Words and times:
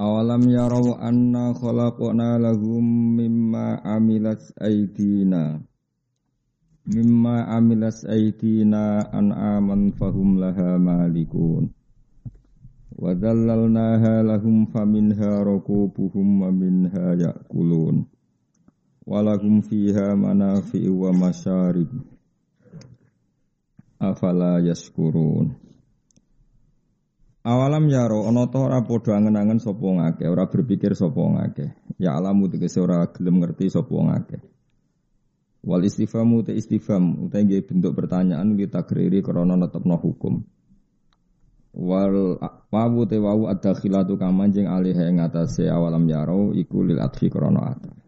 Awalam 0.00 0.48
yarau 0.48 0.96
anna 0.96 1.52
khalaqna 1.52 2.40
lahum 2.40 3.20
mimma 3.20 3.84
amilat 3.84 4.40
aydina 4.56 5.60
mimma 6.88 7.44
amilat 7.52 8.08
aydina 8.08 9.04
an'aman 9.12 9.92
fahum 9.92 10.40
laha 10.40 10.80
malikun. 10.80 11.68
Wa 12.96 13.12
dhallalnaha 13.12 14.24
lahum 14.24 14.72
faminha 14.72 15.44
rakubuhum 15.44 16.28
wa 16.42 16.48
minha 16.48 17.20
ya'kulun. 17.20 18.08
Walahum 19.04 19.60
fiha 19.60 20.16
manafi'u 20.16 20.96
wa 20.96 21.12
masyarib. 21.12 21.92
Afala 24.00 24.64
yaskurun 24.64 25.69
Awalam 27.40 27.88
yaro 27.88 28.28
ana 28.28 28.44
ta 28.52 28.60
ora 28.60 28.84
padha 28.84 29.16
angen-angen 29.16 29.64
sapa 29.64 29.80
ngake, 29.80 30.28
ora 30.28 30.44
berpikir 30.44 30.92
sapa 30.92 31.24
ngake. 31.24 31.72
Ya 31.96 32.12
alamu 32.12 32.52
tegese 32.52 32.84
ora 32.84 33.08
gelem 33.08 33.40
ngerti 33.40 33.72
sapa 33.72 33.96
ngake. 33.96 34.44
Wal 35.64 35.84
istifamu 35.84 36.44
te 36.44 36.52
istifham 36.56 37.28
utawa 37.28 37.44
nggih 37.44 37.64
bentuk 37.68 37.92
pertanyaan 37.92 38.56
li 38.56 38.64
takriri 38.68 39.20
krana 39.20 39.56
netepno 39.56 39.96
hukum. 39.96 40.44
Wal 41.76 42.40
wawu 42.72 43.04
te 43.04 43.16
wawu 43.20 43.48
ad-dakhilatu 43.48 44.16
kamanjing 44.16 44.68
alih 44.68 44.96
ing 44.96 45.20
atase 45.20 45.68
awalam 45.68 46.08
yaro 46.08 46.56
iku 46.56 46.80
lil 46.84 47.00
adfi 47.00 47.28
krana 47.28 47.76
ataf. 47.76 47.99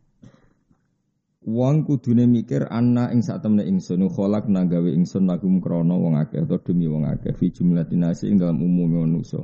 Wong 1.43 1.83
kudune 1.83 2.31
mikir 2.31 2.71
anna 2.71 3.11
ing 3.11 3.19
sak 3.19 3.43
temne 3.43 3.67
ingsun 3.67 4.07
kholak 4.07 4.47
nang 4.47 4.71
gawe 4.71 4.87
ingsun 4.87 5.27
lagum 5.27 5.59
krana 5.59 5.99
wong 5.99 6.15
akeh 6.15 6.39
utawa 6.39 6.63
demi 6.63 6.87
wong 6.87 7.03
akeh 7.03 7.35
fi 7.35 7.51
jumlatin 7.51 8.07
nasi 8.07 8.31
ing 8.31 8.39
dalam 8.39 8.63
umume 8.63 9.03
manusa. 9.03 9.43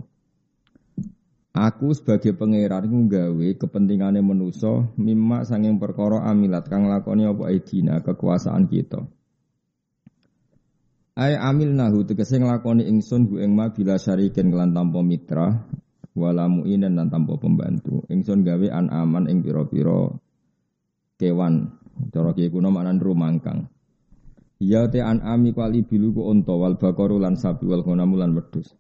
Aku 1.58 1.90
sebagai 1.90 2.38
pangeran 2.38 2.86
ku 2.86 3.10
gawe 3.10 3.48
kepentingane 3.58 4.22
manusa 4.22 4.94
mimma 4.94 5.42
sanging 5.42 5.82
perkara 5.82 6.22
amilat 6.30 6.70
kang 6.70 6.86
lakoni 6.86 7.26
apa 7.26 7.50
aidina 7.50 7.98
kekuasaan 7.98 8.70
kita. 8.70 9.02
Ai 11.18 11.34
amil 11.34 11.74
nahu 11.74 12.06
tegese 12.06 12.38
nglakoni 12.38 12.86
ingsun 12.86 13.26
hu 13.26 13.42
ing 13.42 13.58
ma 13.58 13.74
bila 13.74 13.98
syarikin 13.98 14.54
kelan 14.54 14.70
tanpa 14.70 15.02
mitra 15.02 15.66
wala 16.14 16.46
muinen 16.46 16.94
lan 16.94 17.10
tanpa 17.10 17.42
pembantu. 17.42 18.06
Ingsun 18.06 18.46
gawe 18.46 18.70
an 18.70 18.86
aman 18.86 19.26
ing 19.26 19.42
pira-pira 19.42 20.14
kewan 21.18 21.74
Cara 22.08 22.32
kiye 22.32 22.48
kuno 22.48 22.72
maknan 22.72 23.00
rumangkang. 23.00 23.68
Ya 24.58 24.90
te 24.90 24.98
an'ami 24.98 25.54
kali 25.54 25.86
bilu 25.86 26.10
ku 26.10 26.26
unta 26.26 26.50
wal 26.50 26.74
baqaru 26.80 27.22
lan 27.22 27.38
sapi 27.38 27.68
wal 27.68 27.86
ghanam 27.86 28.18
lan 28.18 28.34
wedhus. 28.34 28.74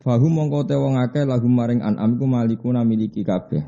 Fahum 0.00 0.32
mongko 0.32 0.64
te 0.64 0.78
wong 0.78 0.96
akeh 0.96 1.26
lagu 1.26 1.50
maring 1.50 1.82
an'am 1.82 2.16
ku 2.16 2.24
malikuna 2.24 2.86
miliki 2.86 3.26
kabeh. 3.26 3.66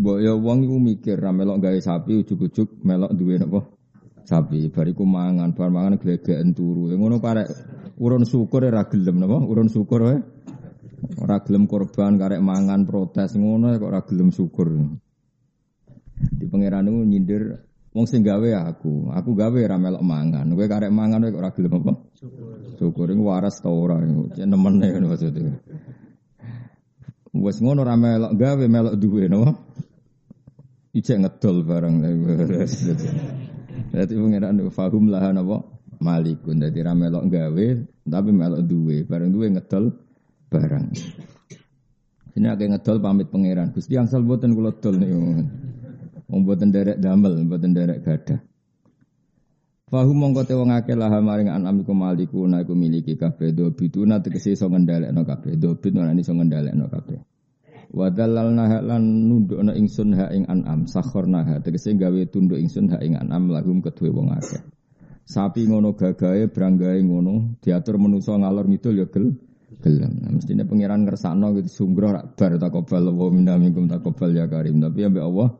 Mbok 0.00 0.18
ya 0.18 0.32
wong 0.32 0.64
iku 0.64 0.76
mikir 0.80 1.16
ra 1.20 1.30
melok 1.30 1.60
gawe 1.60 1.78
sapi 1.78 2.24
ujug-ujug 2.24 2.82
melok 2.82 3.12
duwe 3.14 3.36
napa? 3.36 3.60
Sapi 4.24 4.72
bariku 4.72 5.04
mangan, 5.04 5.52
bar 5.52 5.68
mangan 5.68 6.00
glegeken 6.00 6.56
turu. 6.56 6.88
Ngono 6.90 7.20
karek 7.20 7.48
urun 8.00 8.24
syukur 8.24 8.64
ra 8.64 8.88
gelem 8.88 9.20
napa? 9.20 9.38
Urun 9.38 9.68
syukur 9.68 10.00
wae. 10.02 10.18
Ora 11.20 11.40
gelem 11.44 11.68
korban 11.68 12.16
karek 12.16 12.40
mangan 12.40 12.88
protes 12.88 13.36
ngono 13.36 13.76
kok 13.76 13.88
ora 13.88 14.00
gelem 14.08 14.32
syukur. 14.32 14.68
Di 16.28 16.44
pangeran 16.48 16.88
itu 16.88 17.00
nyindir 17.04 17.42
wong 17.90 18.06
sing 18.06 18.22
gawe 18.22 18.70
aku, 18.70 19.10
aku 19.10 19.30
gawe 19.34 19.60
ra 19.66 19.76
melok 19.80 20.04
mangan. 20.04 20.46
Kowe 20.52 20.66
karek 20.68 20.92
mangan 20.94 21.26
kowe 21.26 21.38
ora 21.40 21.50
gelem 21.50 21.74
apa? 21.80 21.92
Syukur. 22.14 22.54
Syukur 22.78 23.08
waras 23.18 23.58
ta 23.58 23.68
ora 23.68 23.98
nemene 24.00 24.86
ngono 24.94 25.06
maksudnya. 25.10 25.58
Wes 27.34 27.58
ngono 27.62 27.82
ra 27.82 27.94
melok 27.98 28.32
gawe 28.34 28.64
melok 28.66 28.94
duwe 28.98 29.26
no. 29.26 29.40
Ijek 30.90 31.22
ngedol 31.22 31.62
barang. 31.62 31.94
Dadi 33.90 34.12
pangeran 34.18 34.58
fahum 34.74 35.06
lah 35.10 35.30
napa? 35.30 35.62
Malikun. 36.02 36.58
Dadi 36.62 36.80
ra 36.82 36.94
melok 36.94 37.26
gawe 37.26 37.66
tapi 38.06 38.30
melok 38.30 38.60
duwe. 38.66 39.06
Barang 39.06 39.30
duwe 39.30 39.46
ngedol 39.54 39.94
barang. 40.50 40.86
Ini 42.38 42.46
agak 42.46 42.68
ngedol 42.74 42.98
pamit 43.02 43.30
pangeran. 43.30 43.74
Gusti 43.74 43.98
angsal 43.98 44.22
boten 44.22 44.54
kula 44.54 44.74
dol 44.78 44.94
niku. 44.98 45.20
Wong 46.30 46.46
boten 46.46 46.70
derek 46.70 47.02
damel, 47.02 47.42
boten 47.44 47.74
derek 47.74 48.06
gadah. 48.06 48.38
Fahu 49.90 50.14
mongko 50.14 50.46
te 50.46 50.54
wong 50.54 50.70
akeh 50.70 50.94
lah 50.94 51.10
maring 51.18 51.50
anam 51.50 51.82
iku 51.82 51.90
maliku 51.90 52.46
na 52.46 52.62
iku 52.62 52.78
miliki 52.78 53.18
kabeh 53.18 53.50
do 53.50 53.74
bituna 53.74 54.22
tegese 54.22 54.54
iso 54.54 54.70
ngendhalekno 54.70 55.26
kabeh 55.26 55.58
do 55.58 55.74
bit 55.74 55.98
ora 55.98 56.14
iso 56.14 56.30
ngendhalekno 56.30 56.86
kabeh. 56.86 57.18
Wa 57.90 58.06
dalalna 58.14 58.70
lan 58.86 59.26
nundukna 59.26 59.74
ingsun 59.74 60.14
ha 60.14 60.30
ing 60.30 60.46
anam 60.46 60.86
sakhorna 60.86 61.42
ha 61.42 61.58
tegese 61.58 61.98
gawe 61.98 62.22
tunduk 62.30 62.62
ingsun 62.62 62.86
ha 62.94 63.02
ing 63.02 63.18
anam 63.18 63.50
lahum 63.50 63.82
kedue 63.82 64.14
wong 64.14 64.30
akeh. 64.30 64.62
Sapi 65.26 65.66
ngono 65.66 65.98
gagahe 65.98 66.46
branggahe 66.46 67.02
ngono 67.02 67.58
diatur 67.58 67.98
menusa 67.98 68.38
ngalor 68.38 68.70
ngidul 68.70 68.94
ya 68.94 69.10
gel 69.10 69.34
gelem. 69.82 70.22
Nah, 70.22 70.30
mestine 70.30 70.62
pangeran 70.70 71.02
ngersakno 71.02 71.50
gitu 71.58 71.82
sungguh 71.82 72.14
rak 72.14 72.38
bar 72.38 72.62
takobal 72.62 73.10
wa 73.10 73.26
minna 73.26 73.58
minkum 73.58 73.90
takobal 73.90 74.30
ya 74.30 74.46
karim. 74.46 74.78
Tapi 74.78 75.02
ambek 75.02 75.24
Allah 75.26 75.50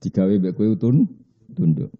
digawe 0.00 0.34
mbek 0.40 0.56
kowe 0.56 0.68
utun 0.72 1.08
tunduk. 1.52 1.92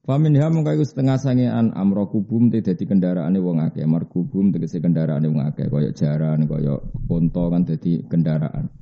Famin 0.00 0.32
ha 0.40 0.48
mung 0.48 0.64
kaya 0.64 0.80
setengah 0.80 1.20
sange 1.20 1.44
an 1.44 1.76
amro 1.76 2.08
kubum 2.08 2.48
te 2.48 2.64
dadi 2.64 2.88
kendaraane 2.88 3.36
wong 3.36 3.60
akeh, 3.60 3.84
markubum 3.84 4.48
tegese 4.48 4.80
kendaraane 4.80 5.28
wong 5.28 5.44
akeh 5.44 5.68
kaya 5.68 5.92
jaran, 5.92 6.48
kaya 6.48 6.80
unta 7.08 7.44
kan 7.52 7.62
dadi 7.68 8.02
kendaraan. 8.08 8.72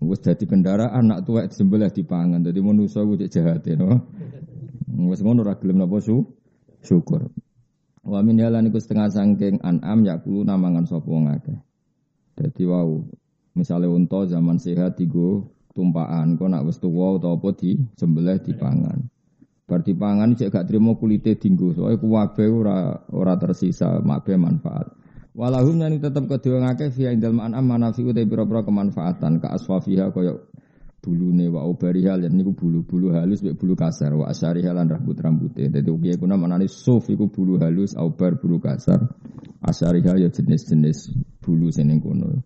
Wis 0.00 0.18
dadi 0.24 0.48
kendaraan 0.48 1.12
nak 1.12 1.28
tuwek 1.28 1.52
disembelih 1.52 1.92
dipangan, 1.92 2.40
dadi 2.40 2.58
manusa 2.64 3.04
ku 3.04 3.20
cek 3.20 3.30
jahat 3.30 3.68
no. 3.76 4.10
Wis 5.12 5.20
ngono 5.20 5.44
ora 5.44 5.60
gelem 5.60 5.78
napa 5.78 6.00
su 6.00 6.24
syukur. 6.82 7.28
Wa 8.02 8.24
min 8.24 8.40
halan 8.40 8.72
iku 8.72 8.80
setengah 8.80 9.12
sangking 9.12 9.60
an'am 9.60 10.08
yakulu 10.08 10.40
namangan 10.42 10.88
sapa 10.88 11.04
wong 11.04 11.28
akeh. 11.30 11.58
Dadi 12.32 12.64
wau 12.64 13.06
misale 13.52 13.86
unta 13.86 14.24
zaman 14.24 14.56
sehat 14.56 14.96
digo 14.96 15.57
tumpaan 15.78 16.34
kok 16.34 16.50
nak 16.50 16.66
wis 16.66 16.82
tuwa 16.82 17.14
utawa 17.14 17.38
apa 17.38 17.54
di 17.54 17.78
sembelih 17.94 18.42
dipangan. 18.42 18.98
Bar 19.68 19.86
dipangan 19.86 20.34
cek 20.34 20.50
gak 20.50 20.66
trimo 20.66 20.98
kulite 20.98 21.38
dinggo 21.38 21.70
soalnya 21.70 22.02
kuwabe 22.02 22.50
ora 22.50 23.06
ora 23.14 23.38
tersisa 23.38 24.02
makbe 24.02 24.34
manfaat. 24.34 24.90
Walahum 25.38 25.78
yang 25.78 26.02
tetap 26.02 26.26
kedua 26.26 26.66
ngake 26.66 26.90
via 26.98 27.14
indal 27.14 27.30
ma'anam 27.30 27.62
manafi 27.62 28.02
utai 28.02 28.26
pira-pira 28.26 28.66
kemanfaatan 28.66 29.38
ka 29.38 29.54
aswafiha 29.54 30.10
kaya 30.10 30.34
bulune 30.98 31.46
wa 31.46 31.62
ubariha 31.62 32.18
lan 32.18 32.34
niku 32.34 32.58
bulu-bulu 32.58 33.14
halus 33.14 33.46
mek 33.46 33.54
bulu 33.54 33.78
kasar 33.78 34.18
wa 34.18 34.26
asyariha 34.26 34.74
lan 34.74 34.90
rambut-rambute. 34.90 35.70
Dadi 35.70 35.94
ugi 35.94 36.18
kuna 36.18 36.34
manane 36.34 36.66
suf 36.66 37.06
iku 37.06 37.30
bulu 37.30 37.62
halus 37.62 37.94
aubar 37.94 38.34
bulu 38.42 38.58
kasar. 38.58 38.98
Asyariha 39.62 40.18
ya 40.18 40.28
jenis-jenis 40.32 41.14
bulu 41.38 41.70
sing 41.70 41.86
kono. 42.02 42.42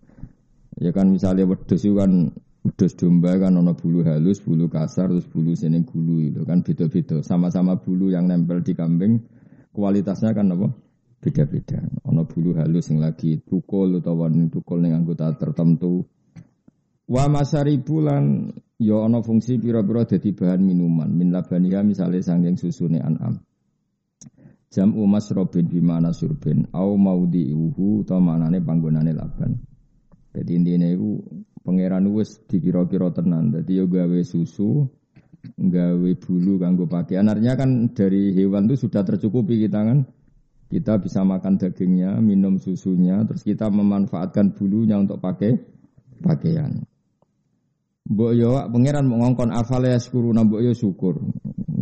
Ya 0.76 0.92
kan 0.92 1.08
misalnya 1.08 1.48
wedhus 1.48 1.80
kan 1.80 2.32
Wedhus 2.62 2.94
domba 2.94 3.34
kan 3.42 3.58
ono 3.58 3.74
bulu 3.74 4.06
halus, 4.06 4.38
bulu 4.38 4.70
kasar, 4.70 5.10
terus 5.10 5.26
bulu 5.26 5.58
sini 5.58 5.82
gulu 5.82 6.22
itu 6.22 6.46
kan 6.46 6.62
beda-beda. 6.62 7.18
Sama-sama 7.26 7.82
bulu 7.82 8.14
yang 8.14 8.30
nempel 8.30 8.62
di 8.62 8.78
kambing, 8.78 9.18
kualitasnya 9.74 10.30
kan 10.30 10.54
apa? 10.54 10.70
Beda-beda. 11.18 11.82
Ono 12.06 12.22
bulu 12.22 12.54
halus 12.54 12.86
yang 12.94 13.02
lagi 13.02 13.42
tukul 13.42 13.98
warna 13.98 14.46
tukul 14.46 14.78
yang 14.78 15.02
anggota 15.02 15.34
tertentu. 15.34 16.06
Wa 17.10 17.26
masaribu 17.26 17.98
lan 17.98 18.54
ya 18.78 18.94
ono 18.94 19.26
fungsi 19.26 19.58
pira-pira 19.58 20.06
dadi 20.06 20.30
bahan 20.30 20.62
minuman. 20.62 21.10
Min 21.10 21.34
labaniha 21.34 21.82
misalnya 21.82 22.22
sangking 22.22 22.54
susune 22.54 23.02
an'am. 23.02 23.42
Jam 24.72 24.96
umas 24.96 25.28
robin 25.34 25.68
bimana 25.68 26.14
surbin 26.16 26.64
au 26.72 26.96
maudi 26.96 27.52
uhu 27.52 28.06
atau 28.06 28.22
manane 28.22 28.62
panggonane 28.62 29.12
laban. 29.12 29.60
Jadi 30.32 30.50
intinya 30.56 30.88
itu 30.88 31.20
pangeran 31.62 32.10
wis 32.12 32.42
dikira-kira 32.50 33.14
tenan. 33.14 33.54
Jadi 33.54 33.78
yo 33.78 33.86
gawe 33.86 34.20
susu, 34.26 34.86
gawe 35.56 36.10
bulu 36.18 36.58
kanggo 36.58 36.86
pakaian. 36.90 37.30
Artinya 37.30 37.54
kan 37.54 37.90
dari 37.94 38.34
hewan 38.34 38.66
itu 38.70 38.86
sudah 38.86 39.02
tercukupi 39.06 39.62
kita 39.66 39.80
kan. 39.82 39.98
Kita 40.72 40.96
bisa 40.96 41.20
makan 41.20 41.60
dagingnya, 41.60 42.16
minum 42.24 42.56
susunya, 42.56 43.20
terus 43.28 43.44
kita 43.44 43.68
memanfaatkan 43.68 44.56
bulunya 44.56 44.96
untuk 44.96 45.20
pakai 45.20 45.52
pakaian. 46.24 46.80
Mbok 48.08 48.32
yo 48.34 48.56
pangeran 48.72 49.04
mau 49.04 49.20
ngongkon 49.20 49.52
afale 49.52 49.94
syukuru 50.00 50.32
mbok 50.32 50.60
yo 50.64 50.72
syukur. 50.72 51.20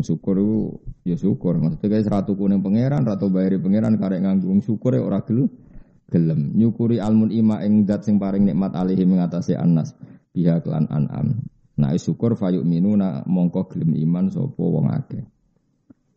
Syukur 0.00 0.34
itu 0.42 0.58
ya 1.06 1.16
syukur. 1.16 1.56
Maksudnya 1.60 1.86
kayak 1.86 2.10
ratu 2.10 2.34
kuning 2.34 2.60
pangeran, 2.66 3.06
ratu 3.06 3.30
bayari 3.30 3.62
pangeran 3.62 3.94
karek 3.94 4.20
nganggung 4.26 4.58
syukur 4.58 4.98
ya 4.98 5.06
ora 5.06 5.22
gelem. 5.22 5.48
Gelem 6.10 6.58
nyukuri 6.58 6.98
almun 6.98 7.30
ima 7.30 7.62
ing 7.62 7.86
dat 7.86 8.02
sing 8.02 8.18
paring 8.18 8.42
nikmat 8.50 8.74
alihi 8.74 9.06
mengatasi 9.06 9.54
anas 9.54 9.94
pihak 10.34 10.66
lan 10.66 10.90
an'am. 10.90 11.46
Nah 11.78 11.94
syukur 11.96 12.34
fayuk 12.34 12.66
minuna 12.66 13.22
mongko 13.24 13.70
gelem 13.70 13.94
iman 13.94 14.26
sapa 14.28 14.58
wong 14.58 14.90
akeh. 14.90 15.22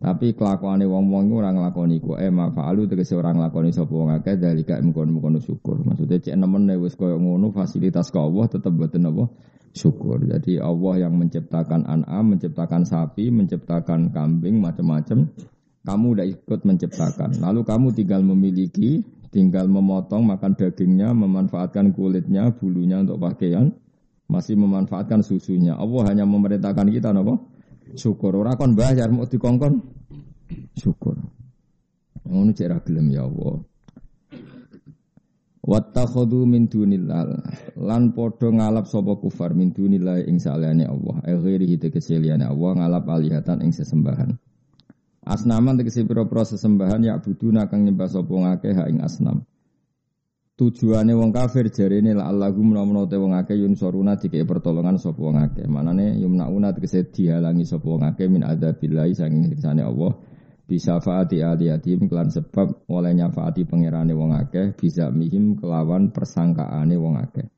Tapi 0.03 0.35
kelakuane 0.35 0.83
wong-wong 0.83 1.31
ora 1.31 1.55
nglakoni 1.55 2.03
ku 2.03 2.19
eh 2.19 2.27
mafa'alu 2.27 2.91
tegese 2.91 3.15
ora 3.15 3.31
nglakoni 3.31 3.71
sapa 3.71 3.93
wong 3.95 4.11
akeh 4.11 4.35
dalika 4.35 4.75
mkono-mkono 4.83 5.39
syukur. 5.39 5.79
Maksudnya 5.79 6.19
cek 6.19 6.35
nemen 6.35 6.67
wis 6.83 6.99
koyo 6.99 7.15
ngono 7.15 7.55
fasilitas 7.55 8.11
ka 8.11 8.19
Allah 8.19 8.51
tetep 8.51 8.75
boten 8.75 9.07
apa 9.07 9.31
syukur. 9.71 10.19
Jadi 10.27 10.59
Allah 10.59 11.07
yang 11.07 11.15
menciptakan 11.15 11.87
an'am, 11.87 12.35
menciptakan 12.35 12.83
sapi, 12.83 13.31
menciptakan 13.31 14.11
kambing 14.11 14.59
macam-macam. 14.59 15.31
Kamu 15.83 16.05
udah 16.15 16.27
ikut 16.27 16.59
menciptakan. 16.63 17.43
Lalu 17.43 17.61
kamu 17.63 17.87
tinggal 17.91 18.23
memiliki, 18.23 19.03
tinggal 19.33 19.65
memotong 19.65 20.29
makan 20.29 20.53
dagingnya, 20.53 21.09
memanfaatkan 21.17 21.89
kulitnya, 21.97 22.53
bulunya 22.53 23.01
untuk 23.01 23.17
pakaian, 23.17 23.73
masih 24.29 24.53
memanfaatkan 24.61 25.25
susunya. 25.25 25.73
Allah 25.73 26.13
hanya 26.13 26.29
memerintahkan 26.29 26.87
kita 26.93 27.09
apa? 27.09 27.35
syukur. 27.95 28.33
Ora 28.37 28.55
kon 28.55 28.73
bayar 28.77 29.11
mau 29.11 29.27
dikongkon 29.27 29.73
syukur. 30.77 31.19
Ngono 32.23 32.51
cek 32.55 32.67
ra 32.69 32.79
gelem 32.81 33.11
ya 33.11 33.27
Allah. 33.27 33.59
Wattakhadhu 35.63 36.43
min 36.43 36.67
dunillah 36.67 37.23
lan 37.79 38.11
padha 38.11 38.51
ngalap 38.51 38.83
sapa 38.83 39.15
kufar 39.15 39.55
min 39.55 39.71
dunillah 39.71 40.27
ing 40.27 40.39
saliyane 40.39 40.83
Allah. 40.83 41.23
Eh 41.23 41.39
ghairihi 41.39 41.79
tegese 41.79 42.19
Allah 42.19 42.71
ngalap 42.75 43.05
alihatan 43.07 43.63
ing 43.63 43.71
sesembahan. 43.71 44.35
Asnaman 45.23 45.79
tegese 45.79 46.03
pira-pira 46.03 46.43
sesembahan 46.43 46.99
ya 46.99 47.15
buduna 47.23 47.71
kang 47.71 47.87
nyembah 47.87 48.11
sapa 48.11 48.33
ngakeh 48.35 48.75
ing 48.91 48.99
asnam. 48.99 49.47
Tujuane 50.53 51.17
wong 51.17 51.33
kafir 51.33 51.71
jarene 51.73 52.13
la 52.13 52.29
Allahu 52.29 52.61
menawa 52.61 53.09
te 53.09 53.17
wong 53.17 53.33
akeh 53.33 53.57
yun 53.57 53.73
soruna 53.73 54.19
dikei 54.19 54.45
pertolongan 54.45 55.01
sapa 55.01 55.17
wong 55.17 55.39
akeh. 55.39 55.65
Manane 55.65 56.13
yumnauna 56.19 56.75
tegese 56.75 57.09
dihalangi 57.09 57.65
sapa 57.65 57.87
wong 57.89 58.03
akeh 58.05 58.29
min 58.29 58.45
adzabillahi 58.45 59.17
saking 59.17 59.49
siksane 59.49 59.81
Allah. 59.81 60.13
Bisa 60.63 61.01
faati 61.01 61.41
aliyatim 61.41 62.05
kelan 62.05 62.29
sebab 62.29 62.85
oleh 62.91 63.17
nyafaati 63.17 63.65
pangerane 63.65 64.13
wong 64.13 64.35
akeh 64.35 64.77
bisa 64.77 65.09
mihim 65.09 65.57
kelawan 65.57 66.13
persangkaane 66.13 66.95
wong 67.01 67.17
akeh. 67.17 67.49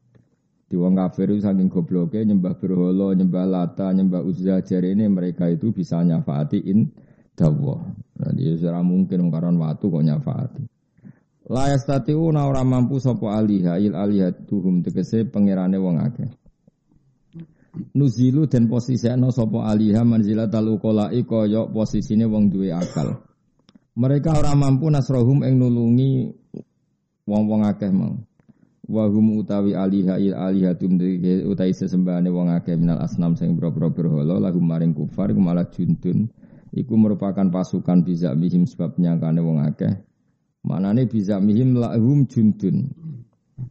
Di 0.66 0.80
wong 0.80 0.96
kafir 0.96 1.36
saking 1.36 1.68
gobloke 1.68 2.24
nyembah 2.24 2.58
berhala, 2.58 3.12
nyembah 3.12 3.46
lata, 3.46 3.92
nyembah 3.92 4.24
uzza 4.24 4.64
jarene 4.64 5.06
mereka 5.12 5.52
itu 5.52 5.76
bisa 5.76 6.00
nyafaati 6.00 6.64
in 6.64 6.90
dawa. 7.36 7.84
Jadi 8.16 8.64
ora 8.64 8.80
mungkin 8.80 9.28
karon 9.28 9.60
watu 9.60 9.92
kok 9.92 10.04
nyafaati. 10.04 10.64
La 11.52 11.70
yastati'una 11.70 12.48
ora 12.50 12.66
mampu 12.66 12.98
sapa 12.98 13.38
aliha 13.38 13.78
il 13.78 13.94
alihatuhum 13.94 14.82
tegese 14.82 15.30
pangerane 15.30 15.78
wong 15.78 16.02
akeh. 16.02 16.32
Nuzilu 17.94 18.48
dan 18.48 18.72
posisiano 18.72 19.30
sapa 19.30 19.68
aliha 19.68 20.02
manzilatal 20.08 20.80
uqala'i 20.80 21.28
kaya 21.28 21.68
posisine 21.70 22.26
wong 22.26 22.50
duwe 22.50 22.72
akal. 22.74 23.20
Mereka 24.00 24.31
ora 24.31 24.56
mampu 24.56 24.90
nasrohum 24.90 25.44
ing 25.44 25.60
nulungi 25.60 26.34
wong-wong 27.28 27.68
akeh 27.68 27.92
mau. 27.92 28.16
Wahum 28.86 29.38
utawi 29.42 29.74
aliha 29.74 30.18
il 30.22 30.34
alihatum 30.34 30.98
utawi 31.52 31.74
sesembahane 31.76 32.31
wong 32.31 32.54
akeh 32.54 32.74
minal 32.80 33.02
asnam 33.02 33.38
sing 33.38 33.54
boro-boro 33.54 33.92
berhala 33.92 34.40
lahum 34.40 34.66
maring 34.66 34.94
kufar 34.94 35.34
malah 35.34 35.68
juntun 35.70 36.30
iku 36.75 37.00
merupakan 37.00 37.48
pasukan 37.48 38.04
bisa 38.04 38.36
mihim 38.36 38.68
sebab 38.68 39.00
nyangkane 39.00 39.39
wong 39.39 39.63
akeh. 39.63 39.95
Manane 40.68 41.07
bisa 41.07 41.39
mihim 41.39 41.80
lahum 41.80 42.27
juntun. 42.27 42.92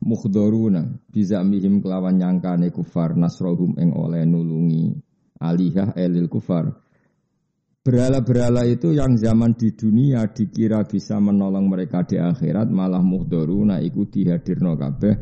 Mukhdoruna 0.00 1.04
bisa 1.12 1.44
mihim 1.44 1.84
kelawan 1.84 2.16
nyangkane 2.16 2.72
kufar 2.72 3.12
nasrohum 3.12 3.76
eng 3.76 3.92
oleh 3.92 4.24
nulungi 4.24 4.96
alihah 5.36 5.92
elil 5.92 6.32
kufar. 6.32 6.72
Berhala-berhala 7.84 8.64
itu 8.64 8.96
yang 8.96 9.20
zaman 9.20 9.60
di 9.60 9.76
dunia 9.76 10.24
dikira 10.32 10.88
bisa 10.88 11.20
menolong 11.20 11.68
mereka 11.68 12.00
di 12.08 12.16
akhirat 12.16 12.72
malah 12.72 13.04
muhdoruna 13.04 13.76
iku 13.84 14.08
dihadirno 14.08 14.72
kabeh 14.72 15.14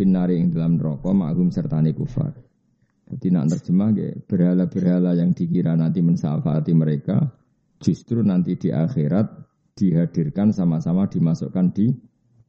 finari 0.00 0.40
ing 0.40 0.48
dalam 0.48 0.80
neraka 0.80 1.12
maghum 1.12 1.52
sertane 1.52 1.92
kufar. 1.92 2.45
Jadi 3.06 3.26
nak 3.30 3.46
terjemah 3.54 3.94
berhala-berhala 4.26 5.14
yang 5.14 5.30
dikira 5.30 5.78
nanti 5.78 6.02
mensafati 6.02 6.74
mereka 6.74 7.22
justru 7.78 8.26
nanti 8.26 8.58
di 8.58 8.74
akhirat 8.74 9.26
dihadirkan 9.78 10.50
sama-sama 10.50 11.06
dimasukkan 11.06 11.66
di 11.70 11.86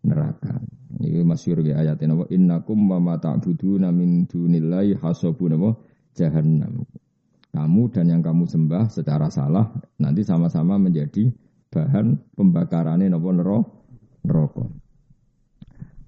neraka. 0.08 0.58
Ini 0.98 1.22
masyhur 1.22 1.62
ya 1.62 1.78
ayat 1.84 2.02
ini 2.02 2.26
innakum 2.34 2.90
wa 2.90 2.98
ma 2.98 3.16
ta'buduna 3.22 3.94
min 3.94 4.26
dunillahi 4.26 4.98
apa 4.98 5.70
jahannam. 6.18 6.88
Kamu 7.54 7.84
dan 7.94 8.06
yang 8.10 8.22
kamu 8.26 8.50
sembah 8.50 8.90
secara 8.90 9.30
salah 9.30 9.70
nanti 10.02 10.26
sama-sama 10.26 10.82
menjadi 10.82 11.30
bahan 11.70 12.18
pembakarannya 12.34 13.14
napa 13.14 13.30
neraka. 14.26 14.66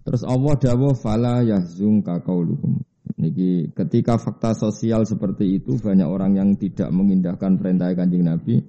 Terus 0.09 0.23
Allah 0.25 0.53
dawuh 0.57 0.97
fala 0.97 1.45
yahzunka 1.45 2.25
qauluhum. 2.25 2.81
Niki 3.19 3.75
ketika 3.75 4.15
fakta 4.15 4.55
sosial 4.55 5.03
seperti 5.03 5.59
itu 5.59 5.75
banyak 5.75 6.07
orang 6.07 6.39
yang 6.39 6.49
tidak 6.55 6.87
mengindahkan 6.87 7.59
perintah 7.59 7.91
Kanjeng 7.91 8.23
Nabi 8.23 8.63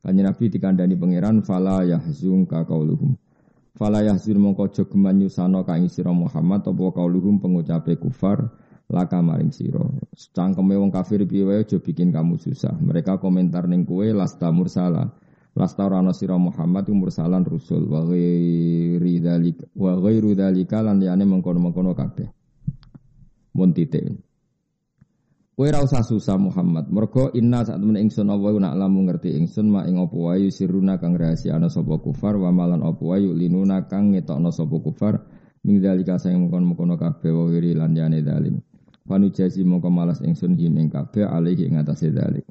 Kanjeng 0.00 0.32
Nabi 0.32 0.44
dikandani 0.48 0.96
pangeran 0.96 1.44
fala 1.44 1.84
yahzun 1.84 2.48
ka 2.48 2.64
qauluhum. 2.64 3.20
Fala 3.76 4.00
yahzun 4.00 4.40
mongko 4.40 4.72
aja 4.72 4.84
geman 4.88 5.20
nyusano 5.20 5.60
ka 5.60 5.76
ing 5.76 5.92
sira 5.92 6.08
Muhammad 6.08 6.64
apa 6.64 6.84
qauluhum 6.96 7.36
pengucape 7.36 8.00
kufar 8.00 8.48
laka 8.88 9.20
maring 9.20 9.52
sira. 9.52 9.84
Cangkeme 10.32 10.80
wong 10.80 10.88
kafir 10.88 11.28
piye 11.28 11.44
wae 11.44 11.60
aja 11.60 11.76
bikin 11.76 12.16
kamu 12.16 12.40
susah. 12.40 12.72
Mereka 12.80 13.20
komentar 13.20 13.68
ning 13.68 13.84
kowe 13.84 14.08
lasta 14.08 14.48
mursala. 14.48 15.12
Lasta 15.52 15.84
rana 15.84 16.16
sira 16.16 16.40
Muhammad 16.40 16.88
mursalan 16.88 17.44
rusul 17.44 17.84
wa 17.84 18.00
ghairi 18.08 19.20
dzalika 19.20 19.68
wa 19.76 20.00
ghairu 20.00 20.32
dzalika 20.32 20.80
lan 20.80 20.96
liyane 20.96 21.28
mengkono-mengkono 21.28 21.92
kabeh. 21.92 22.39
Mun 23.54 23.74
titik. 23.74 24.06
Kowe 25.60 25.68
ora 25.68 25.84
usah 25.84 26.00
susah 26.00 26.40
Muhammad. 26.40 26.88
Mergo 26.88 27.28
inna 27.36 27.60
saat 27.60 27.76
temen 27.76 28.00
ingsun 28.00 28.32
apa 28.32 28.48
nak 28.56 28.80
lamu 28.80 29.04
ngerti 29.04 29.36
ingsun 29.36 29.68
ma 29.68 29.84
ing 29.84 30.00
apa 30.00 30.16
wae 30.16 30.48
siruna 30.48 30.96
kang 30.96 31.20
rahasia 31.20 31.60
ana 31.60 31.68
sapa 31.68 32.00
kufar 32.00 32.40
wa 32.40 32.48
malan 32.48 32.80
apa 32.80 33.04
wae 33.04 33.28
linuna 33.28 33.84
kang 33.84 34.16
ngetokno 34.16 34.48
sapa 34.56 34.80
kufar 34.80 35.20
ming 35.60 35.84
dalika 35.84 36.16
sing 36.16 36.40
mengkon-mengkono 36.40 36.96
kabeh 36.96 37.28
wa 37.28 37.44
wiri 37.44 37.76
lan 37.76 37.92
yane 37.92 38.24
dalim. 38.24 38.56
Panu 39.04 39.28
jasi 39.36 39.60
mongko 39.60 39.92
malas 39.92 40.24
ingsun 40.24 40.56
him 40.56 40.80
ing 40.80 40.88
kabeh 40.88 41.28
alih 41.28 41.60
ing 41.60 41.76
atase 41.76 42.08
dalik. 42.08 42.48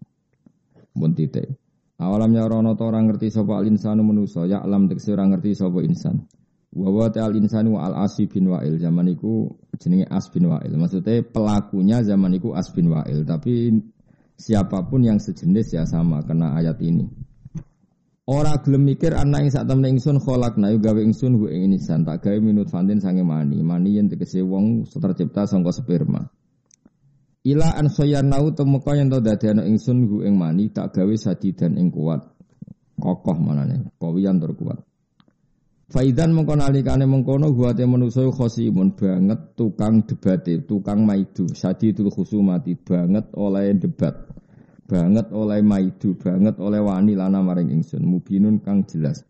Mun 0.94 1.18
titik. 1.18 1.50
Awalamnya 1.98 2.46
rono 2.46 2.77
to 2.77 2.86
ora 2.86 3.01
ngerti 3.01 3.34
sapa 3.34 3.58
alinsanu 3.58 4.06
manusa 4.06 4.46
ya 4.46 4.62
alam 4.62 4.86
tekse 4.86 5.18
ora 5.18 5.25
ngerti 5.25 5.58
sapa 5.58 5.82
insan. 5.82 6.29
Wa 6.69 7.09
al 7.09 7.33
insanu 7.33 7.81
al 7.81 7.97
asi 8.05 8.29
bin 8.29 8.53
wa'il 8.53 8.77
zaman 8.77 9.09
iku 9.09 9.49
jenenge 9.81 10.05
as 10.05 10.29
bin 10.29 10.45
wa'il. 10.45 10.77
Maksudnya 10.77 11.25
pelakunya 11.25 12.05
zaman 12.05 12.38
iku 12.38 12.53
as 12.53 12.69
bin 12.69 12.93
wa'il, 12.93 13.25
tapi 13.25 13.73
siapa 14.38 14.85
pun 14.85 15.01
yang 15.01 15.17
sejenis 15.17 15.73
ya 15.73 15.83
sama 15.89 16.21
kena 16.21 16.53
ayat 16.61 16.77
ini. 16.85 17.09
Ora 18.29 18.61
gelem 18.61 18.85
mikir 18.85 19.17
ana 19.17 19.41
ing 19.41 19.49
sak 19.49 19.65
temen 19.65 19.97
ingsun 19.97 20.21
kholak 20.21 20.53
na 20.61 20.69
gawe 20.69 21.01
ingsun 21.01 21.41
hu 21.41 21.49
ing 21.49 21.73
insan 21.73 22.05
tak 22.05 22.21
gawe 22.21 22.38
minut 22.38 22.69
fantin 22.69 23.01
sange 23.01 23.25
mani. 23.25 23.57
Mani 23.65 23.97
yen 23.97 24.05
tegese 24.05 24.45
wong 24.45 24.85
tercipta 24.85 25.49
sangka 25.49 25.73
sperma. 25.73 26.29
Ila 27.41 27.73
an 27.73 27.89
soyanau 27.89 28.53
temeka 28.53 28.93
yen 28.93 29.09
to 29.09 29.17
dadekno 29.17 29.65
ingsun 29.65 30.05
hu 30.05 30.21
ing 30.21 30.38
mani 30.38 30.69
tak 30.69 30.93
gawe 30.93 31.13
sadidan 31.17 31.81
ing 31.81 31.89
kuat. 31.89 32.21
Kokoh 33.01 33.38
manane, 33.41 33.89
kawiyan 33.97 34.38
tur 34.38 34.53
kuat. 34.53 34.77
Faidan 35.89 36.38
mengko 36.38 36.53
nalikane 36.53 37.10
mengkono 37.10 37.50
guate 37.50 37.81
manusa 37.89 38.22
khosimun 38.29 38.93
banget 38.93 39.58
tukang 39.58 40.05
debate, 40.05 40.62
tukang 40.62 41.01
maidu, 41.01 41.50
sadidul 41.50 42.13
khusumati 42.13 42.77
banget 42.77 43.34
oleh 43.34 43.74
debat. 43.74 44.13
Banget 44.86 45.34
oleh 45.34 45.65
maidu, 45.65 46.13
banget 46.13 46.62
oleh 46.62 46.77
wani 46.86 47.17
lana 47.17 47.41
maring 47.41 47.74
ingsun, 47.74 48.05
mubinun 48.05 48.62
kang 48.62 48.86
jelas. 48.86 49.25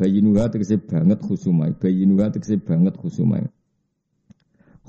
Bayinuha 0.00 0.48
tegese 0.48 0.80
banget 0.80 1.20
khusumai, 1.20 1.76
bayinuha 1.76 2.32
tegese 2.32 2.56
banget 2.64 2.96
khusumai. 2.96 3.44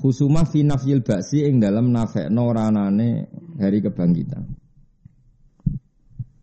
Khusumah 0.00 0.48
fi 0.48 0.64
nafyil 0.64 1.04
baksi 1.04 1.44
ing 1.44 1.60
dalam 1.60 1.92
nafekno 1.92 2.48
ranane 2.56 3.28
hari 3.60 3.84
kebangkitan. 3.84 4.48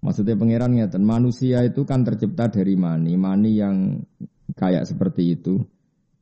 Maksudnya 0.04 0.38
pangeran 0.38 0.78
ngeten, 0.78 1.02
manusia 1.02 1.66
itu 1.66 1.90
kan 1.90 2.06
tercipta 2.06 2.54
dari 2.54 2.78
mani, 2.78 3.18
mani 3.18 3.52
yang 3.56 3.98
kayak 4.58 4.88
seperti 4.90 5.38
itu. 5.38 5.62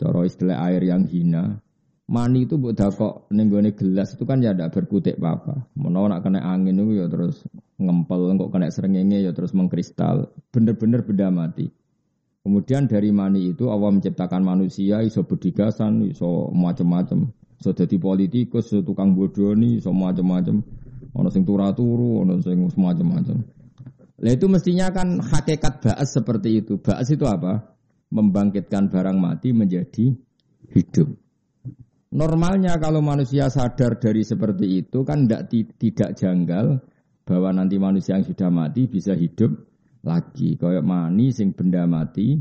Coro 0.01 0.25
istilah 0.25 0.65
air 0.65 0.81
yang 0.81 1.05
hina. 1.05 1.61
Mani 2.11 2.43
itu 2.43 2.59
buat 2.59 2.75
dakok 2.75 3.31
nenggone 3.31 3.71
gelas 3.71 4.17
itu 4.17 4.27
kan 4.27 4.43
ya 4.43 4.51
tidak 4.51 4.75
berkutik 4.75 5.15
apa-apa. 5.15 5.71
Menawa 5.79 6.17
nak 6.17 6.27
kena 6.27 6.43
angin 6.43 6.75
itu 6.75 6.99
ya 6.99 7.07
terus 7.07 7.45
ngempel, 7.79 8.35
kok 8.35 8.51
kena 8.51 8.67
serengenge 8.67 9.23
ya 9.23 9.31
terus 9.31 9.55
mengkristal. 9.55 10.33
Bener-bener 10.51 11.07
benda 11.07 11.31
mati. 11.31 11.71
Kemudian 12.41 12.89
dari 12.89 13.13
mani 13.13 13.53
itu 13.53 13.69
Allah 13.69 13.93
menciptakan 13.93 14.41
manusia 14.41 15.05
iso 15.05 15.21
bedigasan, 15.23 16.09
iso 16.09 16.49
macam-macam. 16.51 17.29
Iso 17.61 17.71
jadi 17.77 17.95
politikus, 18.01 18.73
iso 18.73 18.81
tukang 18.81 19.13
bodoni, 19.13 19.77
iso 19.77 19.93
macam-macam. 19.93 20.59
Ono 21.15 21.29
sing 21.29 21.45
turu-turu, 21.45 22.25
ono 22.25 22.41
sing 22.41 22.65
semacam-macam. 22.73 23.37
Lah 24.21 24.33
itu 24.33 24.45
mestinya 24.49 24.89
kan 24.89 25.21
hakikat 25.21 25.85
ba'as 25.85 26.09
seperti 26.11 26.65
itu. 26.65 26.81
Ba'as 26.81 27.09
itu 27.13 27.25
apa? 27.29 27.71
Membangkitkan 28.11 28.91
barang 28.91 29.17
mati 29.17 29.55
menjadi 29.55 30.11
hidup. 30.75 31.09
Normalnya 32.11 32.75
kalau 32.75 32.99
manusia 32.99 33.47
sadar 33.47 33.95
dari 33.95 34.27
seperti 34.27 34.83
itu 34.83 35.07
kan 35.07 35.23
tidak 35.23 35.47
tidak 35.79 36.09
janggal 36.19 36.83
bahwa 37.23 37.49
nanti 37.55 37.79
manusia 37.79 38.19
yang 38.19 38.27
sudah 38.27 38.51
mati 38.51 38.91
bisa 38.91 39.15
hidup 39.15 39.55
lagi. 40.03 40.59
Kayak 40.59 40.83
mani 40.83 41.31
sing 41.31 41.55
benda 41.55 41.87
mati 41.87 42.35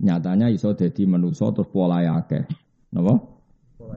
nyatanya 0.00 0.48
iso 0.48 0.72
jadi 0.72 1.04
manusia 1.04 1.52
terus 1.52 1.68
pola 1.68 2.00
yake. 2.00 2.48
Napa? 2.96 3.20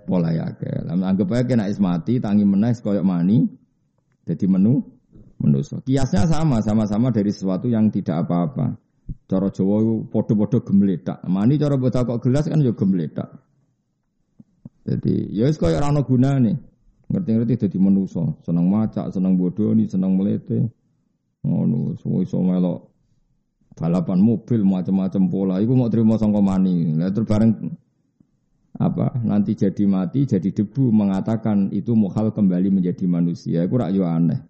Pola 0.03 0.35
yake. 0.35 0.83
Anggap 0.91 1.31
aja 1.31 1.43
kena 1.47 1.71
is 1.71 1.79
mati 1.79 2.19
tangi 2.19 2.43
menes 2.43 2.83
kayak 2.83 3.07
mani 3.07 3.47
jadi 4.27 4.45
menu 4.51 4.83
manusia. 5.39 5.79
Kiasnya 5.87 6.27
sama, 6.27 6.59
sama-sama 6.59 7.15
dari 7.15 7.31
sesuatu 7.31 7.71
yang 7.71 7.87
tidak 7.91 8.27
apa-apa. 8.27 8.75
Cara 9.27 9.49
Jawa 9.49 10.03
podo-podo 10.07 10.61
gemletak. 10.61 11.23
Mani 11.25 11.57
cara 11.57 11.79
bocah 11.79 12.05
kok 12.05 12.21
gelas 12.21 12.45
kan 12.47 12.61
juga 12.61 12.85
gemletak. 12.85 13.29
Jadi 14.83 15.31
ya 15.31 15.47
wis 15.47 15.57
koyo 15.57 15.79
ora 15.79 15.89
ana 15.89 16.03
gunane. 16.03 16.53
Ngerti-ngerti 17.07 17.67
dadi 17.67 17.77
manusa, 17.77 18.25
seneng 18.41 18.73
macak, 18.73 19.13
seneng 19.13 19.37
bodoni, 19.37 19.85
seneng 19.85 20.17
melete. 20.17 20.65
Ngono, 21.45 21.93
semua 21.99 22.23
iso 22.23 22.41
melok 22.41 22.89
balapan 23.77 24.19
mobil 24.23 24.65
macam-macam 24.65 25.23
pola. 25.29 25.55
Iku 25.61 25.73
mau 25.77 25.91
terima 25.91 26.17
sangka 26.17 26.41
mani. 26.41 26.95
Lah 26.97 27.11
bareng 27.11 27.51
apa 28.73 29.21
nanti 29.21 29.53
jadi 29.53 29.85
mati 29.85 30.25
jadi 30.25 30.49
debu 30.49 30.89
mengatakan 30.89 31.69
itu 31.69 31.93
muhal 31.93 32.33
kembali 32.33 32.73
menjadi 32.73 33.05
manusia 33.05 33.61
itu 33.69 33.75
rak 33.77 33.93
aneh 33.93 34.41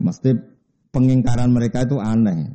mesti 0.00 0.32
pengingkaran 0.88 1.52
mereka 1.52 1.84
itu 1.84 2.00
aneh 2.00 2.48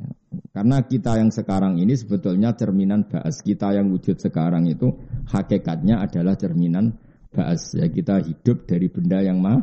karena 0.52 0.82
kita 0.84 1.18
yang 1.18 1.30
sekarang 1.34 1.78
ini 1.78 1.94
sebetulnya 1.94 2.54
cerminan 2.54 3.06
baas 3.06 3.42
kita 3.42 3.74
yang 3.74 3.90
wujud 3.90 4.18
sekarang 4.18 4.70
itu 4.70 4.90
hakikatnya 5.28 6.02
adalah 6.02 6.34
cerminan 6.38 6.96
baas 7.34 7.74
ya 7.74 7.90
kita 7.90 8.22
hidup 8.22 8.64
dari 8.68 8.86
benda 8.86 9.18
yang 9.20 9.42
ma 9.42 9.58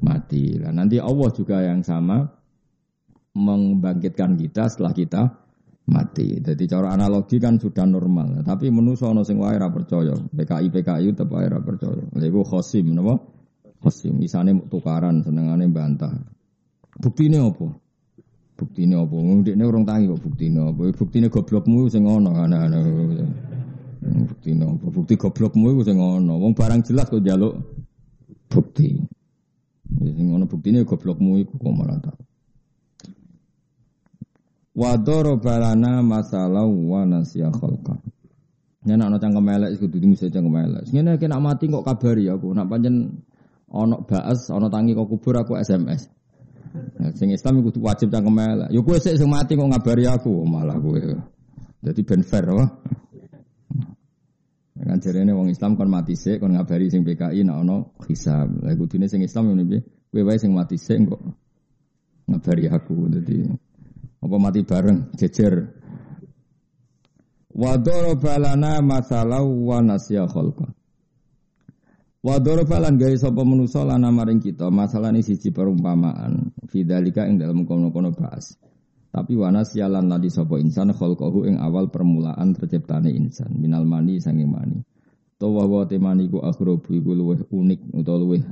mati. 0.00 0.56
Nah, 0.60 0.72
nanti 0.72 1.00
Allah 1.00 1.28
juga 1.32 1.60
yang 1.64 1.80
sama 1.84 2.24
membangkitkan 3.34 4.36
kita 4.38 4.70
setelah 4.70 4.92
kita 4.94 5.22
mati. 5.90 6.40
Jadi 6.40 6.64
cara 6.64 6.96
analogi 6.96 7.36
kan 7.36 7.60
sudah 7.60 7.84
normal, 7.84 8.40
tapi 8.46 8.72
menuso 8.72 9.10
ono 9.10 9.24
sing 9.26 9.36
wae 9.36 9.58
percaya. 9.58 10.14
PKI 10.16 10.66
PKI 10.72 11.06
tetep 11.12 11.28
wae 11.28 11.48
ora 11.48 11.60
percaya. 11.60 12.00
Lha 12.14 12.24
iku 12.24 12.40
khosim 12.44 12.94
napa? 12.94 13.20
Khosim 13.84 14.16
isane 14.24 14.56
tukaran 14.68 15.20
senengane 15.20 15.68
bantah. 15.68 16.12
Buktine 16.96 17.42
apa? 17.42 17.83
Buktine 18.54 18.94
apa? 18.94 19.14
Ndekne 19.18 19.62
urung 19.66 19.82
tangi 19.82 20.06
kok 20.06 20.22
buktine 20.22 20.60
apa? 20.70 20.82
Buktine 20.94 21.26
goblokmu 21.26 21.90
sing 21.90 22.06
ono 22.06 22.30
ana-ana. 22.38 22.78
Bukti 24.04 24.52
nopo? 24.52 24.92
Bukti 24.92 25.16
goblokmu 25.16 25.72
iku 25.74 25.82
sing 25.82 25.96
ngono. 25.96 26.36
Wong 26.36 26.52
barang 26.52 26.84
jelas 26.84 27.08
kok 27.08 27.24
njaluk 27.24 27.56
bukti. 28.52 29.00
Ya 30.04 30.10
sing 30.12 30.26
ngono 30.28 30.44
buktine 30.44 30.84
goblokmu 30.84 31.40
iku 31.40 31.56
kok 31.56 31.74
malah 31.74 31.98
tak. 31.98 32.16
Wa 34.74 34.98
balana 35.40 36.02
masalah 36.04 36.66
wa 36.66 37.02
nasya 37.08 37.48
khalqa. 37.48 37.96
Yen 38.84 39.00
ana 39.00 39.16
cangkem 39.16 39.48
elek 39.48 39.80
iku 39.80 39.88
kudu 39.88 40.06
mesti 40.12 40.28
cangkem 40.28 40.60
elek. 40.60 40.84
Ngene 40.92 41.16
nak 41.16 41.40
mati 41.40 41.64
kok 41.72 41.86
kabari 41.86 42.28
aku. 42.28 42.52
Nak 42.52 42.68
pancen 42.68 43.24
ana 43.72 43.96
baas, 44.04 44.52
ana 44.52 44.68
tangi 44.68 44.92
kok 44.92 45.08
kubur 45.08 45.40
aku 45.40 45.56
SMS. 45.56 46.12
Sing 47.14 47.30
Islam 47.30 47.62
kudu 47.62 47.78
wajib 47.78 48.10
cangkem 48.10 48.34
elek. 48.34 48.68
Ya 48.74 48.80
kowe 48.82 48.98
sik 48.98 49.14
sing 49.14 49.30
mati 49.30 49.54
kok 49.54 49.70
ngabari 49.70 50.10
aku 50.10 50.42
malah 50.42 50.74
kowe. 50.82 50.98
Jadi 51.84 52.00
ben 52.02 52.26
fair 52.26 52.50
wah. 52.50 52.66
Kan 54.74 54.98
jarene 54.98 55.32
wong 55.32 55.48
Islam 55.54 55.78
kon 55.78 55.86
mati 55.86 56.18
sik 56.18 56.42
kon 56.42 56.58
ngabari 56.58 56.90
sing 56.90 57.06
PKI 57.06 57.46
nek 57.46 57.56
ana 57.62 57.76
hisab. 58.10 58.50
Lah 58.58 58.74
kudune 58.74 59.06
sing 59.06 59.22
Islam 59.22 59.54
ngene 59.54 59.64
piye? 59.70 59.80
Kowe 60.10 60.22
wae 60.26 60.38
sing 60.42 60.50
mati 60.50 60.74
sik 60.74 60.98
kok 61.06 61.22
ngabari 62.26 62.66
aku. 62.66 63.06
Dadi 63.06 63.46
apa 64.18 64.36
mati 64.42 64.60
bareng 64.66 65.14
jejer. 65.14 65.54
Wa 67.54 67.78
balana 68.18 68.82
masalah 68.82 69.46
wa 69.46 69.78
nasya 69.78 70.26
khalqa. 70.26 70.66
Wa 72.24 72.40
darabalan 72.40 72.96
gawe 72.96 73.12
sapa 73.20 73.44
manusa 73.44 73.84
lana 73.84 74.08
maring 74.08 74.40
kita 74.40 74.72
siji 75.20 75.52
perumpamaan 75.52 76.56
fidzalika 76.72 77.28
ing 77.28 77.36
dalam 77.36 77.68
kono-kono 77.68 78.16
bahas. 78.16 78.56
Tapi 79.12 79.36
wana 79.36 79.60
sialan 79.60 80.08
tadi 80.08 80.32
sopo 80.32 80.56
insan 80.56 80.96
kholkohu 80.96 81.44
ing 81.44 81.60
awal 81.60 81.92
permulaan 81.92 82.56
terciptane 82.56 83.12
insan 83.12 83.52
minal 83.60 83.84
mani 83.84 84.24
sanging 84.24 84.48
mani. 84.48 84.80
Tawa 85.36 85.68
wa 85.68 85.84
temani 85.84 86.24
ku 86.32 86.40
akhrobu 86.40 86.96
iku 86.96 87.12
luweh 87.12 87.44
unik 87.52 87.92
utawa 87.92 88.16
luweh 88.16 88.42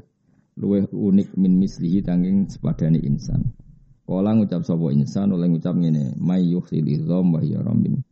luweh 0.61 0.85
unik 0.93 1.33
min 1.41 1.57
mislihi 1.57 2.05
tanging 2.05 2.53
sepadane 2.53 3.01
insan. 3.01 3.57
Kala 4.05 4.37
ngucap 4.37 4.69
sopo 4.69 4.93
insan 4.93 5.33
oleh 5.33 5.49
ngucap 5.49 5.73
ngene 5.73 6.13
yuhsil 6.45 7.09
dham 7.09 7.33
wa 7.33 7.41
hiya 7.41 7.65
rabbim. 7.65 8.05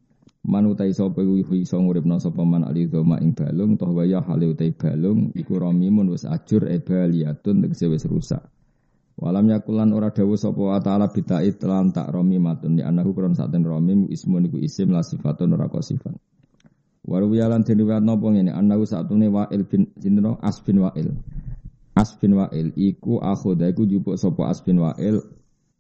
Man 0.51 0.67
utai 0.67 0.91
sapa 0.91 1.23
iku 1.23 1.55
iso 1.55 1.79
nguripna 1.79 2.19
sapa 2.19 2.43
man 2.43 2.67
ali 2.67 2.91
dhama 2.91 3.23
ing 3.23 3.39
balung 3.39 3.79
toh 3.79 3.95
wa 3.95 4.03
ya 4.03 4.19
hale 4.19 4.51
utai 4.51 4.75
balung 4.75 5.31
iku 5.39 5.63
ramimun 5.63 6.11
wis 6.11 6.27
ajur 6.27 6.67
e 6.67 6.83
baliatun 6.83 7.63
tegese 7.63 7.87
wis 7.87 8.03
rusak. 8.11 8.43
Walam 9.15 9.47
yakulan 9.47 9.95
ora 9.95 10.11
dawuh 10.11 10.35
sapa 10.35 10.83
ta'ala 10.83 11.07
bidait 11.15 11.55
lan 11.63 11.95
tak 11.95 12.11
romi 12.11 12.43
matun 12.43 12.83
ya 12.83 12.91
anahu 12.91 13.15
kron 13.15 13.39
saten 13.39 13.63
romi 13.63 14.11
ismun 14.11 14.51
iku 14.51 14.59
isim 14.59 14.91
la 14.91 15.07
sifatun 15.07 15.55
ora 15.55 15.71
sifat. 15.71 16.19
Waru 17.07 17.31
yalan 17.31 17.63
den 17.63 17.87
riwayat 17.87 18.03
napa 18.03 18.27
ngene 18.35 18.51
anahu 18.51 18.83
satune 18.83 19.31
wa'il 19.31 19.63
bin 19.71 19.87
sinten 20.03 20.35
as 20.43 20.59
bin 20.67 20.83
wa'il. 20.83 21.15
As 21.95 22.11
bin 22.19 22.35
wa'il 22.35 22.75
iku 22.75 23.23
akhoda 23.23 23.71
iku 23.71 23.87
jupuk 23.87 24.19
sapa 24.19 24.51
as 24.51 24.67
bin 24.67 24.83
wa'il 24.83 25.23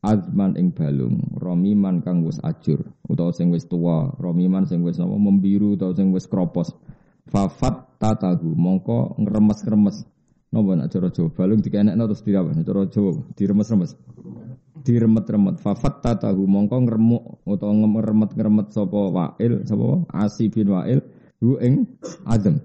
azman 0.01 0.57
ing 0.57 0.73
balung 0.73 1.21
romiman 1.37 2.01
kang 2.01 2.25
wis 2.25 2.41
ajur 2.41 2.89
utawa 3.05 3.37
sing 3.37 3.53
wis 3.53 3.69
tuwa 3.69 4.17
romiman 4.17 4.65
sing 4.65 4.81
wis 4.81 4.97
apa 4.97 5.13
membiru 5.13 5.77
utawa 5.77 5.93
sing 5.93 6.13
wis 6.13 6.25
kropos. 6.25 6.73
Fafat 7.31 8.01
tatahu 8.01 8.57
mongko 8.57 9.21
ngremes-remes. 9.21 10.03
Napa 10.51 10.75
nak 10.75 10.91
cara 10.91 11.15
Jawa? 11.15 11.31
Balung 11.31 11.63
dikenekno 11.63 12.11
terus 12.11 12.27
dirawan 12.27 12.59
cara 12.67 12.83
Jawa? 12.91 13.23
Diremes-remes. 13.39 13.93
Diremet-remet. 14.83 15.63
Fafat 15.63 16.03
tatahu 16.03 16.43
mongko 16.49 16.77
ngremuk 16.91 17.47
utawa 17.47 17.71
ngeremet-ngeremet 17.77 18.75
sapa 18.75 19.01
wa'il 19.15 19.63
sapa 19.63 20.11
Asi 20.11 20.51
bin 20.51 20.75
wa'il 20.75 21.05
hu 21.39 21.61
ing 21.63 21.87
azam. 22.27 22.59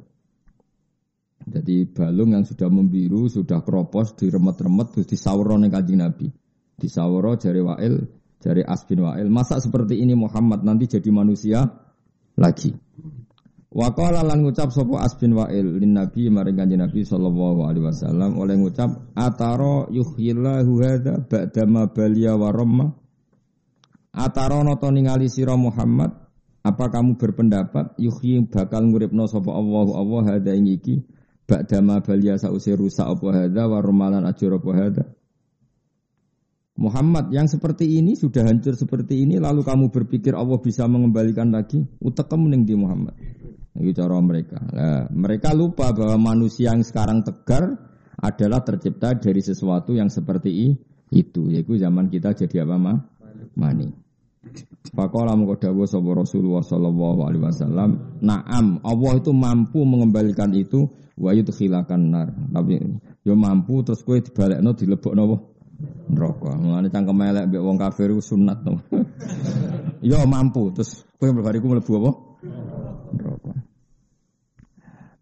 Jadi 1.46 1.86
balung 1.94 2.34
yang 2.34 2.42
sudah 2.42 2.74
membiru, 2.74 3.30
sudah 3.30 3.62
kropos, 3.62 4.18
diremet-remet 4.18 4.98
terus 4.98 5.06
disawro 5.14 5.54
ning 5.62 5.70
Kanjeng 5.70 6.02
Nabi. 6.02 6.26
Disawro 6.76 7.40
jari 7.40 7.64
wa'il, 7.64 8.04
jari 8.44 8.62
As 8.68 8.84
bin 8.84 9.04
wa'il. 9.04 9.32
Masa 9.32 9.64
seperti 9.64 9.96
ini 10.00 10.14
Muhammad 10.14 10.64
nanti 10.68 10.92
jadi 10.92 11.10
manusia 11.12 11.64
lagi. 12.36 12.76
Wa 13.76 13.92
qala 13.92 14.24
lan 14.24 14.40
ngucap 14.48 14.72
sapa 14.72 15.04
As 15.04 15.20
bin 15.20 15.36
Wa'il 15.36 15.84
lin 15.84 16.00
Nabi 16.00 16.32
maring 16.32 16.56
Kanjeng 16.56 16.80
Nabi 16.80 17.04
sallallahu 17.04 17.68
alaihi 17.68 17.84
wasallam 17.84 18.40
oleh 18.40 18.56
ngucap 18.56 19.12
ataro 19.20 19.92
yuhyillahu 19.92 20.72
hadza 20.80 21.20
ba'da 21.28 21.68
ma 21.68 21.84
baliya 21.92 22.40
wa 22.40 22.56
ramma 22.56 22.88
Ataro 24.16 24.64
noto 24.64 24.88
ningali 24.96 25.28
sira 25.28 25.60
Muhammad 25.60 26.08
apa 26.64 26.88
kamu 26.88 27.20
berpendapat 27.20 28.00
yuhyi 28.00 28.48
bakal 28.48 28.88
nguripno 28.88 29.28
sapa 29.28 29.52
Allah 29.52 29.92
Allah 29.92 30.22
hadza 30.40 30.56
ing 30.56 30.72
iki 30.72 31.04
ba'da 31.44 31.84
ma 31.84 32.00
baliya 32.00 32.40
sause 32.40 32.80
rusak 32.80 33.12
apa 33.12 33.28
hadza 33.44 33.68
wa 33.68 33.84
ramalan 33.84 34.24
ajur 34.24 34.56
apa 34.56 34.72
hadza 34.72 35.04
Muhammad 36.76 37.32
yang 37.32 37.48
seperti 37.48 38.00
ini 38.04 38.20
sudah 38.20 38.44
hancur 38.44 38.76
seperti 38.76 39.24
ini 39.24 39.40
lalu 39.40 39.64
kamu 39.64 39.96
berpikir 39.96 40.36
Allah 40.36 40.60
bisa 40.60 40.84
mengembalikan 40.92 41.48
lagi 41.48 41.80
utekem 42.04 42.52
ning 42.52 42.68
di 42.68 42.76
Muhammad 42.76 43.16
itu 43.76 43.92
cara 43.92 44.16
mereka. 44.24 44.60
Nah, 44.72 45.04
mereka 45.12 45.52
lupa 45.52 45.92
bahwa 45.92 46.32
manusia 46.36 46.72
yang 46.72 46.84
sekarang 46.84 47.28
tegar 47.28 47.76
adalah 48.16 48.64
tercipta 48.64 49.20
dari 49.20 49.44
sesuatu 49.44 49.92
yang 49.92 50.08
seperti 50.08 50.80
itu. 51.12 51.42
Yaitu 51.52 51.76
zaman 51.76 52.08
kita 52.08 52.32
jadi 52.32 52.64
apa 52.64 52.76
mah? 52.80 52.98
Mani. 53.60 53.92
Pakola 54.96 55.36
mengko 55.36 55.58
dawuh 55.58 55.90
sapa 55.90 56.08
Rasulullah 56.14 56.64
sallallahu 56.64 57.20
alaihi 57.26 57.44
wasallam, 57.44 58.22
"Na'am, 58.22 58.80
Allah 58.86 59.14
itu 59.18 59.34
mampu 59.34 59.82
mengembalikan 59.84 60.54
itu 60.54 60.86
wa 61.18 61.34
yudkhilakan 61.34 62.02
nar." 62.14 62.30
Tapi 62.32 62.80
yo 63.26 63.34
mampu 63.34 63.82
terus 63.82 64.06
kowe 64.06 64.22
dibalekno 64.22 64.78
dilebokno 64.78 65.22
apa? 65.26 65.38
Neraka. 66.10 66.52
Mulane 66.56 66.88
cangkem 66.94 67.22
elek 67.26 67.46
mbek 67.52 67.62
wong 67.64 67.78
kafir 67.78 68.10
iku 68.14 68.22
sunat 68.24 68.64
to. 68.64 68.80
yo 70.10 70.22
mampu 70.30 70.72
terus 70.72 71.04
kowe 71.18 71.32
bariku 71.42 71.68
mlebu 71.72 71.92
apa? 72.00 72.12
Neraka. 73.16 73.54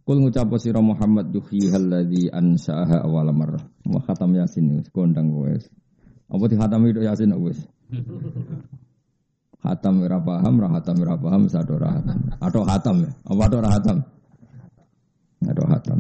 Kul 0.04 0.18
ngucap 0.20 0.52
sira 0.60 0.84
Muhammad 0.84 1.32
yuhyi 1.32 1.72
alladzi 1.72 2.28
ansaaha 2.28 3.08
awal 3.08 3.32
marrah. 3.32 3.64
Wa 3.88 4.04
khatam 4.04 4.36
Yasin 4.36 4.84
kondang 4.92 5.32
wis. 5.32 5.72
Apa 6.28 6.44
di 6.52 6.56
khatam 6.60 6.84
itu 6.92 7.02
Yasin 7.08 7.32
wis? 7.40 7.64
Hatam 9.64 10.04
ora 10.04 10.20
paham, 10.20 10.60
ra 10.60 10.68
hatam 10.76 11.00
ora 11.08 11.16
paham, 11.16 11.48
sado. 11.48 11.80
Atau 12.44 12.68
hatam 12.68 13.08
ya? 13.08 13.12
Apa 13.24 13.42
atau 13.48 13.60
ra 13.64 13.70
hatam? 13.72 13.98
Atau 15.48 15.66
hatam. 15.72 15.93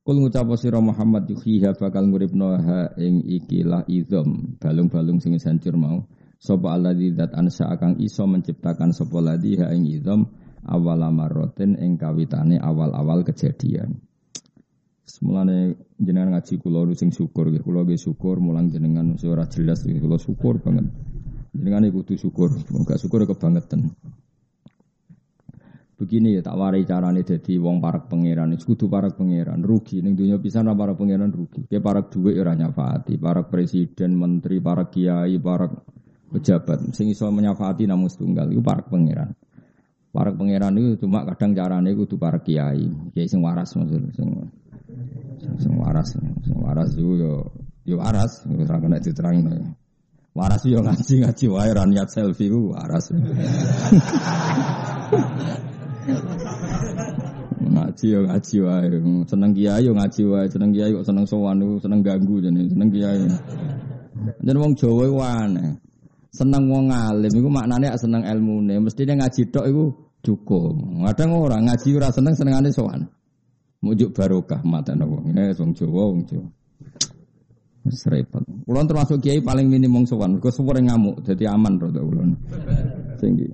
Kul 0.00 0.16
ngucap 0.16 0.48
sira 0.56 0.80
Muhammad 0.80 1.28
yuhiha 1.28 1.76
bakal 1.76 2.08
nguripno 2.08 2.56
ha 2.56 2.88
ing 2.96 3.20
ikilah 3.20 3.84
izam, 3.84 4.56
balung-balung 4.56 5.20
sing 5.20 5.36
hancur 5.36 5.76
mau. 5.76 6.08
Sapa 6.40 6.72
alladzi 6.72 7.12
zat 7.12 7.36
ansa 7.36 7.68
akang 7.68 8.00
iso 8.00 8.24
menciptakan 8.24 8.96
sapa 8.96 9.20
ladzi 9.20 9.60
ha 9.60 9.68
ing 9.76 9.84
izam 9.84 10.24
awal 10.64 11.04
amaroten 11.04 11.76
ing 11.76 12.00
kawitane 12.00 12.56
awal-awal 12.56 13.20
kejadian. 13.28 14.00
Semulane 15.04 15.76
jenengan 16.00 16.32
ngaji 16.32 16.54
kula 16.64 16.80
sing 16.96 17.12
syukur 17.12 17.52
nggih 17.52 17.60
kula 17.60 17.84
nggih 17.84 18.00
syukur 18.00 18.40
mulang 18.40 18.72
jenengan 18.72 19.20
ora 19.20 19.44
jelas 19.52 19.84
kula 19.84 20.16
syukur 20.16 20.64
banget. 20.64 20.88
Jenengan 21.52 21.84
kudu 21.92 22.16
syukur, 22.16 22.56
enggak 22.72 22.96
syukur 22.96 23.28
kebangetan. 23.28 23.92
Begini 26.00 26.32
ya 26.32 26.40
tak 26.40 26.56
warai 26.56 26.88
carane 26.88 27.20
dadi 27.20 27.60
wong 27.60 27.76
parak 27.76 28.08
pangeran, 28.08 28.56
kudu 28.56 28.88
parak 28.88 29.20
pangeran, 29.20 29.60
rugi 29.60 30.00
ning 30.00 30.16
dunia 30.16 30.40
pisan 30.40 30.64
ora 30.64 30.72
parak 30.72 30.96
pangeran 30.96 31.28
rugi. 31.28 31.68
Kayak 31.68 31.84
parak 31.84 32.08
dhuwit 32.08 32.40
ora 32.40 32.56
nyafati, 32.56 33.20
parak 33.20 33.52
presiden, 33.52 34.16
menteri, 34.16 34.64
parak 34.64 34.96
kiai, 34.96 35.36
parak 35.36 35.84
pejabat 36.32 36.96
sing 36.96 37.12
iso 37.12 37.28
menyafati 37.28 37.84
namung 37.84 38.08
setunggal 38.08 38.48
iku 38.48 38.64
parak 38.64 38.88
pangeran. 38.88 39.36
Parak 40.08 40.40
pangeran 40.40 40.72
itu 40.80 41.04
cuma 41.04 41.20
kadang 41.28 41.52
carane 41.52 41.92
kudu 41.92 42.16
parak 42.16 42.48
kiai, 42.48 42.80
kiai 43.12 43.28
sing 43.28 43.44
waras 43.44 43.76
maksud 43.76 44.00
sing 44.16 44.28
sing 45.60 45.72
waras, 45.76 46.16
sing 46.16 46.56
waras 46.64 46.96
itu 46.96 47.12
yo 47.20 47.44
yo 47.84 48.00
waras, 48.00 48.40
ora 48.48 48.80
kena 48.80 49.04
diterangno. 49.04 49.76
Waras 50.32 50.64
yo 50.64 50.80
ngaji 50.80 51.28
ngaji 51.28 51.44
wae 51.52 51.70
ra 51.76 51.84
niat 51.84 52.08
selfie 52.08 52.48
ku 52.48 52.72
waras. 52.72 53.12
ngaji 57.60 58.06
yo 58.10 58.20
ngaji 58.26 58.56
wae. 58.64 58.86
Seneng 59.28 59.52
kiai 59.54 59.84
yo 59.84 59.92
ngaji 59.94 60.22
wae, 60.26 60.46
seneng 60.48 60.70
kiai 60.72 60.90
kok 60.92 61.06
seneng 61.06 61.26
sowan 61.28 61.60
seneng 61.80 62.00
ganggu 62.00 62.40
jane, 62.40 62.68
seneng 62.68 62.88
kiai. 62.90 63.28
Jan 64.44 64.56
wong 64.60 64.72
Jawa 64.76 65.02
iku 65.08 65.18
aneh. 65.20 65.70
Seneng 66.30 66.70
wong 66.70 66.92
alim 66.92 67.32
iku 67.32 67.48
maknane 67.50 67.90
seneng 67.98 68.22
ilmune, 68.24 68.78
mestine 68.80 69.18
ngaji 69.18 69.50
tok 69.50 69.66
iku 69.66 69.84
cukup. 70.20 70.76
Kadang 71.10 71.36
ora 71.36 71.56
ngaji 71.58 71.88
ora 71.96 72.08
seneng 72.12 72.34
senengane 72.36 72.70
sowan. 72.72 73.08
Mujuk 73.80 74.12
barokah 74.12 74.60
mata 74.60 74.92
wong. 74.92 75.32
Eh 75.32 75.56
wong 75.56 75.72
Jawa 75.72 76.02
wong 76.12 76.22
Jawa. 76.28 76.48
Serepot. 77.88 78.44
Kulon 78.68 78.84
termasuk 78.84 79.24
kiai 79.24 79.40
paling 79.40 79.64
minim 79.64 79.88
wong 79.96 80.04
sowan. 80.04 80.36
Kau 80.36 80.52
suwere 80.52 80.84
ngamuk, 80.84 81.24
jadi 81.24 81.48
aman 81.48 81.80
rada 81.80 82.00
kulon. 82.04 82.36
Tinggi. 83.16 83.48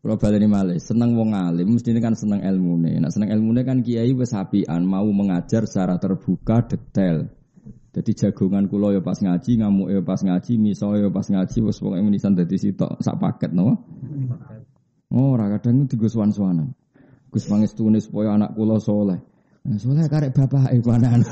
Kalau 0.00 0.16
baleni 0.16 0.48
malih, 0.48 0.80
seneng 0.80 1.12
wong 1.12 1.36
alim, 1.36 1.76
mesti 1.76 1.92
kan 2.00 2.16
seneng 2.16 2.40
ilmune. 2.40 2.96
Nah 3.04 3.12
seneng 3.12 3.36
ilmune 3.36 3.68
kan 3.68 3.84
kiai 3.84 4.16
wis 4.16 4.32
apian, 4.32 4.88
mau 4.88 5.04
mengajar 5.12 5.68
secara 5.68 6.00
terbuka, 6.00 6.64
detail. 6.64 7.28
Jadi 7.92 8.10
jagongan 8.16 8.64
kulo 8.72 8.96
ya 8.96 9.04
pas 9.04 9.20
ngaji, 9.20 9.60
ngamuk 9.60 9.92
ya 9.92 10.00
pas 10.00 10.24
ngaji, 10.24 10.56
miso 10.56 10.96
ya 10.96 11.12
pas 11.12 11.28
ngaji, 11.28 11.58
wis 11.60 11.76
pokoke 11.84 12.00
menisan 12.00 12.32
dadi 12.32 12.56
sitok 12.56 12.96
sak 13.04 13.20
paket 13.20 13.52
no. 13.52 13.76
Oh, 15.12 15.36
ora 15.36 15.52
kadang 15.58 15.84
digo 15.84 16.08
suwan-suwanan. 16.08 16.72
Gus 17.28 17.44
pangestune 17.44 18.00
supaya 18.00 18.40
anak 18.40 18.56
kula 18.56 18.80
soleh. 18.80 19.20
Nah, 19.68 19.76
soleh 19.76 20.08
karek 20.08 20.32
bapak 20.32 20.72
iku 20.80 20.96
anak 20.96 21.20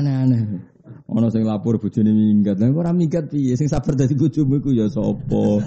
Aneh-aneh. 0.00 0.69
Ono 1.10 1.26
sing 1.26 1.42
lapor 1.42 1.82
bojone 1.82 2.14
minggat. 2.14 2.62
Lah 2.62 2.70
ora 2.70 2.94
minggat 2.94 3.26
piye? 3.34 3.58
Sing 3.58 3.66
sabar 3.66 3.98
dadi 3.98 4.14
bojomu 4.14 4.62
iku 4.62 4.70
ya 4.70 4.86
sapa? 4.86 5.58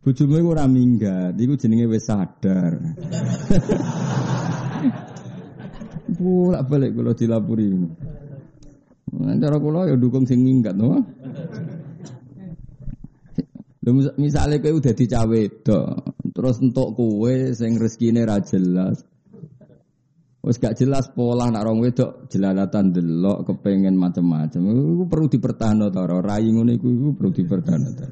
Bojomu 0.00 0.34
iku 0.40 0.48
ora 0.56 0.64
minggat, 0.64 1.36
iku 1.36 1.60
jenenge 1.60 1.84
wis 1.84 2.08
sadar. 2.08 2.80
Bolak 6.16 6.64
balik 6.64 6.96
kalau 6.96 7.12
dilapuri. 7.12 7.68
Nah, 9.12 9.36
cara 9.36 9.60
kula 9.60 9.92
ya 9.92 10.00
dukung 10.00 10.24
sing 10.24 10.40
minggat 10.40 10.72
no. 10.72 11.04
Lho 13.84 13.90
misale 14.16 14.64
kowe 14.64 14.80
udah 14.80 14.94
dicawe 14.96 15.40
terus 16.32 16.56
entuk 16.64 16.96
kowe 16.96 17.34
sing 17.52 17.76
rezekine 17.76 18.24
ra 18.24 18.40
jelas. 18.40 19.04
Wes 20.42 20.58
gak 20.58 20.74
jelas 20.74 21.06
pola 21.14 21.46
nak 21.54 21.62
rong 21.62 21.78
wedok 21.86 22.26
jelalatan 22.26 22.90
delok 22.90 23.46
kepengen 23.46 23.94
macam-macam. 23.94 24.58
Iku 24.58 25.04
perlu 25.06 25.26
dipertahanno 25.30 25.86
ta 25.94 26.02
ora? 26.02 26.18
Rai 26.18 26.50
ngono 26.50 26.74
iku 26.74 26.90
iku 26.90 27.08
perlu 27.14 27.30
dipertahanno 27.30 27.90
ta. 27.94 28.06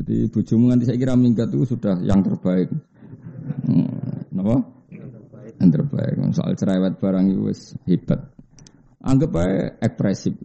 Jadi 0.00 0.32
bojomu 0.32 0.72
nganti 0.72 0.88
saya 0.88 0.96
kira 0.96 1.12
minggat 1.12 1.52
itu 1.52 1.76
sudah 1.76 2.00
yang 2.00 2.24
terbaik. 2.24 2.72
Hmm, 3.68 4.40
apa? 4.40 4.56
Yang 5.60 5.70
terbaik. 5.76 6.14
Soal 6.32 6.56
cerewet 6.56 6.96
barang 6.96 7.26
itu 7.28 7.42
wis 7.44 7.60
hebat. 7.84 8.32
Anggap 9.04 9.36
aja 9.44 9.76
ekspresif. 9.76 10.40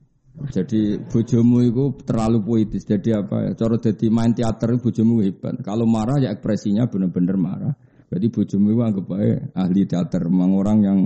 Jadi 0.52 1.00
bojomu 1.08 1.64
itu 1.64 2.04
terlalu 2.04 2.44
puitis. 2.44 2.84
Jadi 2.84 3.16
apa 3.16 3.48
ya? 3.48 3.52
Cara 3.56 3.80
jadi 3.80 4.12
main 4.12 4.36
teater 4.36 4.76
bojomu 4.76 5.24
hebat. 5.24 5.56
Kalau 5.64 5.88
marah 5.88 6.20
ya 6.20 6.36
ekspresinya 6.36 6.84
benar-benar 6.92 7.40
marah. 7.40 7.74
Berarti 8.16 8.32
bojomu 8.32 8.72
itu 8.72 8.80
anggap 8.80 9.12
aja 9.12 9.44
ahli 9.60 9.84
teater, 9.84 10.24
memang 10.32 10.56
orang 10.56 10.78
yang 10.88 11.00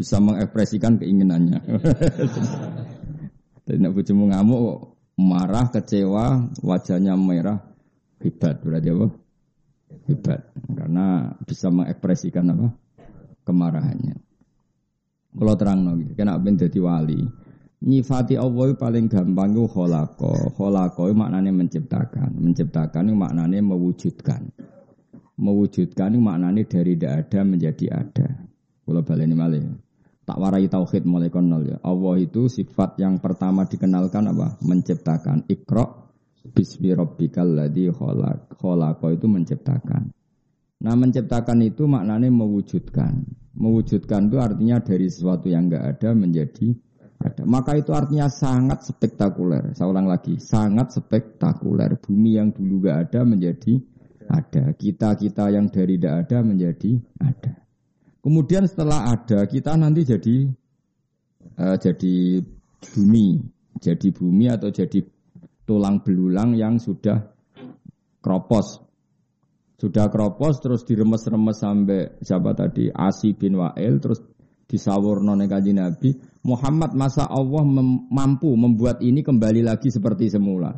bisa 0.00 0.16
mengekspresikan 0.16 0.96
keinginannya. 0.96 1.60
Jadi 3.68 3.84
nak 3.84 3.92
bojomu 3.92 4.32
ngamuk, 4.32 4.96
marah, 5.20 5.68
kecewa, 5.68 6.56
wajahnya 6.64 7.20
merah, 7.20 7.60
hebat 8.24 8.64
berarti 8.64 8.96
apa? 8.96 9.06
Hebat, 10.08 10.40
karena 10.72 11.36
bisa 11.44 11.68
mengekspresikan 11.68 12.48
apa? 12.48 12.72
Kemarahannya. 13.44 14.16
Kalau 15.36 15.54
terang 15.60 15.84
lagi, 15.84 16.16
kena 16.16 16.40
ben 16.40 16.56
jadi 16.56 16.80
wali. 16.80 17.20
Nyifati 17.84 18.40
Allah 18.40 18.72
paling 18.72 19.12
gampang 19.12 19.52
itu. 19.52 19.68
Kholako 20.56 21.12
itu 21.12 21.12
maknanya 21.12 21.52
menciptakan. 21.52 22.40
Menciptakan 22.40 23.12
itu 23.12 23.16
maknanya 23.20 23.60
mewujudkan 23.60 24.48
mewujudkan 25.34 26.14
maknanya 26.18 26.62
dari 26.66 26.94
tidak 26.94 27.12
ada 27.26 27.40
menjadi 27.42 27.86
ada. 27.90 28.28
Kalau 28.84 29.02
balik 29.02 29.26
ini 29.26 29.34
malah 29.34 29.64
tak 30.24 30.40
warai 30.40 30.68
tauhid 30.72 31.04
mulai 31.04 31.28
konol 31.28 31.68
ya. 31.68 31.76
Allah 31.84 32.16
itu 32.16 32.48
sifat 32.48 32.96
yang 32.96 33.20
pertama 33.20 33.68
dikenalkan 33.68 34.24
apa? 34.32 34.56
Menciptakan. 34.64 35.44
Iqra 35.52 35.84
bismi 36.48 36.96
rabbikal 36.96 37.44
ladzi 37.44 37.92
khalaq. 37.92 39.00
Itu 39.12 39.26
menciptakan. 39.28 40.12
Nah, 40.84 40.94
menciptakan 40.96 41.64
itu 41.64 41.84
maknanya 41.84 42.28
mewujudkan. 42.28 43.24
Mewujudkan 43.56 44.28
itu 44.28 44.36
artinya 44.40 44.80
dari 44.80 45.06
sesuatu 45.08 45.46
yang 45.48 45.68
enggak 45.68 45.96
ada 45.96 46.10
menjadi 46.16 46.76
ada. 47.20 47.42
Maka 47.48 47.76
itu 47.80 47.92
artinya 47.92 48.28
sangat 48.28 48.84
spektakuler. 48.84 49.72
Saya 49.76 49.92
ulang 49.92 50.08
lagi, 50.08 50.36
sangat 50.40 50.92
spektakuler. 50.92 51.96
Bumi 52.00 52.36
yang 52.36 52.52
dulu 52.52 52.84
enggak 52.84 52.98
ada 53.08 53.20
menjadi 53.24 53.80
ada. 54.28 54.72
Kita-kita 54.74 55.52
yang 55.52 55.68
dari 55.68 55.96
tidak 55.98 56.14
ada 56.26 56.38
menjadi 56.44 56.92
ada. 57.20 57.52
Kemudian 58.24 58.64
setelah 58.64 59.12
ada, 59.12 59.44
kita 59.44 59.76
nanti 59.76 60.08
jadi 60.08 60.48
uh, 61.60 61.76
jadi 61.76 62.40
bumi, 62.80 63.28
jadi 63.76 64.08
bumi 64.08 64.46
atau 64.48 64.72
jadi 64.72 65.04
tulang 65.68 66.00
belulang 66.00 66.56
yang 66.56 66.80
sudah 66.80 67.20
kropos. 68.24 68.80
Sudah 69.76 70.08
kropos 70.08 70.64
terus 70.64 70.88
diremes-remes 70.88 71.60
sampai 71.60 72.16
siapa 72.24 72.56
tadi 72.56 72.88
Asi 72.88 73.36
bin 73.36 73.60
Wa'il 73.60 74.00
terus 74.00 74.24
disawur 74.64 75.20
none 75.20 75.44
kaji 75.44 75.76
Nabi 75.76 76.16
Muhammad 76.44 76.96
masa 76.96 77.28
Allah 77.28 77.64
mem 77.64 78.08
mampu 78.08 78.52
membuat 78.56 79.04
ini 79.04 79.20
kembali 79.20 79.64
lagi 79.64 79.92
seperti 79.92 80.32
semula. 80.32 80.76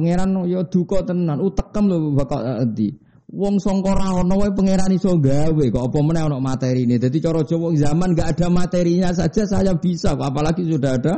Pangeran 0.00 0.32
yo 0.48 0.64
duka 0.64 1.04
tenan, 1.04 1.44
utekem 1.44 1.84
lho 1.84 2.16
bakal 2.16 2.40
adi. 2.40 2.88
Wong 3.28 3.60
sangka 3.60 3.92
ra 3.92 4.16
ono 4.16 4.40
wae 4.40 4.50
pangeran 4.56 4.96
iso 4.96 5.12
gawe 5.20 5.64
kok 5.68 5.84
apa 5.92 5.98
meneh 6.00 6.24
materine. 6.40 6.96
Dadi 6.96 7.20
cara 7.20 7.44
Jawa 7.44 7.68
zaman 7.76 8.16
gak 8.16 8.32
ada 8.32 8.48
materinya 8.48 9.12
saja 9.12 9.44
saya 9.44 9.76
bisa 9.76 10.16
kok 10.16 10.24
apalagi 10.24 10.64
sudah 10.64 10.96
ada 10.96 11.14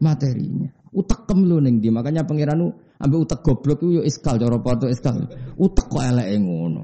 materinya. 0.00 0.72
Utekem 0.96 1.44
lho 1.44 1.60
ning 1.60 1.78
ndi. 1.78 1.92
Makanya 1.92 2.24
pangeran 2.24 2.72
ambek 2.96 3.20
utek 3.28 3.40
goblok 3.44 3.84
yo 3.84 4.00
iskal 4.00 4.40
cara 4.40 4.56
pato 4.64 4.88
iskal. 4.88 5.28
Utek 5.60 5.86
kok 5.86 6.00
eleke 6.00 6.36
ngono. 6.40 6.82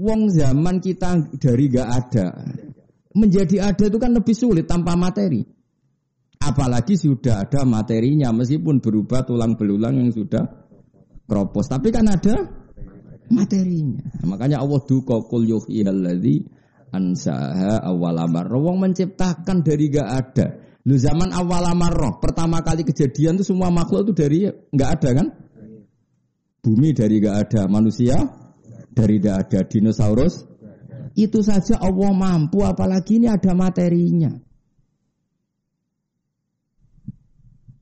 Wong 0.00 0.32
zaman 0.32 0.80
kita 0.80 1.36
dari 1.36 1.68
gak 1.68 1.88
ada 1.92 2.26
menjadi 3.12 3.72
ada 3.72 3.84
itu 3.84 3.98
kan 4.00 4.16
lebih 4.16 4.32
sulit 4.32 4.64
tanpa 4.64 4.96
materi. 4.96 5.55
Apalagi 6.46 6.94
sudah 6.94 7.42
ada 7.42 7.66
materinya 7.66 8.30
meskipun 8.30 8.78
berubah 8.78 9.26
tulang 9.26 9.58
belulang 9.58 9.98
yang 9.98 10.10
sudah 10.14 10.46
kropos. 11.26 11.66
Tapi 11.66 11.90
kan 11.90 12.06
ada 12.06 12.46
materinya. 13.30 14.02
Makanya 14.22 14.62
Allah 14.62 14.80
duka 14.86 15.26
kul 15.26 15.50
yuhyilladzi 15.50 16.46
ansaha 16.94 17.82
awal 17.82 18.22
amarrah. 18.22 18.62
Wong 18.62 18.78
menciptakan 18.78 19.66
dari 19.66 19.90
gak 19.90 20.08
ada. 20.08 20.46
Lu 20.86 20.94
zaman 20.94 21.34
awal 21.34 21.66
amarrah, 21.66 22.22
pertama 22.22 22.62
kali 22.62 22.86
kejadian 22.86 23.42
itu 23.42 23.50
semua 23.50 23.74
makhluk 23.74 24.06
itu 24.06 24.14
dari 24.14 24.38
gak 24.70 24.90
ada 25.02 25.10
kan? 25.18 25.26
Bumi 26.62 26.94
dari 26.94 27.18
gak 27.18 27.36
ada, 27.42 27.62
manusia 27.66 28.14
dari 28.94 29.18
gak 29.18 29.50
ada, 29.50 29.66
dinosaurus 29.66 30.46
itu 31.16 31.40
saja 31.40 31.80
Allah 31.80 32.12
mampu 32.12 32.60
apalagi 32.62 33.18
ini 33.18 33.26
ada 33.26 33.56
materinya. 33.56 34.45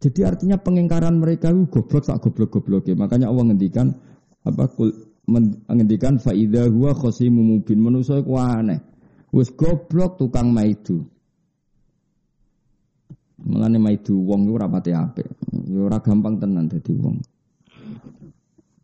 Jadi 0.05 0.21
artinya 0.21 0.61
pengingkaran 0.61 1.17
mereka 1.17 1.49
itu 1.49 1.64
goblok 1.73 2.05
tak 2.05 2.21
goblok-goblok. 2.21 2.93
Makanya 2.93 3.33
Allah 3.33 3.49
ngendikan 3.49 3.88
apa 4.45 4.69
mengendikan 5.25 6.21
faida 6.21 6.69
huwa 6.69 6.93
khosimu 6.93 7.40
mubin 7.40 7.81
manusa 7.81 8.21
iku 8.21 8.37
aneh. 8.37 8.85
Goblok 9.33 10.21
tukang 10.21 10.53
maidu. 10.53 11.09
Mulane 13.49 13.81
maidu 13.81 14.21
wong 14.29 14.45
iku 14.45 14.53
ora 14.61 14.69
pati 14.69 14.93
apik. 14.93 15.29
Ya 15.73 15.81
ora 15.81 15.97
gampang 16.05 16.37
tenan 16.37 16.69
dadi 16.69 16.93
wong. 16.93 17.17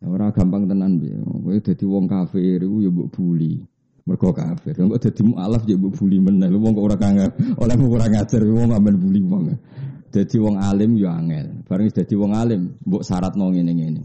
Ya 0.01 0.09
ora 0.09 0.33
gampang 0.33 0.65
tenan 0.65 0.97
piye. 0.97 1.21
Kowe 1.21 1.53
dadi 1.61 1.85
wong 1.85 2.09
kafir 2.09 2.65
iku 2.65 2.81
ya 2.81 2.89
mbok 2.89 3.13
buli. 3.13 3.61
Mergo 4.09 4.33
kafir. 4.33 4.73
Engko 4.73 4.97
dadi 4.97 5.21
mualaf 5.21 5.69
ya 5.69 5.77
mbok 5.77 5.93
buli 6.01 6.17
meneh. 6.17 6.49
Wong 6.49 6.73
kok 6.73 6.85
ora 6.89 6.97
kang 6.97 7.21
oleh 7.61 7.75
ora 7.85 8.09
ngajar 8.09 8.41
wong 8.41 8.73
amben 8.73 8.97
buli 8.97 9.21
wong. 9.21 9.53
Dadi 10.11 10.37
wong 10.43 10.59
alim 10.59 10.99
ya 10.99 11.15
angel. 11.15 11.63
Bareng 11.63 11.87
dadi 11.87 12.15
wong 12.19 12.35
alim 12.35 12.75
mbok 12.83 12.99
syaratno 12.99 13.47
ngene-ngene. 13.47 14.03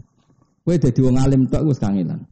Kowe 0.63 0.75
dadi 0.79 0.99
wong 1.03 1.19
alim 1.19 1.51
tok 1.51 1.67
wis 1.67 1.83
kangelan. 1.83 2.23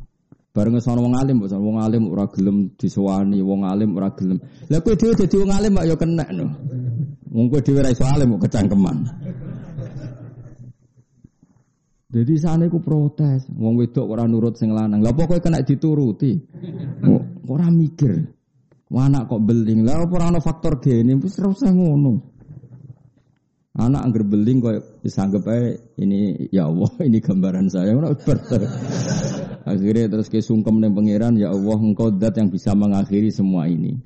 Bareng 0.55 0.79
sono 0.79 1.03
wong 1.03 1.19
alim, 1.19 1.43
wong 1.43 1.83
alim 1.83 2.07
ora 2.07 2.31
gelem 2.31 2.71
disewani, 2.79 3.43
wong 3.43 3.67
alim 3.67 3.91
ora 3.99 4.07
gelem. 4.15 4.39
Lah 4.71 4.79
kowe 4.79 4.95
dhewe 4.95 5.11
dadi 5.11 5.35
wong 5.35 5.51
alim 5.51 5.71
mak 5.75 5.83
ya 5.83 5.95
kena 5.99 6.23
no. 6.31 6.47
Wong 7.35 7.51
kowe 7.51 7.59
dhewe 7.59 7.83
ra 7.83 7.91
iso 7.91 8.07
alim 8.07 8.39
kok 8.39 8.47
kecangkeman. 8.47 8.97
Jadi 12.15 12.33
sana 12.39 12.71
aku 12.71 12.79
protes, 12.79 13.43
wong 13.51 13.75
wedok 13.75 14.07
ora 14.07 14.23
nurut 14.23 14.55
sing 14.55 14.71
lanang. 14.71 15.03
Lah 15.03 15.11
pokoke 15.11 15.43
kena 15.43 15.59
dituruti. 15.59 16.31
Ora 17.51 17.67
mikir. 17.67 18.23
Anak 18.95 19.27
kok 19.27 19.43
beling. 19.43 19.83
Lah 19.83 20.07
ora 20.07 20.31
ana 20.31 20.39
faktor 20.39 20.79
gene, 20.79 21.19
wis 21.19 21.35
usah 21.35 21.75
ngono. 21.75 22.35
Anak 23.75 24.07
angger 24.07 24.23
beling 24.23 24.63
kok 24.63 25.03
bisa 25.03 25.27
anggap 25.27 25.51
aja 25.51 25.75
ini 25.99 26.47
ya 26.47 26.71
Allah 26.71 26.95
ini 27.11 27.19
gambaran 27.19 27.67
saya. 27.67 27.91
Akhirnya 29.69 30.07
terus 30.07 30.31
ke 30.31 30.39
sungkem 30.39 30.79
dengan 30.79 30.95
pangeran 30.95 31.35
ya 31.35 31.51
Allah 31.51 31.75
engkau 31.75 32.07
dat 32.07 32.39
yang 32.39 32.47
bisa 32.47 32.71
mengakhiri 32.71 33.35
semua 33.35 33.67
ini. 33.67 33.99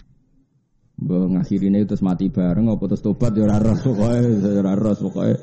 Mengakhirinya 0.98 1.86
terus 1.86 2.02
mati 2.02 2.34
bareng 2.34 2.66
apa 2.66 2.82
terus 2.90 3.06
tobat 3.06 3.38
ya 3.38 3.46
ora 3.46 3.78
pokoknya 3.78 4.42
ya 4.42 4.62
ora 4.66 4.94
pokoknya. 4.98 5.38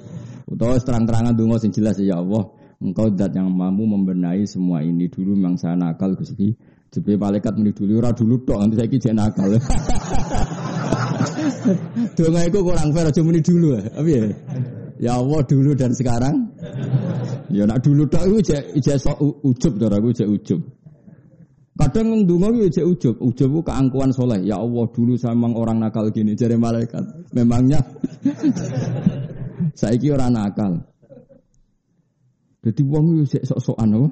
Utawa 0.50 0.74
terang-terangan 0.82 1.34
donga 1.38 1.62
sing 1.62 1.70
jelas 1.70 1.94
ya 2.02 2.18
Allah 2.18 2.50
engkau 2.82 3.14
dat 3.14 3.30
yang 3.30 3.46
mampu 3.46 3.86
membenahi 3.86 4.42
semua 4.42 4.82
ini 4.82 5.06
dulu 5.06 5.38
memang 5.38 5.54
saya 5.54 5.78
nakal 5.78 6.18
Gusti. 6.18 6.50
Jadi 6.90 7.14
malaikat 7.14 7.54
meni 7.62 7.70
dulu 7.70 8.02
ora 8.02 8.10
dulu 8.10 8.42
tok 8.42 8.58
nanti 8.58 8.74
saya 8.74 8.90
kijek 8.90 9.14
nakal. 9.14 9.54
Donga 12.16 12.40
iku 12.46 12.58
kurang 12.64 12.90
fair 12.94 13.06
aja 13.08 13.20
muni 13.22 13.40
dulu 13.42 13.76
Apa 13.78 14.08
ya? 14.08 14.24
Ya 14.96 15.12
Allah 15.20 15.40
dulu 15.44 15.76
dan 15.76 15.92
sekarang. 15.92 16.56
Ya 17.52 17.68
nak 17.68 17.84
dulu 17.84 18.08
tok 18.08 18.24
iku 18.24 18.38
jek 18.40 18.62
ijazah 18.80 19.16
ujub 19.20 19.72
to 19.76 19.86
aku 19.92 20.08
jek 20.16 20.28
ujub. 20.28 20.60
Kadang 21.76 22.24
ndonga 22.24 22.48
iku 22.56 22.68
jek 22.72 22.86
ujub, 22.88 23.14
ujub 23.20 23.48
ku 23.52 23.60
keangkuhan 23.60 24.10
soleh. 24.16 24.40
Ya 24.40 24.56
Allah 24.56 24.88
dulu 24.88 25.20
saya 25.20 25.36
memang 25.36 25.52
orang 25.60 25.84
nakal 25.84 26.08
gini 26.08 26.32
jare 26.32 26.56
malaikat. 26.56 27.04
Memangnya 27.36 27.84
saiki 29.80 30.08
orang 30.08 30.32
nakal. 30.32 30.72
Jadi 32.64 32.82
wong 32.82 33.22
yo 33.22 33.24
sik 33.28 33.46
sok-sokan 33.46 33.94
apa? 33.94 34.08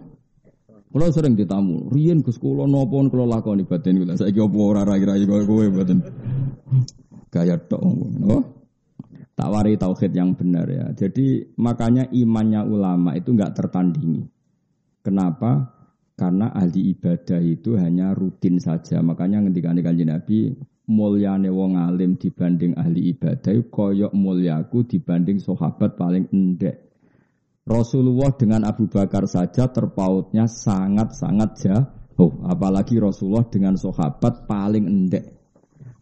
Kalau 0.95 1.11
sering 1.11 1.35
ditamu, 1.35 1.91
riyen 1.91 2.23
Gus 2.23 2.39
kula 2.39 2.71
napa 2.71 2.95
kula 3.11 3.27
lakoni 3.27 3.67
batin 3.67 3.99
kula. 3.99 4.15
Saiki 4.15 4.39
apa 4.39 4.59
ora 4.63 4.87
rai-rai 4.87 5.27
kowe 5.27 5.67
batin. 5.75 5.99
Gaya 7.35 7.59
tok 7.59 7.83
oh. 7.83 8.45
Takwari 9.35 9.75
tauhid 9.75 10.15
yang 10.15 10.39
benar 10.39 10.71
ya. 10.71 10.87
Jadi 10.95 11.59
makanya 11.59 12.07
imannya 12.15 12.63
ulama 12.63 13.19
itu 13.19 13.35
enggak 13.35 13.59
tertandingi. 13.59 14.23
Kenapa? 15.03 15.75
Karena 16.15 16.55
ahli 16.55 16.95
ibadah 16.95 17.43
itu 17.43 17.75
hanya 17.75 18.15
rutin 18.15 18.63
saja. 18.63 19.03
Makanya 19.03 19.43
ketika 19.51 19.75
kanjeng 19.75 20.15
Nabi 20.15 20.55
mulyane 20.87 21.51
wong 21.51 21.75
alim 21.75 22.15
dibanding 22.15 22.79
ahli 22.79 23.11
ibadah 23.11 23.59
koyok 23.67 24.15
mulyaku 24.15 24.87
dibanding 24.87 25.43
sahabat 25.43 25.99
paling 25.99 26.31
endek. 26.31 26.95
Rasulullah 27.67 28.31
dengan 28.39 28.63
Abu 28.71 28.87
Bakar 28.87 29.27
saja 29.27 29.67
terpautnya 29.67 30.47
sangat-sangat 30.47 31.51
jauh. 31.59 32.33
Apalagi 32.47 33.03
Rasulullah 33.03 33.51
dengan 33.51 33.75
sahabat 33.75 34.47
paling 34.47 34.87
endek. 34.87 35.44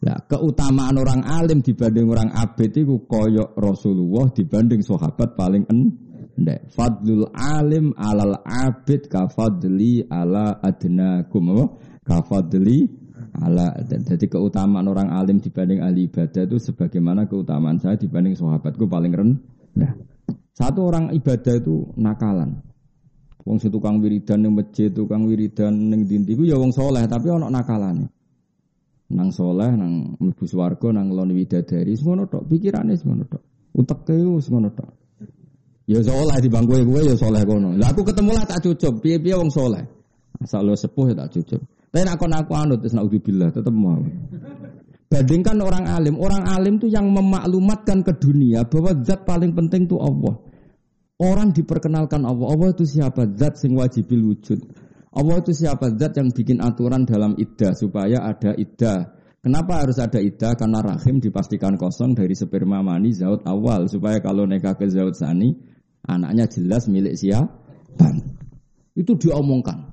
Nah, 0.02 0.18
keutamaan 0.26 0.98
orang 0.98 1.22
alim 1.22 1.62
dibanding 1.62 2.10
orang 2.10 2.34
abid 2.34 2.74
itu 2.74 3.06
koyok 3.06 3.54
Rasulullah 3.54 4.26
dibanding 4.34 4.82
sahabat 4.82 5.38
paling 5.38 5.62
endek. 5.70 6.66
Fadlul 6.74 7.30
alim 7.30 7.94
alal 7.94 8.42
abid 8.42 9.06
kafadli 9.06 10.02
ala 10.10 10.58
adnakum. 10.58 11.78
Kafadli 12.02 12.82
ala 13.38 13.78
jadi 13.86 14.26
keutamaan 14.26 14.90
orang 14.90 15.14
alim 15.14 15.38
dibanding 15.38 15.78
ahli 15.78 16.10
ibadah 16.10 16.50
itu 16.50 16.58
sebagaimana 16.58 17.30
keutamaan 17.30 17.78
saya 17.78 17.94
dibanding 17.94 18.34
sahabatku 18.34 18.90
paling 18.90 19.14
rendah. 19.14 19.94
Satu 20.50 20.90
orang 20.90 21.14
ibadah 21.14 21.62
itu 21.62 21.94
nakalan. 21.94 22.58
Wong 23.46 23.58
tukang 23.62 24.02
wiridan 24.02 24.42
ning 24.42 24.54
masjid, 24.58 24.90
tukang 24.90 25.30
wiridan 25.30 25.94
ning 25.94 26.10
dindi 26.10 26.34
ya 26.42 26.58
wong 26.58 26.74
soleh 26.74 27.06
tapi 27.06 27.26
ono 27.26 27.46
nakalane 27.50 28.21
nang 29.12 29.28
soleh, 29.30 29.70
nang 29.76 30.16
mlebu 30.16 30.44
swarga, 30.48 30.88
nang 30.90 31.12
lon 31.12 31.30
widadari, 31.36 31.92
semono 31.92 32.24
tok, 32.26 32.48
pikirane 32.48 32.96
semono 32.96 33.28
tok. 33.28 33.42
Uteke 33.76 34.16
semono 34.40 34.72
tok. 34.72 34.90
Ya 35.84 36.00
soleh 36.00 36.38
di 36.40 36.48
bangku 36.48 36.80
gue 36.80 37.00
ya 37.04 37.14
soleh 37.18 37.42
kono. 37.44 37.76
Lah 37.76 37.92
aku 37.92 38.06
ketemu 38.06 38.30
lah 38.32 38.44
tak 38.48 38.64
cucup, 38.64 39.02
piye-piye 39.04 39.34
wong 39.36 39.50
soleh. 39.52 39.82
Asal 40.40 40.64
lo 40.64 40.74
sepuh 40.74 41.12
ya 41.12 41.14
tak 41.26 41.36
cucup. 41.36 41.60
Tapi 41.92 42.08
nak 42.08 42.16
kon 42.16 42.32
aku 42.32 42.52
anut 42.56 42.80
terus 42.80 42.96
naudzubillah 42.96 43.52
tetep 43.52 43.74
mau. 43.74 44.00
Bandingkan 45.12 45.60
orang 45.60 45.84
alim, 45.92 46.16
orang 46.16 46.48
alim 46.48 46.80
tuh 46.80 46.88
yang 46.88 47.12
memaklumatkan 47.12 48.00
ke 48.00 48.16
dunia 48.16 48.64
bahwa 48.64 48.96
zat 49.04 49.28
paling 49.28 49.52
penting 49.52 49.84
tuh 49.84 50.00
Allah. 50.00 50.40
Orang 51.20 51.52
diperkenalkan 51.52 52.24
Allah. 52.24 52.48
Allah 52.48 52.68
itu 52.72 52.88
siapa? 52.88 53.28
Zat 53.36 53.60
sing 53.60 53.76
wajibil 53.76 54.32
wujud. 54.32 54.64
Allah 55.12 55.36
itu 55.44 55.52
siapa 55.52 55.92
zat 55.92 56.16
yang 56.16 56.32
bikin 56.32 56.64
aturan 56.64 57.04
dalam 57.04 57.36
iddah 57.36 57.76
supaya 57.76 58.24
ada 58.24 58.56
iddah. 58.56 59.12
Kenapa 59.44 59.84
harus 59.84 60.00
ada 60.00 60.16
iddah? 60.16 60.56
Karena 60.56 60.80
rahim 60.80 61.20
dipastikan 61.20 61.76
kosong 61.76 62.16
dari 62.16 62.32
sperma 62.32 62.80
mani 62.80 63.12
zaut 63.12 63.44
awal 63.44 63.90
supaya 63.92 64.24
kalau 64.24 64.48
nikah 64.48 64.72
ke 64.72 64.88
zaut 64.88 65.12
sani 65.12 65.52
anaknya 66.08 66.48
jelas 66.48 66.88
milik 66.88 67.18
siapa. 67.20 68.08
Itu 68.96 69.20
diomongkan. 69.20 69.92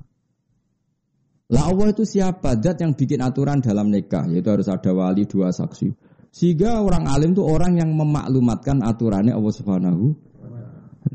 Lah 1.50 1.64
Allah 1.66 1.92
itu 1.92 2.06
siapa? 2.06 2.56
Zat 2.62 2.80
yang 2.80 2.96
bikin 2.96 3.20
aturan 3.20 3.60
dalam 3.60 3.92
nikah 3.92 4.24
yaitu 4.30 4.48
harus 4.48 4.70
ada 4.72 4.94
wali 4.96 5.28
dua 5.28 5.52
saksi. 5.52 5.92
Sehingga 6.30 6.80
orang 6.80 7.10
alim 7.10 7.34
itu 7.34 7.42
orang 7.42 7.76
yang 7.76 7.90
memaklumatkan 7.92 8.86
aturannya 8.86 9.34
Allah 9.34 9.52
Subhanahu 9.52 10.29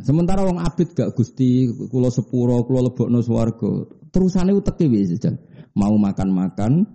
Sementara 0.02 0.42
wong 0.42 0.58
abid 0.58 0.98
gak 0.98 1.14
gusti 1.14 1.70
kulo 1.94 2.10
sepuro 2.10 2.66
kulo 2.66 2.90
lebokno 2.90 3.22
swarga. 3.22 3.86
Terusane 4.10 4.52
uteke 4.58 4.90
wis 4.90 5.14
Mau 5.76 5.94
makan-makan, 6.00 6.88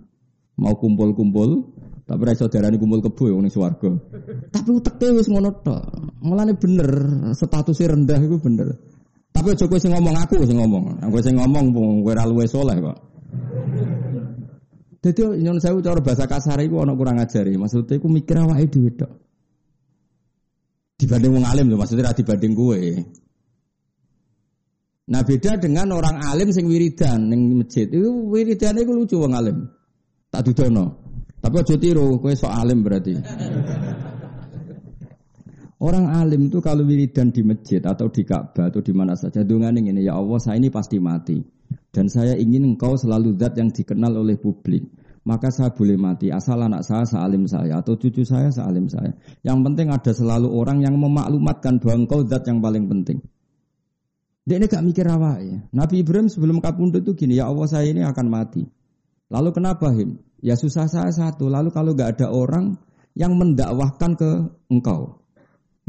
mau 0.57 0.73
kumpul-kumpul, 0.73 1.69
tapi 2.09 2.21
ra 2.25 2.33
saudarane 2.33 2.81
kumpul 2.81 2.99
kebo 2.99 3.29
ya 3.29 3.37
ning 3.39 3.53
swarga. 3.53 3.93
Tapi 4.51 4.69
uteke 4.73 5.07
wis 5.15 5.31
ngono 5.31 5.63
tok. 5.63 5.79
Mulane 6.25 6.57
bener 6.59 6.89
statusnya 7.31 7.95
rendah 7.95 8.19
itu 8.19 8.35
bener. 8.41 8.67
Tapi 9.31 9.55
aja 9.55 9.63
kowe 9.63 9.79
sing 9.79 9.95
ngomong 9.95 10.15
aku 10.19 10.43
sing 10.43 10.59
ngomong. 10.59 10.99
Aku 11.07 11.23
sing 11.23 11.39
ngomong 11.39 11.71
kowe 11.71 12.11
ora 12.11 12.27
luwe 12.27 12.43
saleh 12.43 12.83
kok. 12.83 12.97
Dadi 15.01 15.21
nyon 15.39 15.57
sewu 15.63 15.79
cara 15.79 16.03
bahasa 16.03 16.27
kasar 16.27 16.59
iku 16.59 16.83
ana 16.83 16.93
kurang 16.93 17.17
ajari. 17.23 17.55
Maksudnya 17.55 17.95
iku 17.95 18.11
mikir 18.11 18.43
awake 18.43 18.67
dhewe 18.67 18.91
tok. 18.91 19.11
Dibanding 21.01 21.31
wong 21.33 21.45
alim 21.49 21.65
maksudnya 21.73 22.09
ra 22.09 22.13
dibanding 22.13 22.53
kowe. 22.53 22.77
Nah 25.09 25.21
beda 25.25 25.57
dengan 25.57 25.97
orang 25.97 26.21
alim 26.21 26.53
sing 26.53 26.69
wiridan 26.69 27.25
ning 27.25 27.57
masjid. 27.57 27.89
Itu 27.89 28.29
wiridan 28.29 28.77
itu 28.77 28.93
lucu 28.93 29.17
wong 29.17 29.33
alim. 29.33 29.65
Tak 30.29 30.45
dudono. 30.45 31.01
Tapi 31.41 31.57
aja 31.57 31.75
tiru, 31.81 32.21
kowe 32.21 32.29
sok 32.37 32.53
alim 32.53 32.85
berarti. 32.85 33.17
Orang 35.81 36.13
alim 36.13 36.53
itu 36.53 36.61
kalau 36.61 36.85
wiridan 36.85 37.33
di 37.33 37.41
masjid 37.41 37.81
atau 37.81 38.05
di 38.05 38.21
Ka'bah 38.21 38.69
atau 38.69 38.85
di 38.85 38.93
mana 38.93 39.17
saja 39.17 39.41
dengan 39.41 39.73
ini 39.73 40.05
ya 40.05 40.13
Allah 40.13 40.37
saya 40.37 40.61
ini 40.61 40.69
pasti 40.69 41.01
mati 41.01 41.41
dan 41.89 42.05
saya 42.05 42.37
ingin 42.37 42.77
engkau 42.77 42.93
selalu 42.93 43.33
zat 43.41 43.57
yang 43.57 43.73
dikenal 43.73 44.13
oleh 44.21 44.37
publik 44.37 44.85
maka 45.21 45.53
saya 45.53 45.69
boleh 45.69 45.97
mati 46.01 46.33
asal 46.33 46.57
anak 46.57 46.81
saya 46.81 47.05
sealim 47.05 47.45
saya 47.45 47.79
atau 47.79 47.93
cucu 47.93 48.25
saya 48.25 48.49
sealim 48.49 48.89
saya. 48.89 49.13
Yang 49.45 49.59
penting 49.69 49.87
ada 49.93 50.11
selalu 50.11 50.49
orang 50.49 50.81
yang 50.81 50.97
memaklumatkan 50.97 51.77
bahwa 51.77 51.95
engkau 52.05 52.25
zat 52.25 52.49
yang 52.49 52.57
paling 52.57 52.89
penting. 52.89 53.21
Dia 54.41 54.57
ini 54.57 54.65
gak 54.65 54.81
mikir 54.81 55.05
apa 55.05 55.37
ya 55.37 55.61
Nabi 55.69 56.01
Ibrahim 56.01 56.25
sebelum 56.25 56.65
kapundut 56.65 57.05
itu 57.05 57.13
gini 57.13 57.37
ya 57.37 57.53
Allah 57.53 57.69
saya 57.69 57.85
ini 57.85 58.01
akan 58.01 58.25
mati. 58.25 58.65
Lalu 59.29 59.49
kenapa 59.53 59.93
him? 59.93 60.17
Ya 60.41 60.57
susah 60.57 60.89
saya 60.89 61.13
satu. 61.13 61.45
Lalu 61.47 61.69
kalau 61.69 61.93
gak 61.93 62.17
ada 62.17 62.33
orang 62.33 62.81
yang 63.13 63.37
mendakwahkan 63.37 64.17
ke 64.17 64.29
engkau 64.73 65.20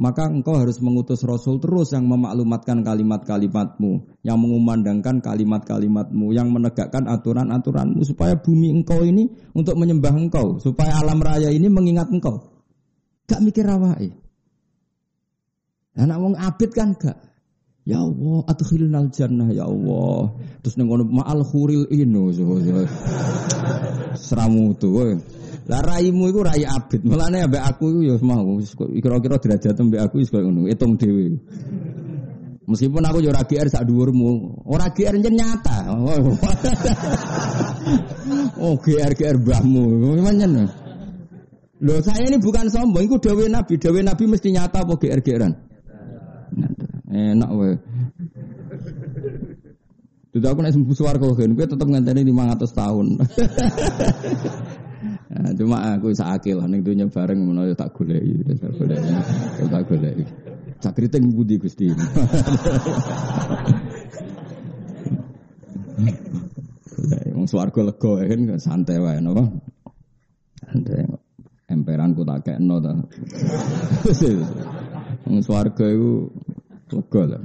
maka 0.00 0.24
engkau 0.24 0.56
harus 0.56 0.80
mengutus 0.80 1.20
Rasul 1.20 1.60
terus 1.60 1.92
yang 1.92 2.08
memaklumatkan 2.08 2.80
kalimat-kalimatmu, 2.80 4.20
yang 4.24 4.40
mengumandangkan 4.40 5.20
kalimat-kalimatmu, 5.20 6.32
yang 6.32 6.48
menegakkan 6.48 7.04
aturan-aturanmu 7.04 8.00
supaya 8.00 8.32
bumi 8.40 8.72
engkau 8.72 9.04
ini 9.04 9.28
untuk 9.52 9.76
menyembah 9.76 10.16
engkau, 10.16 10.56
supaya 10.64 10.96
alam 10.96 11.20
raya 11.20 11.52
ini 11.52 11.68
mengingat 11.68 12.08
engkau. 12.08 12.40
Gak 13.28 13.44
mikir 13.44 13.68
awake. 13.68 14.16
Anak 15.92 16.18
wong 16.24 16.34
abid 16.40 16.72
kan 16.72 16.96
gak. 16.96 17.20
Ya 17.82 17.98
Allah, 17.98 18.46
adkhilnal 18.46 19.10
jannah 19.10 19.50
ya 19.50 19.66
Allah. 19.66 20.38
Terus 20.62 20.78
nengono 20.78 21.02
ma'al 21.02 21.42
khuril 21.42 21.90
ino. 21.90 22.30
Seramu 24.14 24.72
tuh. 24.78 25.18
Lah 25.70 25.78
raimu 25.78 26.26
iku 26.26 26.42
rai 26.42 26.66
abid. 26.66 27.06
Mulane 27.06 27.46
ambek 27.46 27.62
aku 27.62 27.94
iku 27.94 28.00
ya 28.02 28.14
mau 28.26 28.58
kira-kira 28.98 29.36
derajat 29.38 29.78
ambek 29.78 30.00
aku 30.02 30.18
wis 30.18 30.30
koyo 30.34 30.50
ngono, 30.50 30.66
hitung 30.66 30.98
dhewe. 30.98 31.38
Meskipun 32.66 33.02
aku 33.02 33.22
yo 33.22 33.30
ora 33.34 33.42
GR 33.46 33.66
sak 33.70 33.86
dhuwurmu, 33.86 34.62
ora 34.66 34.90
GR 34.90 35.18
nyata. 35.18 35.86
oh 38.62 38.74
GR 38.78 39.12
GR 39.14 39.36
mbahmu, 39.38 39.82
nyen. 40.34 40.66
Loh 41.82 41.98
saya 41.98 42.30
ini 42.30 42.38
bukan 42.38 42.70
sombong, 42.70 43.10
itu 43.10 43.18
dawe 43.18 43.44
Nabi, 43.50 43.74
dawe 43.74 44.00
Nabi 44.06 44.24
mesti 44.30 44.54
nyata 44.54 44.86
apa 44.86 44.94
GR 44.94 45.18
GRan? 45.18 45.52
Enak 47.10 47.50
wae. 47.50 47.74
Tidak 50.32 50.48
aku 50.48 50.60
nek 50.64 50.72
sembuh 50.72 50.96
swarga 50.96 51.28
kan, 51.34 51.52
kowe 51.52 51.66
tetep 51.66 51.84
ngenteni 51.84 52.24
500 52.24 52.72
tahun. 52.72 53.06
Nah, 55.32 55.52
cuma 55.56 55.96
aku 55.96 56.12
sakit 56.12 56.60
lah 56.60 56.68
ning 56.68 56.84
dunya 56.84 57.08
bareng 57.08 57.40
ngono 57.48 57.64
ya 57.64 57.72
tak 57.72 57.96
goleki, 57.96 58.44
tak 58.52 58.68
goleki. 58.76 59.12
Ya 59.56 59.64
tak 59.64 59.82
goleki. 59.88 60.24
Sak 60.82 60.92
kriting 60.92 61.32
budi 61.32 61.56
Gusti. 61.56 61.88
Wong 67.32 67.48
swarga 67.48 67.80
lega 67.80 68.12
ya 68.20 68.24
kan 68.28 68.40
santai 68.60 69.00
wae 69.00 69.18
napa. 69.24 69.48
Santai. 70.68 71.08
Emperanku 71.72 72.28
tak 72.28 72.44
kekno 72.44 72.76
ta. 72.84 72.92
Wong 75.24 75.40
swarga 75.40 75.86
iku 75.88 76.28
lah. 77.24 77.40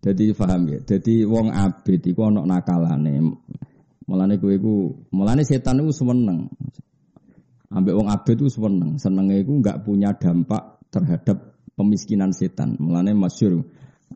Jadi 0.00 0.24
paham 0.32 0.72
ya. 0.72 0.80
Jadi 0.88 1.28
wong 1.28 1.52
abid 1.52 2.00
iku 2.08 2.32
ana 2.32 2.48
nakalane. 2.48 3.20
Mulane 4.04 4.36
kowe 4.36 4.52
iku, 4.52 4.92
mulane 5.16 5.42
setan 5.48 5.80
iku 5.80 5.92
seneng. 5.92 6.52
Ambek 7.72 7.94
wong 7.96 8.08
abet 8.12 8.36
iku 8.36 8.50
seneng. 8.52 9.00
Senenge 9.00 9.40
iku 9.40 9.58
enggak 9.58 9.80
punya 9.80 10.12
dampak 10.12 10.84
terhadap 10.92 11.56
pemiskinan 11.72 12.36
setan. 12.36 12.76
Mulane 12.76 13.16
masyhur 13.16 13.64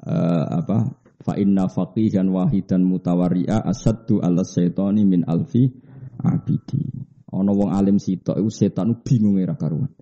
uh, 0.04 0.44
apa 0.60 0.92
fa 1.24 1.34
inna 1.40 1.66
faqihan 1.66 2.28
wahidan 2.28 2.84
mutawari'a 2.84 3.64
asaddu 3.64 4.20
ala 4.20 4.44
syaitani 4.44 5.08
min 5.08 5.24
alfi 5.24 5.72
abidi. 6.20 6.84
Ana 7.32 7.52
wong 7.52 7.72
alim 7.72 7.96
sitok 7.96 8.36
iku 8.36 8.50
setan 8.52 9.00
bingung 9.00 9.40
ora 9.40 9.56
karuan. 9.56 9.92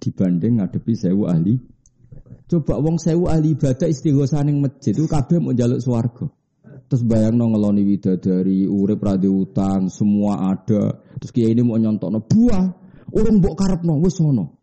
Dibanding 0.00 0.60
ngadepi 0.60 0.92
sewu 0.96 1.30
ahli 1.30 1.54
Coba 2.44 2.76
wong 2.76 3.00
sewu 3.00 3.24
ahli 3.32 3.56
ibadah 3.56 3.88
istighosah 3.88 4.44
ning 4.44 4.60
masjid 4.60 4.92
itu 4.92 5.08
kabeh 5.08 5.40
mau 5.40 5.56
njaluk 5.56 5.80
swarga. 5.80 6.28
Terus 6.94 7.10
bayang 7.10 7.42
no 7.42 7.50
ngeloni 7.50 7.82
widadari, 7.82 8.70
urip 8.70 9.02
radi 9.02 9.26
utang, 9.26 9.90
semua 9.90 10.54
ada. 10.54 10.94
Terus 11.18 11.34
kiai 11.34 11.50
ini 11.50 11.66
mau 11.66 11.74
nyontok 11.74 12.06
no 12.06 12.22
buah, 12.22 12.70
orang 13.10 13.42
bok 13.42 13.54
karep 13.58 13.82
no, 13.82 13.98
wes 13.98 14.14
sono. 14.14 14.62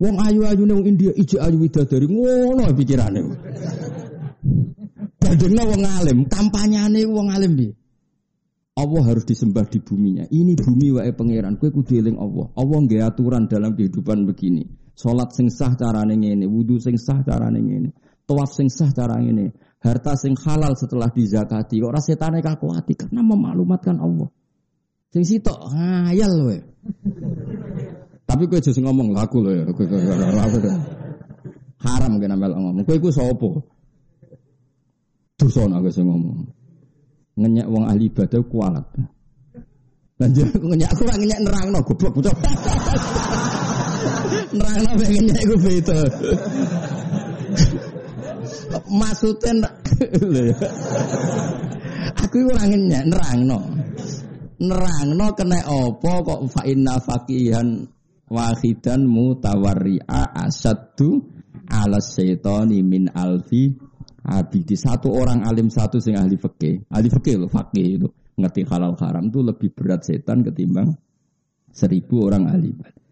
Wong 0.00 0.16
ayu 0.16 0.48
ayu 0.48 0.64
nih 0.64 0.80
India, 0.88 1.12
ije 1.12 1.36
ayu 1.36 1.60
widadari, 1.60 2.08
ngono 2.08 2.72
pikirane. 2.72 3.20
Badengna 5.20 5.62
wong 5.68 5.82
alim, 5.84 6.18
kampanyane 6.24 7.04
wong 7.04 7.28
alim 7.28 7.52
bi. 7.52 7.68
Allah 8.72 9.02
harus 9.12 9.28
disembah 9.28 9.68
di 9.68 9.84
buminya. 9.84 10.24
Ini 10.32 10.56
bumi 10.56 10.88
wae 10.96 11.12
pangeran. 11.12 11.60
Kue 11.60 11.68
kudu 11.68 12.00
eling 12.00 12.16
Allah. 12.16 12.48
Allah 12.56 12.78
nggak 12.80 13.12
aturan 13.12 13.44
dalam 13.44 13.76
kehidupan 13.76 14.24
begini. 14.24 14.64
Salat 14.96 15.36
sing 15.36 15.52
sah 15.52 15.76
carane 15.76 16.16
ngene, 16.16 16.48
wudu 16.48 16.80
sing 16.80 16.96
sah 16.96 17.20
carane 17.20 17.60
ngene, 17.60 17.92
tawaf 18.24 18.56
sing 18.56 18.72
sah 18.72 18.88
carane 18.88 19.28
ngene 19.28 19.46
harta 19.82 20.14
sing 20.14 20.38
halal 20.38 20.78
setelah 20.78 21.10
dizakati. 21.10 21.82
Ora 21.82 21.98
setane 21.98 22.38
kakuati 22.38 22.94
karena 22.94 23.20
memaklumatkan 23.20 23.98
Allah. 23.98 24.30
Sing 25.12 25.26
sitok 25.26 25.74
ngayal 25.74 26.32
we. 26.48 26.58
Tapi 28.24 28.48
kowe 28.48 28.56
aja 28.56 28.72
ngomong 28.72 29.12
laku 29.12 29.44
lho 29.44 29.50
ya. 29.52 29.64
Haram 31.82 32.12
kena 32.22 32.38
melok 32.38 32.58
ngomong. 32.62 32.84
Kowe 32.86 32.96
iku 32.96 33.10
sapa? 33.12 33.50
Dosa 35.36 35.68
nek 35.68 35.90
sing 35.90 36.06
ngomong. 36.06 36.46
Ngenyek 37.36 37.66
wong 37.66 37.84
ahli 37.90 38.08
ibadah 38.08 38.40
kualat. 38.46 38.86
Lanjut 40.22 40.46
aku 40.54 40.66
ngenyek 40.70 40.90
aku 40.94 41.02
ora 41.04 41.14
ngenyek 41.18 41.40
nerangno 41.42 41.78
goblok 41.82 42.12
bocah. 42.14 42.32
nerangno 44.56 44.90
pengen 44.94 45.22
ngenyek 45.26 45.44
iku 45.44 45.56
beda. 45.58 45.98
Maksudnya 48.88 49.68
aku 52.16 52.36
ora 52.48 52.64
ngenyek 52.68 53.04
nerangno. 53.08 53.58
Nerangno 54.62 55.26
kena 55.34 55.58
apa 55.66 56.12
kok 56.22 56.40
fa 56.48 56.62
inna 56.64 57.02
faqihan 57.02 57.82
wahidan 58.30 59.10
mutawarri'a 59.10 60.32
asaddu 60.46 61.20
ala 61.66 61.98
syaitani 61.98 62.80
min 62.80 63.10
alfi 63.10 63.74
abidi. 64.22 64.78
Satu 64.78 65.10
orang 65.12 65.42
alim 65.44 65.68
satu 65.68 65.98
sing 65.98 66.14
ahli 66.14 66.38
fikih. 66.38 66.86
Ahli 66.88 67.08
fikih 67.10 67.42
loh, 67.42 67.50
fakih 67.50 67.86
itu. 68.00 68.08
Ngerti 68.38 68.64
halal 68.64 68.96
haram 68.96 69.28
itu 69.28 69.44
lebih 69.44 69.76
berat 69.76 70.08
setan 70.08 70.40
ketimbang 70.40 70.96
seribu 71.72 72.28
orang 72.28 72.48
ahli 72.48 72.72
ibadah. 72.72 73.04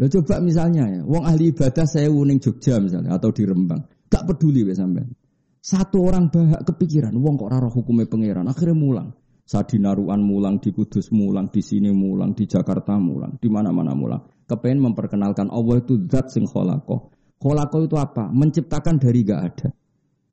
Lo 0.00 0.08
coba 0.08 0.40
misalnya 0.40 0.88
ya, 0.88 1.00
wong 1.04 1.24
ahli 1.28 1.52
ibadah 1.52 1.84
saya 1.84 2.08
wuning 2.08 2.40
Jogja 2.40 2.80
misalnya 2.80 3.20
atau 3.20 3.32
di 3.36 3.44
Rembang. 3.44 3.84
Gak 4.10 4.26
peduli 4.26 4.66
ya 4.66 4.74
sampean. 4.74 5.14
Satu 5.60 6.02
orang 6.08 6.32
bahak 6.32 6.64
kepikiran, 6.66 7.12
wong 7.20 7.36
kok 7.36 7.52
raro 7.52 7.68
hukumnya 7.68 8.08
pangeran, 8.08 8.48
akhirnya 8.48 8.74
mulang. 8.74 9.08
Saat 9.44 9.74
di 9.74 9.78
Naruan 9.82 10.22
mulang, 10.24 10.56
di 10.62 10.72
Kudus 10.72 11.12
mulang, 11.12 11.50
di 11.52 11.60
sini 11.60 11.92
mulang, 11.92 12.32
di 12.32 12.46
Jakarta 12.48 12.96
mulang, 12.96 13.36
di 13.36 13.50
mana-mana 13.52 13.92
mulang. 13.92 14.22
Kepengen 14.48 14.90
memperkenalkan 14.90 15.52
Allah 15.52 15.82
itu 15.82 16.00
zat 16.08 16.32
sing 16.32 16.48
kholako. 16.48 17.12
Kholako 17.38 17.86
itu 17.86 17.96
apa? 17.98 18.30
Menciptakan 18.32 18.98
dari 18.98 19.20
gak 19.22 19.42
ada. 19.42 19.68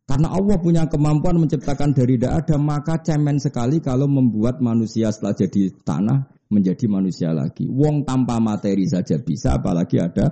Karena 0.08 0.32
Allah 0.32 0.56
punya 0.64 0.88
kemampuan 0.88 1.36
menciptakan 1.36 1.92
dari 1.92 2.16
tidak 2.16 2.48
ada, 2.48 2.56
maka 2.56 3.04
cemen 3.04 3.44
sekali 3.44 3.84
kalau 3.84 4.08
membuat 4.08 4.64
manusia 4.64 5.12
setelah 5.12 5.36
jadi 5.36 5.76
tanah 5.84 6.48
menjadi 6.48 6.88
manusia 6.88 7.36
lagi. 7.36 7.68
Wong 7.68 8.08
tanpa 8.08 8.40
materi 8.40 8.88
saja 8.88 9.20
bisa, 9.20 9.60
apalagi 9.60 10.00
ada. 10.00 10.32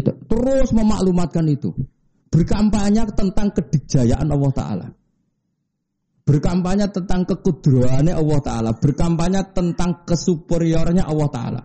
Terus 0.00 0.72
memaklumatkan 0.72 1.44
itu. 1.52 1.76
Berkampanye 2.32 3.04
tentang 3.12 3.52
kedikjayaan 3.52 4.28
Allah 4.32 4.52
Ta'ala. 4.56 4.86
Berkampanye 6.24 6.88
tentang 6.88 7.28
kekudraannya 7.28 8.16
Allah 8.16 8.40
Ta'ala. 8.40 8.70
Berkampanye 8.72 9.52
tentang 9.52 10.08
kesuperiornya 10.08 11.04
Allah 11.04 11.28
Ta'ala. 11.28 11.62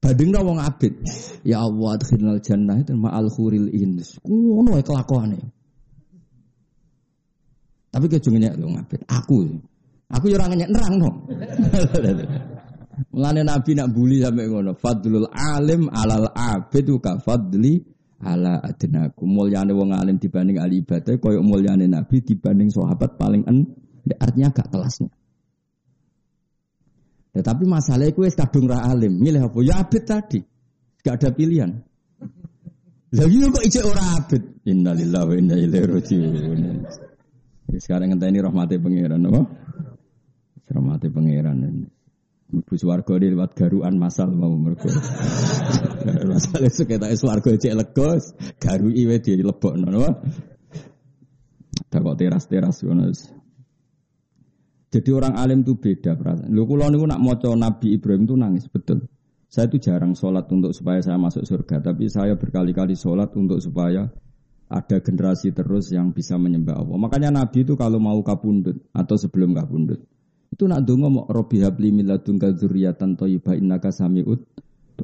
Badingna 0.00 0.44
wong 0.44 0.60
abid. 0.60 1.00
Ya 1.48 1.64
Allah, 1.64 1.96
adkhilnal 1.96 2.44
jannah 2.44 2.76
itu 2.76 2.92
ma'al 2.92 3.32
khuril 3.32 3.72
ins. 3.72 4.20
Ngono 4.20 4.76
kelakuannya. 4.84 5.48
Tapi 7.90 8.06
kejungnya 8.06 8.54
lu 8.54 8.70
ngabid. 8.76 9.02
Aku, 9.08 9.50
aku 10.12 10.24
yo 10.30 10.36
ora 10.38 10.46
nerang 10.52 10.94
no. 11.00 11.10
Mulane 13.16 13.42
Nabi 13.42 13.70
nak 13.74 13.88
bully 13.90 14.22
sampai 14.22 14.46
ngono. 14.46 14.76
Fadlul 14.76 15.26
alim 15.32 15.88
alal 15.90 16.30
abid 16.30 16.86
ka 17.00 17.18
fadli 17.18 17.80
ala 18.20 18.60
adnaku. 18.60 19.24
Mulyane 19.24 19.72
wong 19.72 19.96
alim 19.96 20.20
dibanding 20.20 20.60
ahli 20.60 20.84
ibadah 20.84 21.16
koyo 21.16 21.40
mulyane 21.40 21.88
Nabi 21.88 22.20
dibanding 22.20 22.68
sahabat 22.68 23.16
paling 23.16 23.44
en. 23.48 23.68
Artinya 24.16 24.52
gak 24.52 24.72
kelasnya. 24.72 25.08
Ya, 27.30 27.40
tapi 27.46 27.62
masalahnya 27.68 28.10
itu 28.10 28.26
kadung 28.34 28.66
ra 28.66 28.90
alim. 28.90 29.16
Milih 29.20 29.48
apa? 29.52 29.58
Ya 29.62 29.80
abid 29.80 30.02
tadi. 30.02 30.40
Gak 31.04 31.20
ada 31.20 31.28
pilihan. 31.30 31.70
Lagi 33.10 33.42
iya 33.42 33.46
kok 33.50 33.64
ijek 33.66 33.84
ora 33.86 34.04
abid. 34.22 34.42
Innalillahi 34.66 35.26
wa 35.26 35.34
inna 35.34 35.56
ilaihi 35.58 35.86
rajiun. 35.86 36.62
Ya, 37.70 37.78
sekarang 37.78 38.14
ngenteni 38.14 38.38
rahmati 38.38 38.78
pangeran 38.78 39.26
apa? 39.30 39.42
Rahmati 40.70 41.06
pangeran. 41.10 41.86
Ibu 42.50 42.74
swarga 42.74 43.14
di 43.18 43.30
lewat 43.30 43.54
garuan 43.54 43.94
masal 43.94 44.34
mau 44.34 44.50
mergo. 44.58 44.90
Masal 46.04 46.66
itu 46.68 46.82
kita 46.88 47.12
swarga 47.16 47.56
cek 47.56 47.74
legos, 47.76 48.34
garu 48.56 48.88
iwe 48.90 49.16
di 49.20 49.40
lebok 49.40 49.74
nono. 49.76 50.08
kok 51.90 52.16
teras-teras 52.16 52.82
ngono. 52.86 53.10
Jadi 54.90 55.10
orang 55.14 55.38
alim 55.38 55.62
itu 55.62 55.78
beda 55.78 56.18
perasaan. 56.18 56.50
Lu 56.50 56.66
kalau 56.66 56.90
niku 56.90 57.06
nak 57.06 57.22
maca 57.22 57.54
Nabi 57.54 57.94
Ibrahim 57.94 58.26
itu 58.26 58.34
nangis 58.34 58.66
betul. 58.66 59.06
Saya 59.50 59.70
itu 59.70 59.82
jarang 59.82 60.14
sholat 60.14 60.46
untuk 60.50 60.74
supaya 60.74 61.02
saya 61.02 61.18
masuk 61.18 61.42
surga, 61.42 61.82
tapi 61.82 62.06
saya 62.06 62.38
berkali-kali 62.38 62.94
sholat 62.94 63.34
untuk 63.34 63.58
supaya 63.58 64.06
ada 64.70 64.96
generasi 65.02 65.50
terus 65.50 65.90
yang 65.90 66.14
bisa 66.14 66.38
menyembah 66.38 66.78
Allah. 66.78 66.98
Makanya 67.02 67.30
Nabi 67.34 67.66
itu 67.66 67.74
kalau 67.74 67.98
mau 67.98 68.18
kabundut 68.22 68.78
atau 68.94 69.18
sebelum 69.18 69.50
kabundut, 69.54 70.06
itu 70.50 70.66
nak 70.66 70.86
dongo 70.86 71.10
mau 71.10 71.24
Robi 71.26 71.62
habli 71.62 71.90
miladun 71.94 72.38
kadzuriyatan 72.38 73.18
thayyibah 73.18 73.58
innaka 73.58 73.90
samiut. 73.90 74.46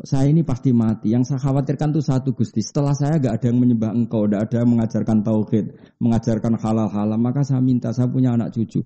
Saya 0.04 0.28
ini 0.28 0.42
pasti 0.42 0.74
mati. 0.74 1.14
Yang 1.14 1.32
saya 1.32 1.40
khawatirkan 1.46 1.94
itu 1.94 2.02
satu 2.02 2.34
Gusti. 2.36 2.60
Setelah 2.60 2.92
saya 2.92 3.16
gak 3.16 3.40
ada 3.40 3.46
yang 3.48 3.62
menyembah 3.62 3.94
engkau, 3.94 4.26
tidak 4.26 4.50
ada 4.50 4.56
yang 4.66 4.70
mengajarkan 4.76 5.18
tauhid, 5.22 5.66
mengajarkan 6.02 6.52
halal-halal, 6.60 7.16
maka 7.16 7.46
saya 7.46 7.62
minta 7.62 7.94
saya 7.94 8.10
punya 8.10 8.36
anak 8.36 8.52
cucu. 8.52 8.84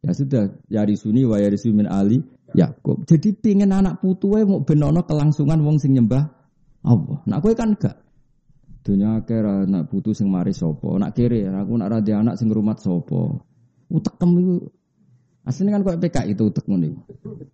Ya 0.00 0.12
sudah, 0.16 0.54
yari 0.72 0.96
suni 0.96 1.28
wa 1.28 1.36
yari 1.36 1.60
min 1.72 1.84
ali 1.84 2.24
Yakub. 2.56 3.06
Jadi 3.06 3.36
pingin 3.36 3.70
anak 3.70 4.02
putu 4.02 4.34
mau 4.42 4.64
benono 4.64 5.06
kelangsungan 5.06 5.60
wong 5.62 5.78
sing 5.78 5.94
nyembah 5.94 6.24
Allah. 6.82 7.18
Nak 7.28 7.38
kowe 7.44 7.52
kan 7.54 7.76
gak. 7.78 7.96
Dunia 8.80 9.20
kira 9.28 9.68
anak 9.68 9.92
putu 9.92 10.16
sing 10.16 10.32
mari 10.32 10.56
sopo. 10.56 10.96
Nak 10.96 11.12
kiri 11.12 11.44
aku 11.46 11.72
nak 11.76 11.88
rada 11.92 12.14
anak 12.16 12.34
sing 12.40 12.48
rumat 12.48 12.80
sopo. 12.80 13.44
Utekem 13.92 14.30
itu 14.40 14.54
Aslinya 15.40 15.80
kan 15.80 15.82
kayak 15.88 16.00
PKI 16.04 16.30
itu 16.36 16.42
utek 16.52 16.64
ngono. 16.68 17.00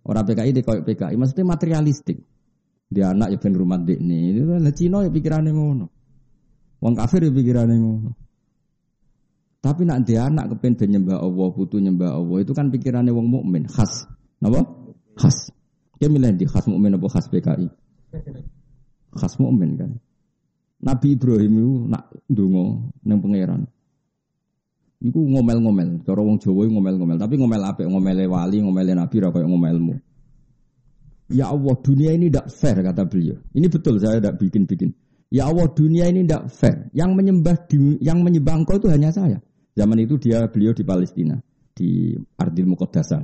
Orang 0.03 0.23
PKI 0.27 0.51
di 0.51 0.61
kayak 0.63 0.83
PKI, 0.83 1.15
maksudnya 1.15 1.45
materialistik. 1.47 2.19
Dia 2.87 3.11
anak 3.11 3.35
ya 3.35 3.37
ben 3.39 3.55
rumah 3.55 3.79
dek 3.79 3.99
nih. 3.99 4.43
Lah 4.59 4.73
Cina 4.75 5.03
ya 5.03 5.11
pikirannya 5.11 5.51
ngono. 5.51 5.85
Wong 6.83 6.93
kafir 6.95 7.27
ya 7.27 7.31
pikirannya 7.31 7.75
ngono. 7.79 8.11
Tapi 9.59 9.81
nak 9.83 10.07
dia 10.07 10.27
anak 10.31 10.55
kepen 10.55 10.79
ben 10.79 10.89
nyembah 10.95 11.19
Allah, 11.19 11.47
putu 11.51 11.81
nyembah 11.81 12.15
Allah 12.15 12.37
itu 12.39 12.55
kan 12.55 12.71
pikirannya 12.71 13.11
wong 13.11 13.27
mukmin 13.27 13.67
khas. 13.67 14.07
Napa? 14.39 14.63
Khas. 15.19 15.51
Dia 15.97 16.07
milih 16.07 16.37
di 16.37 16.45
khas 16.47 16.63
mukmin 16.69 16.95
apa 16.95 17.07
khas 17.11 17.27
PKI? 17.27 17.67
Khas 19.17 19.33
mukmin 19.41 19.75
kan. 19.75 19.91
Nabi 20.77 21.17
Ibrahim 21.17 21.53
itu 21.57 21.73
nak 21.89 22.03
dungo 22.29 22.93
neng 23.01 23.19
pangeran. 23.19 23.65
Iku 24.97 25.29
ngomel-ngomel, 25.29 26.01
cara 26.01 26.25
wong 26.25 26.41
Jawa 26.41 26.65
ngomel-ngomel, 26.65 27.21
tapi 27.21 27.37
ngomel 27.37 27.61
apa? 27.61 27.85
Ngomel 27.85 28.25
wali, 28.25 28.57
ngomel 28.65 28.97
nabi 28.97 29.17
ra 29.21 29.29
ngomelmu. 29.29 29.93
Ya 31.29 31.53
Allah, 31.53 31.75
dunia 31.83 32.15
ini 32.15 32.31
tidak 32.31 32.49
fair 32.49 32.81
kata 32.81 33.05
beliau. 33.05 33.37
Ini 33.53 33.67
betul 33.69 33.99
saya 34.01 34.17
tidak 34.17 34.41
bikin-bikin. 34.41 34.95
Ya 35.27 35.51
Allah, 35.51 35.67
dunia 35.69 36.07
ini 36.07 36.23
tidak 36.23 36.49
fair. 36.49 36.87
Yang 36.95 37.11
menyembah 37.13 37.55
yang 37.99 38.23
menyembah 38.23 38.55
engkau 38.63 38.79
itu 38.79 38.87
hanya 38.89 39.11
saya. 39.13 39.37
Zaman 39.77 40.01
itu 40.01 40.17
dia 40.17 40.47
beliau 40.49 40.73
di 40.73 40.81
Palestina, 40.81 41.37
di 41.75 42.17
Ardil 42.39 42.65
Muqaddasah. 42.65 43.21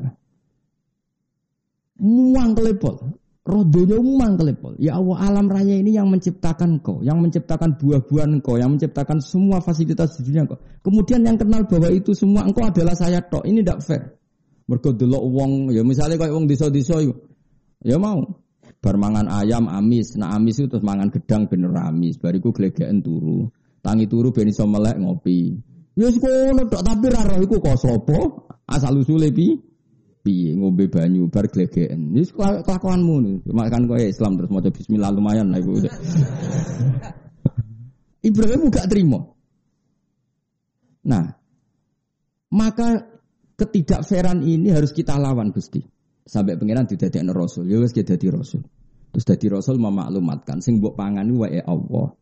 Muang 2.03 2.53
kelepol. 2.53 3.22
Rodonya 3.43 3.99
umang 3.99 4.39
kelepol. 4.39 4.79
Ya 4.79 4.95
Allah 4.95 5.19
alam 5.19 5.51
raya 5.51 5.75
ini 5.75 5.91
yang 5.91 6.08
menciptakan 6.08 6.79
kau, 6.79 7.03
yang 7.03 7.19
menciptakan 7.19 7.75
buah-buahan 7.75 8.39
kau, 8.39 8.56
yang 8.56 8.71
menciptakan 8.71 9.19
semua 9.19 9.60
fasilitas 9.60 10.15
di 10.15 10.32
dunia 10.32 10.47
kau. 10.47 10.56
Kemudian 10.79 11.27
yang 11.27 11.36
kenal 11.36 11.67
bahwa 11.67 11.91
itu 11.91 12.15
semua 12.15 12.47
engkau 12.47 12.63
adalah 12.63 12.95
saya 12.95 13.19
tok. 13.19 13.43
Ini 13.43 13.60
tidak 13.60 13.84
fair. 13.84 14.15
Mergo 14.63 14.95
wong 14.95 15.75
ya 15.75 15.84
misalnya 15.84 16.15
kayak 16.15 16.32
wong 16.32 16.47
desa-desa 16.47 17.03
ya 17.84 17.99
mau 17.99 18.23
bar 18.79 18.95
mangan 18.95 19.27
ayam 19.27 19.67
amis, 19.67 20.15
nah 20.15 20.39
amis 20.39 20.63
itu 20.63 20.71
terus 20.71 20.88
mangan 20.88 21.12
gedang 21.12 21.51
bener 21.51 21.75
amis, 21.84 22.15
bariku 22.15 22.56
glegeken 22.56 23.03
turu. 23.03 23.51
Tangi 23.84 24.08
turu 24.08 24.32
ben 24.32 24.47
iso 24.47 24.63
melek 24.63 24.95
ngopi. 25.03 25.51
Ya 25.99 26.08
sekono 26.08 26.63
tok 26.71 26.79
tapi 26.79 27.12
ra 27.12 27.27
roh 27.27 27.43
iku 27.43 27.60
kok? 27.60 27.75
Asal 28.71 29.03
usule 29.03 29.36
piye? 29.36 29.60
Piye 30.23 30.55
ngombe 30.55 30.88
banyu 30.88 31.27
bar 31.27 31.51
glegeken. 31.51 32.15
Wis 32.15 32.31
kelakuanmu 32.31 33.15
nih. 33.19 33.36
Cuma 33.43 33.67
kan 33.67 33.83
kowe 33.86 33.99
Islam 33.99 34.39
terus 34.39 34.49
maca 34.49 34.71
bismillah 34.71 35.12
lumayan 35.12 35.51
lah 35.51 35.59
iku. 35.59 35.83
Ibrahim 38.31 38.71
gak 38.71 38.88
terima. 38.88 39.19
Nah, 41.03 41.27
maka 42.55 43.19
ketidakfairan 43.59 44.39
ini 44.47 44.71
harus 44.71 44.95
kita 44.95 45.19
lawan 45.19 45.51
Gusti. 45.51 45.83
Sampai 46.23 46.55
pangeran 46.55 46.88
didadekno 46.88 47.36
rasul, 47.36 47.67
ya 47.67 47.83
wis 47.83 47.91
dadi 47.91 48.31
rasul. 48.31 48.63
Terus 49.12 49.25
dadi 49.27 49.51
rasul 49.51 49.75
memaklumatkan 49.75 50.63
sing 50.63 50.79
mbok 50.79 50.95
pangan 50.95 51.27
wae 51.36 51.59
Allah. 51.59 52.15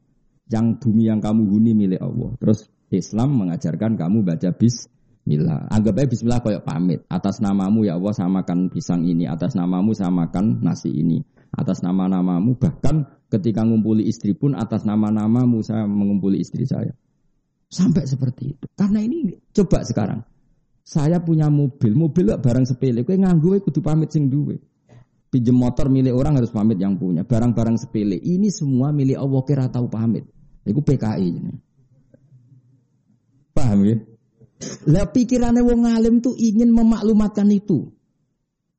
Yang 0.50 0.82
bumi 0.82 1.06
yang 1.06 1.22
kamu 1.22 1.46
huni 1.48 1.72
milik 1.78 2.02
Allah. 2.02 2.34
Terus 2.42 2.66
Islam 2.90 3.38
mengajarkan 3.38 3.96
kamu 3.96 4.26
baca 4.26 4.50
bis 4.58 4.90
Bismillah. 5.22 5.70
Anggap 5.70 5.94
aja 6.02 6.08
Bismillah 6.10 6.42
kayak 6.42 6.64
pamit. 6.66 7.00
Atas 7.06 7.40
namamu 7.40 7.86
ya 7.86 7.96
Allah 7.96 8.14
samakan 8.14 8.74
pisang 8.74 9.06
ini. 9.06 9.30
Atas 9.30 9.54
namamu 9.54 9.94
samakan 9.94 10.60
nasi 10.66 10.90
ini. 10.90 11.22
Atas 11.52 11.84
nama-namamu 11.84 12.56
bahkan 12.56 13.04
ketika 13.28 13.62
ngumpuli 13.68 14.08
istri 14.08 14.32
pun 14.32 14.56
atas 14.56 14.88
nama-namamu 14.88 15.60
saya 15.62 15.84
mengumpuli 15.84 16.40
istri 16.40 16.64
saya. 16.64 16.96
Sampai 17.72 18.08
seperti 18.08 18.56
itu. 18.56 18.66
Karena 18.76 19.00
ini 19.04 19.32
coba 19.56 19.84
sekarang. 19.84 20.20
Saya 20.82 21.22
punya 21.24 21.48
mobil, 21.48 21.94
mobil 21.96 22.36
barang 22.36 22.68
sepele. 22.68 23.06
Kue 23.06 23.16
nganggu 23.16 23.62
kudu 23.64 23.80
pamit 23.80 24.12
sing 24.12 24.28
duwe. 24.28 24.60
Pinjem 25.32 25.56
motor 25.56 25.88
milik 25.88 26.12
orang 26.12 26.36
harus 26.36 26.52
pamit 26.52 26.76
yang 26.76 27.00
punya. 27.00 27.24
Barang-barang 27.24 27.80
sepele. 27.80 28.20
Ini 28.20 28.52
semua 28.52 28.92
milik 28.92 29.16
Allah 29.16 29.42
kira 29.48 29.72
tahu 29.72 29.88
pamit. 29.88 30.28
Itu 30.68 30.84
PKI. 30.84 31.30
Paham 33.56 33.80
ya? 33.88 33.96
Lah 34.90 35.10
pikirannya 35.10 35.62
wong 35.66 35.90
alim 35.90 36.22
tuh 36.22 36.38
ingin 36.38 36.70
memaklumatkan 36.74 37.50
itu. 37.50 37.90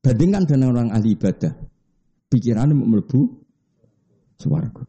Bandingkan 0.03 0.43
dengan 0.43 0.75
orang 0.75 0.89
ahli 0.91 1.15
ibadah. 1.15 1.53
Pikirannya 2.27 2.75
mau 2.75 2.87
melebu 2.87 3.21
swarga. 4.35 4.83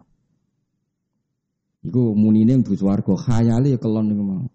Iku 1.85 2.16
munine 2.18 2.59
mlebu 2.59 2.74
swarga, 2.74 3.12
khayale 3.14 3.74
ya 3.74 3.78
kelon 3.78 4.11
niku 4.11 4.24
mau. 4.24 4.46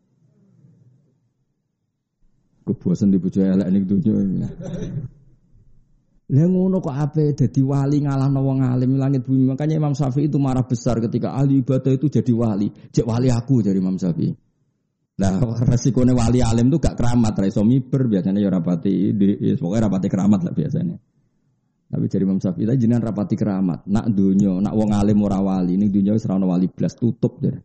Kebosan 2.67 3.10
di 3.10 3.17
bojo 3.17 3.39
elek 3.41 3.67
ning 3.71 3.84
donya. 3.88 4.49
Lah 6.30 6.45
ngono 6.45 6.78
kok 6.78 6.93
ape 6.93 7.34
dadi 7.34 7.65
wali 7.65 8.06
ngalahno 8.06 8.45
wong 8.45 8.62
alim 8.62 9.02
langit 9.02 9.25
bumi. 9.25 9.49
Makanya 9.49 9.82
Imam 9.82 9.97
Syafi'i 9.97 10.30
itu 10.30 10.38
marah 10.38 10.62
besar 10.62 11.02
ketika 11.02 11.34
ahli 11.34 11.65
ibadah 11.65 11.89
itu 11.89 12.06
jadi 12.06 12.30
wali. 12.30 12.69
Cek 12.69 13.02
wali 13.02 13.34
aku 13.34 13.65
dari 13.65 13.82
Imam 13.82 13.97
Syafi'i. 13.97 14.49
Nah, 15.20 15.36
resikonya 15.70 16.16
wali 16.16 16.40
alim 16.40 16.72
itu 16.72 16.80
gak 16.80 16.96
keramat, 16.96 17.36
raiso 17.36 17.62
miber 17.68 18.08
biasanya 18.08 18.40
ya 18.40 18.50
rapati, 18.50 19.12
di, 19.12 19.36
ya, 19.36 19.60
pokoknya 19.60 19.92
rapati 19.92 20.08
keramat 20.08 20.42
lah 20.48 20.54
biasanya. 20.56 20.96
Tapi 21.90 22.06
jadi 22.06 22.24
Imam 22.24 22.38
Syafi'i 22.40 22.70
tadi 22.70 22.80
jenengan 22.86 23.12
rapati 23.12 23.36
keramat, 23.36 23.84
nak 23.90 24.08
dunia, 24.14 24.62
nak 24.62 24.74
wong 24.78 24.94
alim 24.96 25.20
ora 25.26 25.42
wali, 25.42 25.76
ini 25.76 25.92
dunia 25.92 26.16
wis 26.16 26.24
wali 26.24 26.70
belas 26.72 26.96
tutup 26.96 27.42
jadi. 27.44 27.60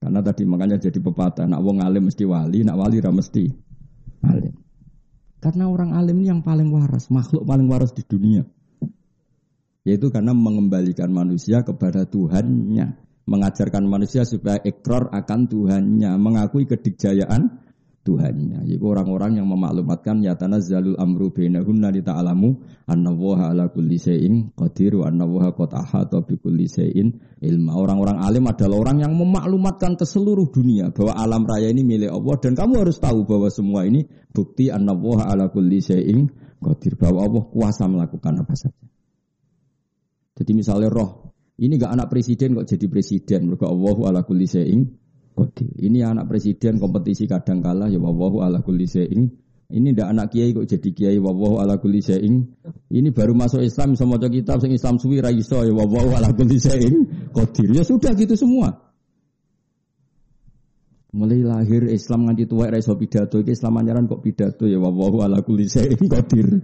Karena 0.00 0.24
tadi 0.24 0.48
makanya 0.48 0.80
jadi 0.80 0.96
pepatah, 0.96 1.44
nak 1.44 1.60
wong 1.60 1.84
alim 1.84 2.08
mesti 2.08 2.24
wali, 2.24 2.64
nak 2.64 2.78
wali 2.80 2.96
ra 3.04 3.12
mesti 3.12 3.44
alim. 4.24 4.54
Karena 5.42 5.68
orang 5.68 5.92
alim 5.92 6.24
ini 6.24 6.32
yang 6.32 6.40
paling 6.40 6.72
waras, 6.72 7.12
makhluk 7.12 7.44
paling 7.44 7.68
waras 7.68 7.92
di 7.92 8.00
dunia. 8.06 8.46
Yaitu 9.84 10.08
karena 10.08 10.32
mengembalikan 10.32 11.12
manusia 11.12 11.60
kepada 11.64 12.08
Tuhannya 12.08 13.09
mengajarkan 13.28 13.84
manusia 13.84 14.24
supaya 14.24 14.60
ekor 14.64 15.10
akan 15.12 15.40
Tuhannya, 15.50 16.16
mengakui 16.16 16.64
kedikjayaan 16.64 17.70
Tuhannya. 18.00 18.64
Yaitu 18.64 18.80
orang-orang 18.88 19.36
yang 19.36 19.46
memaklumatkan 19.46 20.24
yatana 20.24 20.56
zalul 20.64 20.96
amru 20.96 21.28
bainahunna 21.28 21.92
li 21.92 22.00
ta'lamu 22.00 22.56
annallaha 22.88 23.52
ala 23.52 23.68
kulli 23.68 24.00
syai'in 24.00 24.56
qadir 24.56 24.96
wa 24.96 25.12
annallaha 25.12 25.52
qad 25.52 25.76
ahata 25.76 26.24
bi 26.24 26.40
kulli 26.40 26.64
syai'in 26.64 27.12
ilma. 27.44 27.76
Orang-orang 27.76 28.24
alim 28.24 28.48
adalah 28.48 28.88
orang 28.88 29.04
yang 29.04 29.12
memaklumatkan 29.12 30.00
ke 30.00 30.08
seluruh 30.08 30.48
dunia 30.48 30.88
bahwa 30.96 31.12
alam 31.12 31.44
raya 31.44 31.68
ini 31.68 31.84
milik 31.84 32.08
Allah 32.08 32.36
dan 32.40 32.56
kamu 32.56 32.88
harus 32.88 32.96
tahu 32.96 33.28
bahwa 33.28 33.52
semua 33.52 33.84
ini 33.84 34.08
bukti 34.32 34.72
annallaha 34.72 35.28
ala 35.28 35.52
kulli 35.52 35.84
syai'in 35.84 36.24
qadir 36.56 36.96
bahwa 36.96 37.28
Allah 37.28 37.44
kuasa 37.52 37.84
melakukan 37.84 38.32
apa 38.40 38.54
saja. 38.56 38.84
Jadi 40.40 40.56
misalnya 40.56 40.88
roh 40.88 41.19
ini 41.60 41.76
gak 41.76 41.92
anak 41.92 42.08
presiden 42.08 42.56
kok 42.56 42.72
jadi 42.72 42.86
presiden 42.88 43.52
mereka 43.52 43.68
Allahu 43.68 44.08
ala 44.08 44.24
kulli 44.24 44.48
syai'in. 44.48 44.88
Ini 45.60 46.04
anak 46.04 46.28
presiden 46.28 46.80
kompetisi 46.80 47.24
kadang 47.28 47.60
kalah 47.60 47.88
ya 47.88 48.00
wallahu 48.00 48.40
ala 48.40 48.64
kulli 48.64 48.88
syai'in. 48.88 49.28
Ini 49.70 49.94
ndak 49.94 50.08
anak 50.08 50.26
kiai 50.34 50.50
kok 50.56 50.66
jadi 50.66 50.90
kiai 50.90 51.18
wallahu 51.20 51.60
ala 51.60 51.76
kulli 51.76 52.00
syai'in. 52.00 52.48
Ini 52.88 53.12
baru 53.12 53.36
masuk 53.36 53.60
Islam 53.60 53.92
bisa 53.92 54.08
maca 54.08 54.32
kitab 54.32 54.58
sing 54.64 54.72
Islam 54.72 54.96
suwi 54.98 55.20
ra 55.20 55.30
iso 55.30 55.60
ya 55.60 55.72
wallahu 55.76 56.16
ala 56.16 56.32
kulli 56.32 56.56
syai'in 56.56 57.28
qadir. 57.30 57.68
Ya 57.76 57.84
sudah 57.84 58.16
gitu 58.16 58.34
semua. 58.34 58.89
Mulai 61.10 61.42
lahir 61.42 61.90
Islam 61.90 62.30
nganti 62.30 62.46
tua 62.46 62.70
era 62.70 62.78
iso 62.78 62.94
pidato 62.94 63.42
iki 63.42 63.50
Islam 63.50 63.82
anyaran 63.82 64.06
kok 64.06 64.22
pidato 64.22 64.62
ya 64.70 64.78
wallahu 64.78 65.26
ala 65.26 65.42
kulli 65.42 65.66
syai'in 65.66 66.06
qadir. 66.06 66.62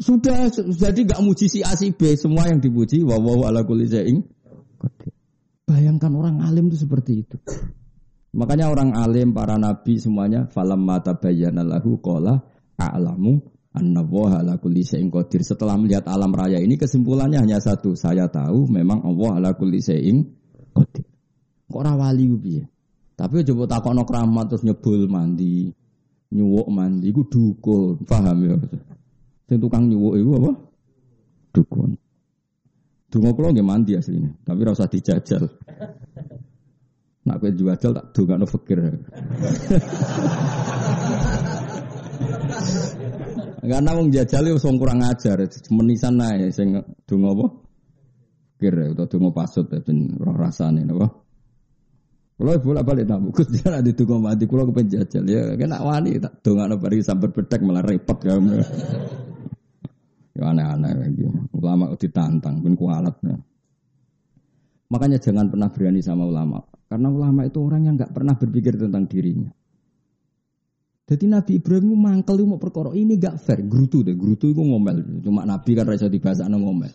Sudah 0.00 0.48
jadi 0.48 1.00
gak 1.04 1.20
muji 1.20 1.52
si 1.52 1.60
A 1.60 1.76
B, 1.76 2.16
semua 2.16 2.48
yang 2.48 2.64
dipuji 2.64 3.04
wallahu 3.04 3.44
ala 3.44 3.68
kulli 3.68 3.84
syai'in 3.84 4.24
qadir. 4.80 5.12
Bayangkan 5.68 6.08
orang 6.16 6.40
alim 6.40 6.72
itu 6.72 6.88
seperti 6.88 7.20
itu. 7.20 7.36
Makanya 8.32 8.72
orang 8.72 8.96
alim, 8.96 9.36
para 9.36 9.60
nabi 9.60 10.00
semuanya 10.00 10.48
falam 10.48 10.88
mata 10.88 11.12
bayana 11.12 11.60
lahu 11.60 12.00
qala 12.00 12.40
a'lamu 12.80 13.44
annallaha 13.76 14.40
ala 14.40 14.56
kulli 14.56 14.88
syai'in 14.88 15.12
qadir. 15.12 15.44
Setelah 15.44 15.76
melihat 15.76 16.08
alam 16.08 16.32
raya 16.32 16.56
ini 16.64 16.80
kesimpulannya 16.80 17.44
hanya 17.44 17.60
satu, 17.60 17.92
saya 17.92 18.24
tahu 18.32 18.72
memang 18.72 19.04
Allah 19.04 19.36
ala 19.36 19.50
kulli 19.52 19.84
syai'in 19.84 20.32
qadir. 20.72 21.04
Kok 21.68 21.76
ora 21.76 21.92
wali 21.92 22.24
piye? 22.40 22.71
Tapi 23.22 23.46
coba 23.46 23.70
takokno 23.70 24.02
keramat 24.02 24.50
terus 24.50 24.66
nyebul 24.66 25.06
mandi, 25.06 25.70
nyuwuk 26.34 26.66
mandi 26.74 27.06
iku 27.06 27.22
dukun, 27.30 28.02
paham 28.02 28.50
ya? 28.50 28.58
Sing 29.46 29.62
tukang 29.62 29.86
nyuwuk 29.86 30.18
iku 30.18 30.30
apa? 30.42 30.52
Dukun. 31.54 31.94
Dungo 33.06 33.30
kula 33.30 33.54
nggih 33.54 33.62
mandi 33.62 33.94
aslinya, 33.94 34.26
tapi 34.42 34.66
ora 34.66 34.74
usah 34.74 34.90
dijajal. 34.90 35.46
Nak 37.22 37.38
kowe 37.38 37.50
jual 37.54 37.78
tak 37.78 38.10
dongakno 38.10 38.46
fakir. 38.50 38.90
Karena 43.62 43.94
wong 43.94 44.10
jajal 44.10 44.50
itu 44.50 44.58
wong 44.66 44.82
kurang 44.82 45.06
ajar, 45.06 45.38
menisan 45.70 46.18
ae 46.18 46.50
sing 46.50 46.74
donga 47.06 47.38
apa? 47.38 47.46
Fakir 48.58 48.74
utawa 48.98 49.06
donga 49.06 49.30
pasut 49.30 49.70
ben 49.70 50.18
ora 50.18 50.50
rasane 50.50 50.82
napa. 50.82 51.22
Kalau 52.42 52.58
bolak 52.58 52.82
balik 52.82 53.06
tak 53.06 53.22
bukus 53.22 53.46
dia 53.54 53.78
di 53.78 53.94
tunggu 53.94 54.18
mati, 54.18 54.50
kalau 54.50 54.66
kepen 54.66 54.90
jajal 54.90 55.22
ya 55.30 55.54
kena 55.54 55.78
wani 55.78 56.18
tak 56.18 56.42
dongakno 56.42 56.74
bari 56.74 56.98
sampai 56.98 57.30
bedek 57.30 57.62
malah 57.62 57.86
repot 57.86 58.18
kamu. 58.18 58.58
ya 60.34 60.42
aneh-aneh 60.50 60.90
gitu. 61.14 61.30
Ulama 61.54 61.94
ditantang 61.94 62.58
pun 62.58 62.74
kualat 62.74 63.14
ya. 63.22 63.38
Makanya 64.90 65.22
jangan 65.22 65.54
pernah 65.54 65.70
berani 65.70 66.02
sama 66.02 66.26
ulama. 66.26 66.58
Karena 66.90 67.14
ulama 67.14 67.46
itu 67.46 67.62
orang 67.62 67.86
yang 67.86 67.94
nggak 67.94 68.10
pernah 68.10 68.34
berpikir 68.34 68.74
tentang 68.74 69.06
dirinya. 69.06 69.54
Jadi 71.06 71.24
Nabi 71.30 71.62
Ibrahim 71.62 71.94
mangkel 71.94 72.42
mau 72.42 72.58
perkara 72.58 72.90
ini 72.90 73.22
gak 73.22 73.38
fair. 73.38 73.62
Grutu 73.62 74.02
deh, 74.02 74.18
grutu 74.18 74.50
itu 74.50 74.58
ngomel. 74.58 75.22
Cuma 75.22 75.46
Nabi 75.46 75.78
kan 75.78 75.86
rasa 75.86 76.10
dibahasa 76.10 76.50
ngomel. 76.50 76.90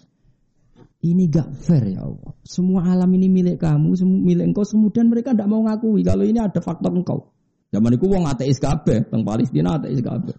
Ini 1.08 1.32
gak 1.32 1.56
fair 1.56 1.96
ya 1.96 2.04
Allah. 2.04 2.36
Semua 2.44 2.84
alam 2.84 3.08
ini 3.16 3.32
milik 3.32 3.64
kamu, 3.64 3.96
milik 4.04 4.52
engkau. 4.52 4.68
Kemudian 4.68 5.08
mereka 5.08 5.32
tidak 5.32 5.48
mau 5.48 5.64
ngakui 5.64 6.04
kalau 6.04 6.28
ini 6.28 6.44
ada 6.44 6.60
faktor 6.60 6.92
engkau. 6.92 7.32
Zaman 7.72 7.96
itu 7.96 8.08
wong 8.08 8.28
ateis 8.28 8.60
kabeh, 8.60 9.08
teng 9.08 9.24
Palestina 9.24 9.80
ateis 9.80 10.04
kabeh. 10.04 10.36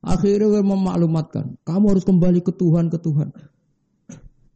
Akhirnya 0.00 0.64
memaklumatkan, 0.64 1.60
kamu 1.60 1.84
harus 1.92 2.04
kembali 2.08 2.40
ke 2.40 2.52
Tuhan, 2.56 2.88
ke 2.88 2.96
Tuhan. 3.00 3.32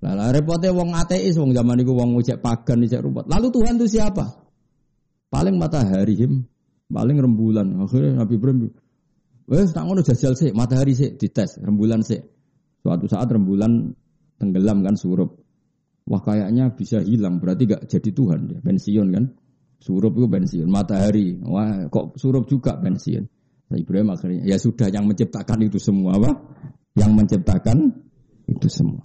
Lah 0.00 0.32
repotnya 0.32 0.72
wong 0.72 0.96
ateis, 0.96 1.36
wong 1.36 1.52
zaman 1.52 1.80
itu 1.80 1.92
wong 1.92 2.16
ngecek 2.16 2.40
pagan, 2.40 2.80
ngecek 2.80 3.00
rumput. 3.04 3.24
Lalu 3.28 3.48
Tuhan 3.52 3.72
itu 3.80 3.86
siapa? 4.00 4.24
Paling 5.28 5.56
matahari 5.60 6.16
him, 6.16 6.48
paling 6.88 7.20
rembulan. 7.20 7.76
Akhirnya 7.84 8.24
Nabi 8.24 8.36
Ibrahim, 8.40 8.72
wes 9.48 9.72
tak 9.76 9.84
ngono 9.84 10.00
jajal 10.00 10.32
sih, 10.32 10.52
matahari 10.56 10.96
sih 10.96 11.12
dites, 11.16 11.60
rembulan 11.60 12.00
sih. 12.00 12.20
Suatu 12.80 13.04
saat 13.08 13.28
rembulan 13.28 13.92
tenggelam 14.40 14.80
kan 14.80 14.96
surup. 14.96 15.43
Wah 16.05 16.20
kayaknya 16.20 16.68
bisa 16.76 17.00
hilang, 17.00 17.40
berarti 17.40 17.64
gak 17.64 17.88
jadi 17.88 18.11
Tuhan 18.12 18.40
ya, 18.52 18.59
pensiun 18.61 19.09
kan. 19.09 19.24
Surup 19.80 20.16
itu 20.16 20.28
pensiun, 20.28 20.68
matahari, 20.68 21.40
wah 21.44 21.88
kok 21.92 22.16
surup 22.16 22.48
juga 22.48 22.76
pensiun. 22.80 23.24
Nah, 23.68 23.76
Ibrahim 23.80 24.12
akhirnya, 24.12 24.44
ya 24.44 24.57
sudah 24.61 24.88
yang 24.92 25.09
menciptakan 25.09 25.64
itu 25.64 25.80
semua 25.80 26.16
apa? 26.16 26.30
Yang 26.96 27.12
menciptakan 27.16 27.78
itu 28.48 28.68
semua. 28.68 29.05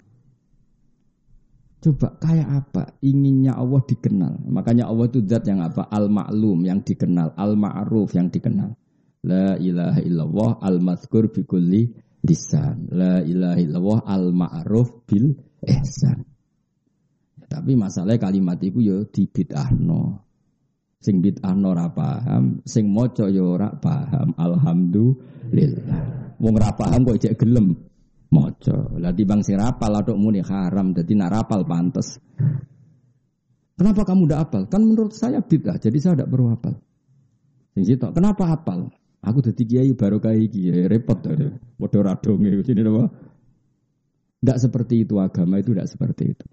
Coba 1.80 2.12
kayak 2.20 2.48
apa 2.48 3.00
inginnya 3.00 3.56
Allah 3.56 3.80
dikenal. 3.80 4.44
Makanya 4.52 4.84
Allah 4.92 5.08
itu 5.08 5.24
zat 5.24 5.48
yang 5.48 5.64
apa? 5.64 5.88
Al-ma'lum 5.88 6.60
yang 6.68 6.84
dikenal, 6.84 7.32
al-ma'ruf 7.40 8.12
yang 8.12 8.28
dikenal. 8.28 8.76
La 9.24 9.56
ilaha 9.56 10.00
illallah 10.04 10.50
al-mazkur 10.60 11.32
bi 11.32 11.44
kulli 11.48 11.88
lisan. 12.20 12.88
La 12.92 13.24
ilaha 13.24 13.56
illallah 13.56 14.00
al-ma'ruf 14.04 15.08
bil 15.08 15.40
ihsan. 15.64 16.29
Tapi 17.50 17.74
masalah 17.74 18.14
kalimat 18.14 18.62
itu 18.62 18.78
ya 18.78 19.02
dibid'ahno. 19.02 20.22
Sing 21.02 21.18
bid'ahno 21.18 21.74
ora 21.74 21.90
paham, 21.90 22.62
sing 22.62 22.86
maca 22.86 23.26
ya 23.26 23.42
ora 23.42 23.74
paham. 23.74 24.30
Alhamdulillah. 24.38 26.38
Wong 26.38 26.54
ora 26.54 26.70
paham 26.78 27.02
kok 27.02 27.18
cek 27.18 27.34
gelem 27.42 27.74
Mojo. 28.30 28.94
Lah 29.02 29.10
di 29.10 29.26
bang 29.26 29.42
rapal 29.42 29.98
aduk 29.98 30.14
muni 30.14 30.38
haram 30.46 30.94
jadi 30.94 31.10
nak 31.18 31.30
rapal 31.34 31.66
pantas. 31.66 32.22
Kenapa 33.74 34.06
kamu 34.06 34.30
udah 34.30 34.38
apal? 34.46 34.70
Kan 34.70 34.86
menurut 34.86 35.10
saya 35.10 35.42
bid'ah, 35.42 35.82
jadi 35.82 35.98
saya 35.98 36.14
tidak 36.14 36.30
perlu 36.30 36.54
apal. 36.54 36.78
Sing 37.74 37.82
situ, 37.82 38.06
kenapa 38.14 38.54
apal? 38.54 38.92
Aku 39.24 39.42
jadi 39.42 39.62
kiai 39.66 39.90
baru 39.96 40.22
kayak 40.22 40.52
kiai 40.52 40.84
repot 40.86 41.18
dari 41.18 41.48
bodoh 41.80 42.04
radong 42.04 42.44
itu 42.44 42.70
sini 42.70 42.86
apa? 42.86 43.04
Tidak 44.40 44.58
seperti 44.60 44.94
itu 45.04 45.16
agama 45.18 45.58
itu 45.58 45.72
tidak 45.72 45.88
seperti 45.88 46.24
itu. 46.32 46.46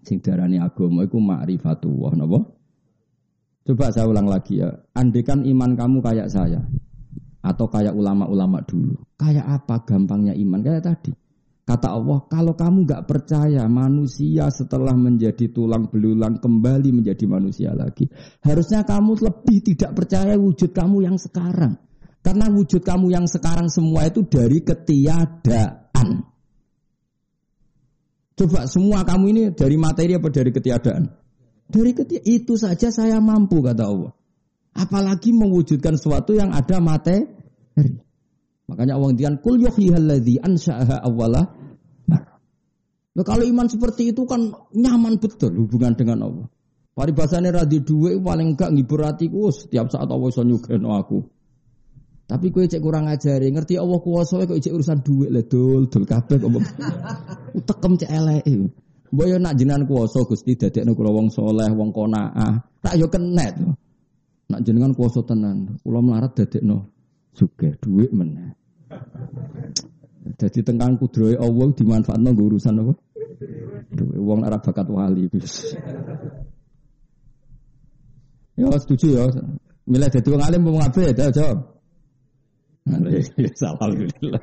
Sing 0.00 0.24
darani 0.24 0.56
agama 0.56 1.04
itu 1.04 1.20
ma'rifatullah, 1.20 2.12
napa? 2.16 2.40
Coba 3.60 3.92
saya 3.92 4.08
ulang 4.08 4.26
lagi 4.26 4.64
ya. 4.64 4.72
Andekan 4.96 5.44
iman 5.44 5.76
kamu 5.76 6.00
kayak 6.00 6.32
saya, 6.32 6.64
atau 7.44 7.66
kayak 7.68 7.92
ulama-ulama 7.92 8.64
dulu. 8.64 8.96
Kayak 9.20 9.60
apa 9.60 9.84
gampangnya 9.84 10.32
iman? 10.32 10.60
Kayak 10.64 10.84
tadi. 10.88 11.12
Kata 11.70 11.86
Allah, 11.86 12.26
kalau 12.26 12.58
kamu 12.58 12.82
gak 12.82 13.06
percaya 13.06 13.62
manusia 13.70 14.50
setelah 14.50 14.90
menjadi 14.90 15.54
tulang 15.54 15.86
belulang 15.86 16.42
kembali 16.42 16.90
menjadi 16.90 17.30
manusia 17.30 17.70
lagi. 17.70 18.10
Harusnya 18.42 18.82
kamu 18.82 19.14
lebih 19.22 19.62
tidak 19.62 19.94
percaya 19.94 20.34
wujud 20.34 20.74
kamu 20.74 21.06
yang 21.06 21.14
sekarang. 21.14 21.78
Karena 22.26 22.50
wujud 22.50 22.82
kamu 22.82 23.14
yang 23.14 23.30
sekarang 23.30 23.70
semua 23.70 24.10
itu 24.10 24.26
dari 24.26 24.66
ketiadaan. 24.66 26.26
Coba 28.40 28.64
semua 28.64 29.04
kamu 29.04 29.24
ini 29.36 29.42
dari 29.52 29.76
materi 29.76 30.16
apa 30.16 30.32
dari 30.32 30.48
ketiadaan? 30.48 31.12
Dari 31.68 31.92
ketiadaan. 31.92 32.24
Itu 32.24 32.56
saja 32.56 32.88
saya 32.88 33.20
mampu 33.20 33.60
kata 33.60 33.84
Allah. 33.84 34.16
Apalagi 34.72 35.36
mewujudkan 35.36 36.00
sesuatu 36.00 36.32
yang 36.32 36.48
ada 36.56 36.80
materi. 36.80 37.28
Makanya 38.72 38.96
Allah 38.96 39.12
ngendikan 39.12 39.36
kul 39.44 39.60
yuhyihalladzi 39.60 40.40
ansha'aha 40.40 41.04
awwala 41.04 41.60
Nah, 43.10 43.26
kalau 43.26 43.42
iman 43.42 43.66
seperti 43.66 44.14
itu 44.14 44.22
kan 44.22 44.54
nyaman 44.70 45.18
betul 45.18 45.50
hubungan 45.66 45.98
dengan 45.98 46.30
Allah. 46.30 46.46
Paribasane 46.94 47.50
ra 47.50 47.66
dhuwit 47.66 48.22
paling 48.22 48.54
enggak 48.54 48.70
ngibur 48.70 49.02
hatiku 49.02 49.50
setiap 49.50 49.90
saat 49.90 50.06
Allah 50.06 50.30
iso 50.30 50.46
nyugeno 50.46 50.94
aku. 50.94 51.18
Tapi 52.30 52.46
kowe 52.54 52.62
cek 52.62 52.78
kurang 52.78 53.10
ajari, 53.10 53.50
ngerti 53.50 53.74
Allah 53.74 53.98
kuwasa 53.98 54.46
kok 54.46 54.54
cek 54.62 54.70
urusan 54.70 55.02
dhuwit 55.02 55.34
le 55.34 55.42
dul 55.50 55.90
dul 55.90 56.06
kabeh 56.06 56.38
kok. 56.38 56.50
Tekem 57.68 57.98
cek 57.98 58.06
eleke. 58.06 58.70
Mbok 59.10 59.26
yo 59.26 59.36
nak 59.42 59.58
jenengan 59.58 59.82
kuwasa 59.82 60.22
Gusti 60.22 60.54
dadekno 60.54 60.94
kula 60.94 61.10
wong 61.10 61.34
soleh, 61.34 61.66
wong 61.74 61.90
qanaah. 61.90 62.62
Tak 62.86 62.94
yo 62.94 63.10
kenet. 63.10 63.58
Nak 64.46 64.60
jenengan 64.62 64.94
kuwasa 64.94 65.26
tenan, 65.26 65.74
kula 65.82 65.98
melarat 65.98 66.38
dadekno 66.38 66.86
suge 67.34 67.74
duit 67.82 68.14
meneh. 68.14 68.54
Jadi 70.38 70.62
tengkang 70.62 71.02
kudroy 71.02 71.34
Allah 71.34 71.66
dimanfaatno 71.74 72.30
nggo 72.30 72.44
urusan 72.46 72.78
apa? 72.78 72.94
Duit 73.90 74.22
wong 74.22 74.46
ora 74.46 74.62
bakat 74.62 74.86
wali. 74.86 75.26
Ya 78.60 78.68
setuju 78.76 79.08
ya. 79.16 79.24
Milih 79.88 80.12
dadi 80.12 80.28
wong 80.28 80.44
alim 80.44 80.68
wong 80.68 80.84
apik 80.84 81.16
ya 81.16 81.32
jawab. 81.32 81.79
Alhamdulillah. 82.88 84.42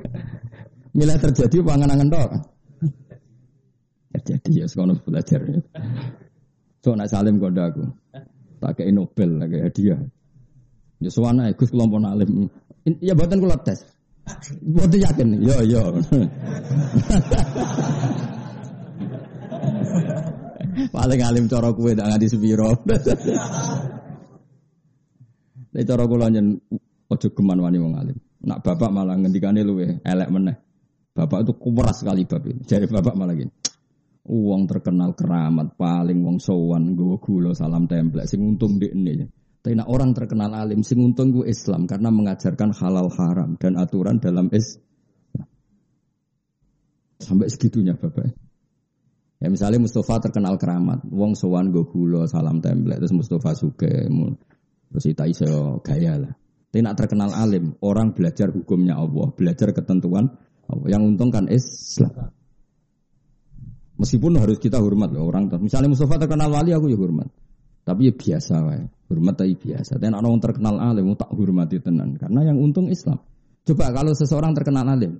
Mila 0.94 1.14
terjadi 1.18 1.56
pangan-angan 1.62 2.08
tok. 2.10 2.30
Terjadi 4.14 4.64
ya 4.64 4.66
sekono 4.66 4.96
belajar. 5.02 5.42
So 6.82 6.94
nak 6.94 7.10
salim 7.10 7.42
kode 7.42 7.60
aku. 7.60 7.84
Tak 8.58 8.74
kayak 8.78 8.90
Nobel, 8.94 9.38
tak 9.38 9.48
kayak 9.50 9.64
hadiah. 9.70 10.00
Ya 10.98 11.10
suwana 11.14 11.54
Gus 11.54 11.70
kelompok 11.70 12.02
alim. 12.02 12.50
Ya 12.98 13.14
buatan 13.14 13.38
kula 13.38 13.58
tes. 13.62 13.86
Buatan 14.62 14.98
yakin. 14.98 15.28
Yo 15.38 15.62
yo. 15.62 15.82
Paling 20.94 21.20
alim 21.22 21.46
cara 21.46 21.70
kue 21.74 21.94
tak 21.94 22.06
nganti 22.10 22.26
sepiro. 22.30 22.74
Nek 25.74 25.84
cara 25.86 26.04
kula 26.10 26.26
ojo 27.08 27.28
geman 27.30 27.62
wani 27.62 27.78
alim. 27.78 28.18
Nak 28.48 28.64
bapak 28.64 28.88
malah 28.88 29.20
ngendikane 29.20 29.60
luwe 29.60 30.00
elek 30.00 30.28
meneh. 30.32 30.56
Bapak 31.12 31.44
itu 31.44 31.52
kuras 31.60 32.00
sekali 32.00 32.24
bab. 32.24 32.40
Jadi 32.64 32.88
bapak 32.88 33.12
malah 33.12 33.36
gini. 33.36 33.52
Uang 34.28 34.64
terkenal 34.64 35.12
keramat 35.12 35.76
paling 35.76 36.20
wong 36.24 36.40
sowan 36.40 36.96
gue 36.96 37.16
gula 37.20 37.52
salam 37.52 37.84
template 37.84 38.28
sing 38.28 38.40
untung 38.40 38.80
di 38.80 38.88
ini. 38.88 39.24
Tapi 39.60 39.74
nak 39.76 39.88
orang 39.88 40.16
terkenal 40.16 40.52
alim 40.56 40.80
sing 40.80 41.00
untung 41.00 41.32
gue 41.32 41.44
Islam 41.44 41.84
karena 41.84 42.08
mengajarkan 42.08 42.72
halal 42.72 43.12
haram 43.12 43.60
dan 43.60 43.76
aturan 43.76 44.16
dalam 44.16 44.48
Islam. 44.48 44.84
Sampai 47.20 47.52
segitunya 47.52 47.92
bapak. 47.98 48.32
Ya 49.38 49.48
misalnya 49.52 49.82
Mustafa 49.82 50.18
terkenal 50.30 50.56
keramat, 50.58 51.04
wong 51.08 51.36
sowan 51.36 51.70
gue 51.70 51.84
gula 51.84 52.24
salam 52.24 52.64
template 52.64 53.04
terus 53.04 53.14
Mustafa 53.14 53.52
suke 53.54 54.08
terus 54.88 55.04
itu 55.04 55.24
iso 55.28 55.82
gaya 55.84 56.16
lah. 56.16 56.32
Tapi 56.68 56.84
nak 56.84 57.00
terkenal 57.00 57.32
alim, 57.32 57.72
orang 57.80 58.12
belajar 58.12 58.52
hukumnya 58.52 59.00
Allah, 59.00 59.32
belajar 59.32 59.72
ketentuan 59.72 60.28
Allah. 60.68 60.86
Yang 60.92 61.02
untung 61.16 61.32
kan 61.32 61.48
Islam. 61.48 62.28
Meskipun 63.98 64.38
harus 64.38 64.60
kita 64.60 64.78
hormat 64.78 65.10
loh 65.10 65.26
orang. 65.26 65.48
Misalnya 65.58 65.90
Mustafa 65.90 66.20
terkenal 66.20 66.52
wali 66.52 66.70
aku 66.70 66.92
ya 66.92 66.98
hormat. 67.00 67.26
Tapi 67.82 68.12
ya 68.12 68.14
biasa 68.14 68.54
wae. 68.68 68.84
Hormat 69.08 69.34
tapi 69.40 69.56
biasa. 69.56 69.96
Dan 69.96 70.12
orang 70.12 70.38
terkenal 70.38 70.76
alim 70.76 71.08
tak 71.16 71.32
hormati 71.32 71.80
tenan 71.80 72.14
karena 72.20 72.52
yang 72.52 72.60
untung 72.60 72.92
Islam. 72.92 73.16
Coba 73.64 73.88
kalau 73.90 74.12
seseorang 74.12 74.52
terkenal 74.52 74.84
alim, 74.86 75.18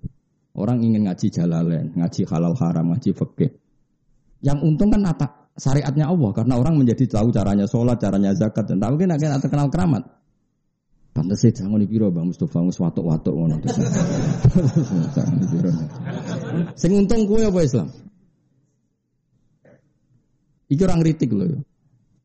orang 0.53 0.85
ingin 0.85 1.09
ngaji 1.09 1.27
jalalain, 1.33 1.97
ngaji 1.97 2.23
halal 2.29 2.55
haram, 2.61 2.93
ngaji 2.93 3.17
fikih. 3.17 3.51
Yang 4.45 4.59
untung 4.63 4.93
kan 4.93 5.03
atak 5.11 5.51
syariatnya 5.59 6.07
Allah 6.07 6.31
karena 6.37 6.55
orang 6.61 6.79
menjadi 6.79 7.09
tahu 7.09 7.35
caranya 7.35 7.67
sholat, 7.67 7.99
caranya 7.99 8.31
zakat 8.37 8.69
dan 8.69 8.79
tahu 8.79 8.95
kan 9.01 9.17
akan 9.17 9.41
terkenal 9.43 9.69
keramat. 9.73 10.05
Pantes 11.19 11.43
sih 11.43 11.51
jangan 11.51 11.83
dipiro 11.83 12.15
Bang 12.15 12.31
Mustafa 12.31 12.63
ngus 12.63 12.79
watuk-watuk 12.79 13.35
ngono 13.35 13.59
terus. 13.59 13.75
Sing 16.81 16.95
untung 16.95 17.27
kue 17.27 17.43
apa 17.43 17.59
Islam? 17.59 17.91
Iki 20.71 20.83
orang 20.87 21.03
kritik 21.03 21.35
loh. 21.35 21.51
Ya. 21.51 21.59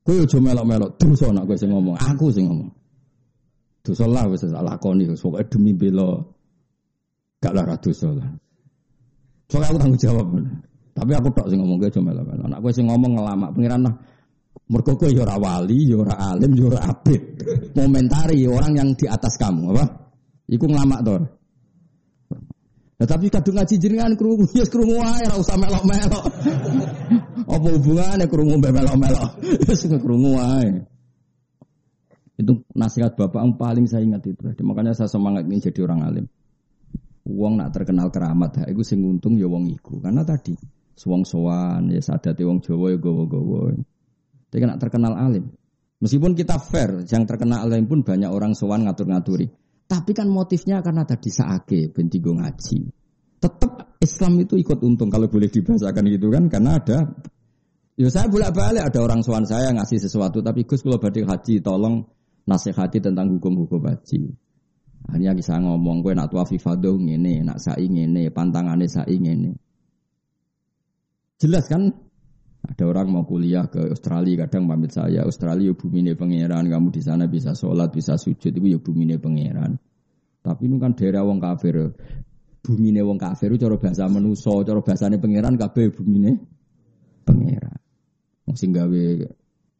Kowe 0.05 0.21
aja 0.21 0.37
melok-melok 0.37 1.01
dosa 1.01 1.33
nak 1.33 1.49
kowe 1.49 1.57
sing 1.57 1.73
ngomong, 1.73 1.97
aku 1.97 2.29
sing 2.29 2.45
ngomong. 2.45 2.69
Dosa 3.81 4.05
lah 4.05 4.29
wis 4.29 4.45
lakoni 4.45 5.09
pokoke 5.09 5.41
demi 5.49 5.73
bela 5.73 6.21
gak 7.41 7.57
lara 7.57 7.73
dosa 7.81 8.13
lah. 8.13 8.29
Soalnya 9.49 9.73
aku 9.73 9.77
tanggung 9.81 9.97
jawab. 9.97 10.37
Tapi 10.93 11.11
aku 11.17 11.33
tok 11.33 11.49
sing 11.49 11.65
ngomong 11.65 11.81
kowe 11.81 11.89
aja 11.89 11.97
melok-melok. 11.97 12.45
Nak 12.45 12.61
sing 12.77 12.85
ngomong 12.85 13.17
ngelamak 13.17 13.57
pengiran 13.57 13.89
lah. 13.89 13.97
Mergo 14.63 14.95
kowe 14.95 15.11
ya 15.11 15.27
ora 15.27 15.35
wali, 15.35 15.91
ya 15.91 15.99
alim, 16.07 16.55
ya 16.55 16.63
ora 16.71 16.79
abid. 16.87 17.21
Momentari 17.75 18.47
orang 18.47 18.73
yang 18.79 18.89
di 18.95 19.05
atas 19.11 19.35
kamu, 19.35 19.75
apa? 19.75 19.85
Iku 20.47 20.65
ngelamak 20.71 21.01
to. 21.03 21.15
Nah, 23.03 23.07
tapi 23.09 23.27
kadung 23.27 23.59
ngaji 23.59 23.75
jenengan 23.81 24.15
krungu 24.15 24.47
ya 24.55 24.63
krungu 24.63 24.95
wae 24.95 25.27
ora 25.27 25.35
usah 25.35 25.59
melok-melok. 25.59 26.23
Apa 27.43 27.67
hubungannya 27.75 28.25
krungu 28.31 28.55
mbek 28.61 28.71
melok-melok? 28.71 29.29
Ya 29.67 29.73
sing 29.75 29.99
krungu 29.99 30.39
wae. 30.39 30.87
Itu 32.39 32.63
nasihat 32.71 33.19
bapak 33.19 33.43
yang 33.43 33.59
paling 33.59 33.85
saya 33.91 34.07
ingat 34.07 34.23
itu. 34.25 34.39
Makanya 34.63 34.95
saya 34.95 35.11
semangat 35.11 35.43
ingin 35.51 35.67
jadi 35.67 35.79
orang 35.83 36.01
alim. 36.07 36.25
Uang 37.27 37.59
nak 37.59 37.75
terkenal 37.75 38.07
keramat, 38.11 38.51
ha, 38.59 38.63
itu 38.67 38.83
sing 38.83 39.03
untung 39.03 39.35
ya 39.35 39.51
wong 39.51 39.67
iku. 39.75 39.99
Karena 39.99 40.23
tadi 40.23 40.55
suwong 40.95 41.27
sowan 41.27 41.91
ya 41.91 41.99
sadate 41.99 42.47
wong 42.47 42.63
Jawa 42.63 42.93
ya 42.93 42.97
gowo-gowo. 43.03 43.75
Tapi 44.53 44.69
nak 44.69 44.77
terkenal 44.77 45.17
alim. 45.17 45.49
Meskipun 45.97 46.37
kita 46.37 46.61
fair, 46.61 47.01
yang 47.09 47.25
terkenal 47.25 47.65
alim 47.65 47.89
pun 47.89 48.05
banyak 48.05 48.29
orang 48.29 48.53
sowan 48.53 48.85
ngatur-ngaturi. 48.85 49.49
Tapi 49.89 50.13
kan 50.13 50.29
motifnya 50.29 50.85
karena 50.85 51.01
tadi 51.09 51.33
saake 51.33 51.89
bentigo 51.89 52.37
ngaji. 52.37 52.85
Tetap 53.41 53.97
Islam 53.97 54.37
itu 54.45 54.53
ikut 54.61 54.77
untung 54.85 55.09
kalau 55.09 55.25
boleh 55.25 55.49
dibahasakan 55.49 56.05
gitu 56.05 56.29
kan 56.29 56.47
karena 56.53 56.77
ada 56.77 56.99
Ya 57.93 58.09
saya 58.09 58.25
bolak-balik 58.25 58.89
ada 58.89 58.99
orang 59.05 59.21
sowan 59.21 59.45
saya 59.45 59.69
ngasih 59.69 60.01
sesuatu 60.01 60.41
tapi 60.41 60.65
Gus 60.65 60.81
kalau 60.81 60.97
badhe 60.97 61.21
haji 61.29 61.61
tolong 61.61 62.01
nasihati 62.49 62.97
tentang 62.97 63.37
hukum-hukum 63.37 63.85
haji. 63.85 64.33
Hanya 65.13 65.37
bisa 65.37 65.61
ngomong 65.61 66.01
gue 66.01 66.17
nak 66.17 66.33
tua 66.33 66.41
fifado 66.41 66.97
ngene, 66.97 67.45
nak 67.45 67.61
sai 67.61 67.85
ngene, 67.85 68.33
pantangane 68.33 68.89
sai 68.89 69.13
ngene. 69.19 69.51
Jelas 71.37 71.69
kan? 71.69 71.93
Ada 72.63 72.87
orang 72.87 73.11
mau 73.11 73.27
kuliah 73.27 73.67
ke 73.67 73.91
Australia, 73.91 74.47
kadang 74.47 74.71
pamit 74.71 74.95
saya, 74.95 75.27
Australia 75.27 75.71
ya 75.71 75.75
bumi 75.75 75.99
ini 75.99 76.15
pangeran, 76.15 76.71
kamu 76.71 76.95
di 76.95 77.01
sana 77.03 77.27
bisa 77.27 77.51
sholat, 77.51 77.91
bisa 77.91 78.15
sujud, 78.15 78.55
itu 78.55 78.67
ya 78.71 78.79
bumi 78.79 79.03
ini 79.03 79.19
pangeran. 79.19 79.75
Tapi 80.39 80.71
ini 80.71 80.79
kan 80.79 80.95
daerah 80.95 81.27
wong 81.27 81.43
kafir. 81.43 81.91
Bumi 82.63 82.95
ini 82.95 83.03
wong 83.03 83.19
kafir, 83.19 83.51
cara 83.59 83.75
bahasa 83.75 84.07
menuso, 84.07 84.63
cara 84.63 84.79
bahasanya 84.79 85.19
pangeran, 85.19 85.59
kabeh 85.59 85.91
bumi 85.91 86.15
ini 86.23 86.31
pangeran. 87.27 87.79
Sing 88.55 88.71
gawe 88.71 89.03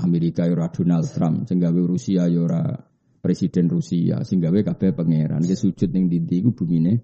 Amerika 0.03 0.43
ya 0.43 0.67
Donald 0.67 1.07
Trump, 1.07 1.47
sing 1.47 1.63
gawe 1.63 1.79
Rusia 1.87 2.27
ya 2.27 2.43
presiden 3.23 3.71
Rusia, 3.71 4.27
sing 4.27 4.43
gawe 4.43 4.59
kabeh 4.59 4.91
pangeran. 4.91 5.39
Dia 5.39 5.55
sujud 5.55 5.87
ning 5.95 6.11
dindi 6.11 6.43
iku 6.43 6.51
bumine. 6.51 6.99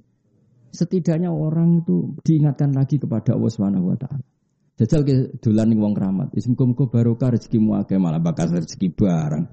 Setidaknya 0.76 1.32
orang 1.32 1.88
itu 1.88 2.20
diingatkan 2.20 2.76
lagi 2.76 3.00
kepada 3.00 3.40
Allah 3.40 3.96
taala. 3.96 4.28
Jajal 4.80 5.04
ke 5.04 5.14
dolan 5.44 5.76
ning 5.76 5.84
wong 5.84 5.92
keramat. 5.92 6.32
Wis 6.32 6.48
muga-muga 6.48 6.88
barokah 6.88 7.36
rezekimu 7.36 7.76
akeh 7.76 8.00
malah 8.00 8.24
bakal 8.24 8.48
rezeki 8.48 8.96
barang. 8.96 9.46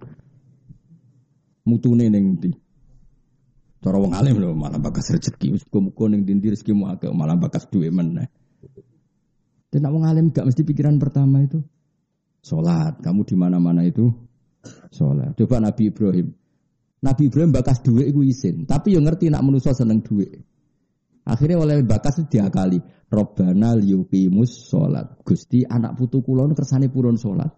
Mutune 1.67 2.07
ning 2.07 2.39
ndi? 2.39 2.55
Cara 3.83 3.99
wong 3.99 4.15
alim 4.15 4.39
lho 4.39 4.55
malah 4.55 4.79
bakas 4.79 5.11
rezeki. 5.11 5.59
Wis 5.59 5.67
muga-muga 5.67 6.15
ning 6.15 6.23
ndi 6.23 6.55
rezekimu 6.55 6.87
akeh 6.95 7.11
malah 7.11 7.35
bakas 7.35 7.67
duwe 7.67 7.91
meneh. 7.91 8.31
Dan 9.67 9.91
wong 9.91 10.07
alim 10.07 10.31
gak 10.31 10.47
mesti 10.47 10.63
pikiran 10.63 11.03
pertama 11.03 11.43
itu 11.43 11.59
Sholat, 12.47 13.03
kamu 13.03 13.27
di 13.27 13.35
mana-mana 13.35 13.83
itu 13.83 14.07
sholat. 14.95 15.35
Coba 15.35 15.59
Nabi 15.59 15.91
Ibrahim. 15.91 16.31
Nabi 17.03 17.27
Ibrahim 17.27 17.51
bakas 17.51 17.83
duit 17.83 18.07
itu 18.07 18.23
izin, 18.23 18.71
tapi 18.71 18.95
yang 18.95 19.03
ngerti 19.03 19.35
nak 19.35 19.43
manusia 19.43 19.75
seneng 19.75 19.99
duit. 20.07 20.47
Akhirnya 21.27 21.59
oleh 21.59 21.83
bakas 21.83 22.23
itu 22.23 22.39
diakali. 22.39 22.79
Robbana 23.11 23.75
liyukimus 23.75 24.71
sholat. 24.71 25.19
Gusti 25.27 25.67
anak 25.67 25.99
putu 25.99 26.23
kulon 26.23 26.55
kersane 26.55 26.87
purun 26.87 27.19
sholat. 27.19 27.51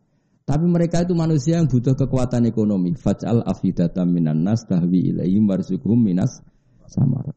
Tapi 0.48 0.64
mereka 0.64 1.04
itu 1.04 1.12
manusia 1.12 1.60
yang 1.60 1.68
butuh 1.68 1.92
kekuatan 1.92 2.48
ekonomi. 2.48 2.96
Faj'al 2.96 3.44
afidata 3.44 4.08
minan 4.08 4.40
nas 4.40 4.64
tahwi 4.64 5.12
ilaihim 5.12 5.44
warzuqhum 5.44 6.00
minas 6.00 6.40
samar. 6.88 7.36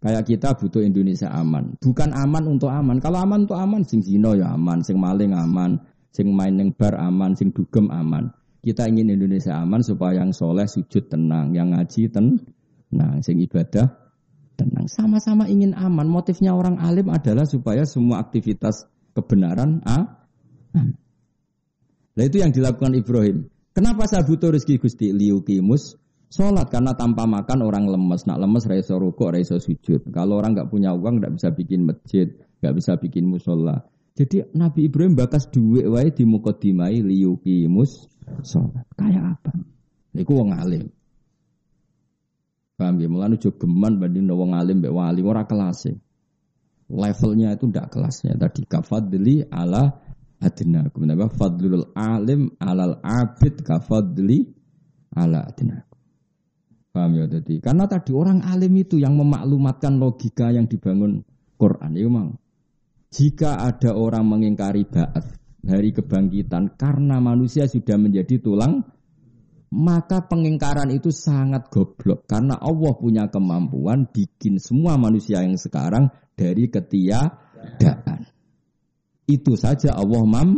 Kayak 0.00 0.24
kita 0.24 0.56
butuh 0.56 0.80
Indonesia 0.80 1.28
aman. 1.28 1.76
Bukan 1.76 2.16
aman 2.16 2.44
untuk 2.48 2.72
aman. 2.72 2.96
Kalau 3.04 3.20
aman 3.20 3.44
untuk 3.44 3.60
aman, 3.60 3.84
sing 3.84 4.00
zino 4.00 4.32
ya 4.32 4.56
aman, 4.56 4.80
sing 4.80 4.96
maling 4.96 5.36
aman, 5.36 5.76
sing 6.16 6.32
main 6.32 6.56
bar 6.72 6.96
aman, 6.96 7.36
sing 7.36 7.52
dugem 7.52 7.92
aman. 7.92 8.32
Kita 8.64 8.88
ingin 8.88 9.12
Indonesia 9.12 9.60
aman 9.60 9.84
supaya 9.84 10.24
yang 10.24 10.32
soleh 10.32 10.64
sujud 10.64 11.12
tenang, 11.12 11.52
yang 11.52 11.76
ngaji 11.76 12.08
tenang, 12.08 13.20
sing 13.20 13.36
ibadah 13.44 14.05
tenang. 14.56 14.88
Sama-sama 14.88 15.46
ingin 15.46 15.76
aman. 15.76 16.08
Motifnya 16.08 16.56
orang 16.56 16.80
alim 16.80 17.12
adalah 17.12 17.44
supaya 17.44 17.84
semua 17.84 18.24
aktivitas 18.24 18.88
kebenaran 19.12 19.84
ah, 19.84 20.26
Nah 22.16 22.24
itu 22.24 22.40
yang 22.40 22.52
dilakukan 22.52 22.96
Ibrahim. 22.96 23.48
Kenapa 23.76 24.08
saya 24.08 24.24
butuh 24.24 24.56
rezeki 24.56 24.80
Gusti 24.80 25.12
liukimus 25.12 26.00
sholat 26.32 26.72
karena 26.72 26.96
tanpa 26.96 27.28
makan 27.28 27.60
orang 27.60 27.84
lemes. 27.92 28.24
Nak 28.24 28.40
lemes 28.40 28.64
raiso 28.64 28.96
rukuk, 28.96 29.36
raiso 29.36 29.60
sujud. 29.60 30.08
Kalau 30.08 30.40
orang 30.40 30.56
nggak 30.56 30.72
punya 30.72 30.96
uang 30.96 31.20
nggak 31.20 31.36
bisa 31.36 31.52
bikin 31.52 31.84
masjid, 31.84 32.32
nggak 32.64 32.74
bisa 32.76 32.96
bikin 32.96 33.28
musola. 33.28 33.84
Jadi 34.16 34.48
Nabi 34.56 34.88
Ibrahim 34.88 35.12
bakas 35.12 35.52
duit 35.52 35.84
wae 35.84 36.08
di 36.08 36.24
mukodimai 36.24 37.04
mus 37.68 38.08
sholat. 38.48 38.88
Kayak 38.96 39.36
apa? 39.36 39.52
Iku 40.16 40.32
wong 40.40 40.56
alim. 40.56 40.88
Paham 42.76 43.00
ya? 43.00 43.08
Mulane 43.08 43.40
ojo 43.40 43.56
geman 43.56 43.96
banding 43.96 44.28
wong 44.28 44.52
alim 44.52 44.84
mbek 44.84 44.92
wali 44.92 45.24
ora 45.24 45.48
kelas 45.48 45.88
Levelnya 46.86 47.58
itu 47.58 47.66
ndak 47.66 47.90
kelasnya. 47.90 48.38
Tadi 48.38 48.62
kafadli 48.62 49.42
ala 49.50 49.90
adna. 50.38 50.86
Kemudian 50.86 51.18
apa? 51.18 51.26
Fadlul 51.34 51.90
alim 51.98 52.54
alal 52.62 53.02
abid 53.02 53.66
kafadli 53.66 54.46
ala 55.18 55.50
adna. 55.50 55.82
Paham 56.94 57.12
ya 57.18 57.26
tadi? 57.26 57.58
Karena 57.58 57.90
tadi 57.90 58.14
orang 58.14 58.46
alim 58.46 58.72
itu 58.78 59.02
yang 59.02 59.18
memaklumatkan 59.18 59.98
logika 59.98 60.54
yang 60.54 60.70
dibangun 60.70 61.26
Quran 61.58 61.92
itu 61.98 62.08
mau. 62.08 62.30
Jika 63.10 63.66
ada 63.66 63.96
orang 63.96 64.28
mengingkari 64.28 64.86
ba'at 64.86 65.24
hari 65.66 65.90
kebangkitan 65.90 66.78
karena 66.78 67.18
manusia 67.18 67.66
sudah 67.66 67.98
menjadi 67.98 68.38
tulang 68.38 68.86
maka 69.76 70.24
pengingkaran 70.24 70.88
itu 70.88 71.12
sangat 71.12 71.68
goblok 71.68 72.24
karena 72.24 72.56
Allah 72.56 72.96
punya 72.96 73.28
kemampuan 73.28 74.08
bikin 74.08 74.56
semua 74.56 74.96
manusia 74.96 75.44
yang 75.44 75.60
sekarang 75.60 76.08
dari 76.32 76.72
ketiadaan. 76.72 78.24
Itu 79.28 79.52
saja 79.60 79.92
Allah 79.92 80.24
mam. 80.24 80.50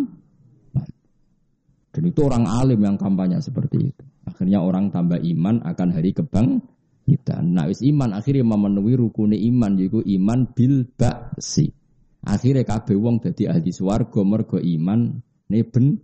Dan 1.91 2.03
itu 2.07 2.21
orang 2.23 2.47
alim 2.47 2.79
yang 2.79 2.95
kampanye 2.95 3.43
seperti 3.43 3.91
itu. 3.91 4.05
Akhirnya 4.23 4.62
orang 4.62 4.95
tambah 4.95 5.19
iman 5.19 5.66
akan 5.66 5.89
hari 5.91 6.14
kebang 6.14 6.62
kita. 7.03 7.43
Nah, 7.43 7.66
wis 7.66 7.83
iman 7.83 8.14
akhirnya 8.14 8.45
memenuhi 8.47 8.95
rukun 8.95 9.35
iman 9.35 9.73
yaitu 9.81 10.05
iman 10.05 10.47
bil 10.53 10.87
ba'si. 10.95 11.75
Akhirnya 12.23 12.62
kabeh 12.62 12.95
wong 12.95 13.19
dadi 13.25 13.51
ahli 13.51 13.73
swarga 13.73 14.21
mergo 14.23 14.61
iman 14.61 15.16
ne 15.49 15.59
ben 15.64 15.97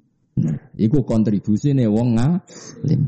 Iku 0.75 1.07
kontribusi 1.07 1.71
nih 1.71 1.87
wong 1.87 2.19
ngalim. 2.19 3.07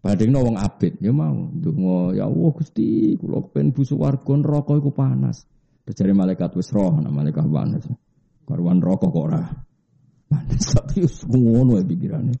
Padahal 0.00 0.42
wong 0.42 0.56
abid 0.56 0.96
ya 0.98 1.12
mau 1.12 1.52
ndonga 1.52 2.16
ya 2.16 2.24
Allah 2.24 2.50
Gusti 2.56 3.14
kula 3.20 3.44
kepen 3.44 3.70
busu 3.76 4.00
warga 4.00 4.32
neraka 4.32 4.72
iku 4.80 4.90
panas. 4.90 5.44
Terjadi 5.84 6.16
malaikat 6.16 6.56
wis 6.56 6.72
roh 6.72 6.98
nah 6.98 7.12
malaikat 7.12 7.44
panas. 7.46 7.84
Karuan 8.48 8.80
rokok 8.80 9.10
kok 9.12 9.24
ora. 9.30 9.42
Panas 10.26 10.62
tapi 10.74 11.04
ngono 11.36 11.78
ya 11.78 11.84
pikirane. 11.84 12.34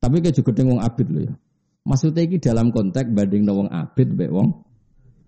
Tapi 0.00 0.16
kayak 0.18 0.36
juga 0.36 0.66
wong 0.66 0.80
abid 0.82 1.06
lho 1.08 1.20
ya. 1.30 1.34
Maksudnya 1.80 2.22
ini 2.28 2.36
dalam 2.36 2.74
konteks 2.74 3.08
banding 3.08 3.48
wong 3.48 3.68
abid 3.72 4.08
mbek 4.12 4.30
wong 4.34 4.48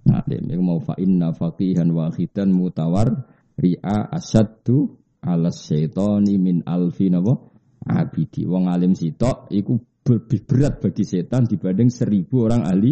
ngalim. 0.04 0.42
Iku 0.52 0.62
mau 0.66 0.80
fa 0.82 0.98
inna 0.98 1.30
faqihan 1.32 1.88
wahidan 1.94 2.50
mutawar 2.50 3.24
ri'a 3.56 4.10
asaddu 4.10 5.01
ala 5.22 5.54
syaitani 5.54 6.34
min 6.36 6.66
alfi 6.66 7.08
napa 7.08 7.38
abidi. 7.86 8.46
Wong 8.46 8.66
alim 8.66 8.98
sitok 8.98 9.50
iku 9.54 9.78
lebih 10.02 10.40
berat 10.46 10.82
bagi 10.82 11.06
setan 11.06 11.46
dibanding 11.46 11.88
seribu 11.88 12.50
orang 12.50 12.66
ahli 12.66 12.90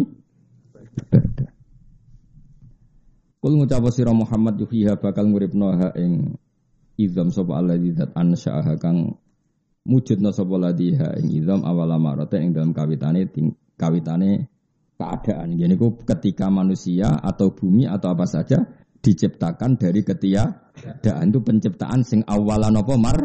ibadah. 0.95 1.51
Kul 3.41 3.57
ngucap 3.57 3.83
sira 3.89 4.13
Muhammad 4.13 4.61
yuhiha 4.61 5.01
bakal 5.01 5.27
nguripno 5.27 5.73
ha 5.73 5.89
ing 5.97 6.37
izam 6.95 7.33
sapa 7.33 7.57
alladzi 7.57 7.97
zat 7.97 8.13
ansyaha 8.13 8.77
kang 8.77 9.17
mujudna 9.81 10.29
sapa 10.29 10.61
ladiha 10.61 11.17
ing 11.17 11.33
idham 11.41 11.65
awala 11.65 11.97
marata 11.97 12.37
ing 12.37 12.53
dalam 12.53 12.69
kawitane 12.69 13.25
ting, 13.33 13.57
kawitane 13.75 14.45
keadaan. 14.93 15.57
Jadi 15.57 15.73
ku 15.73 15.97
ketika 16.05 16.53
manusia 16.53 17.17
atau 17.17 17.49
bumi 17.49 17.89
atau 17.89 18.13
apa 18.13 18.29
saja 18.29 18.61
diciptakan 19.01 19.81
dari 19.81 20.05
ketiadaan. 20.05 21.33
Itu 21.33 21.41
penciptaan 21.41 22.05
sing 22.05 22.21
awalan 22.29 22.77
apa? 22.77 22.93
Mar? 22.95 23.17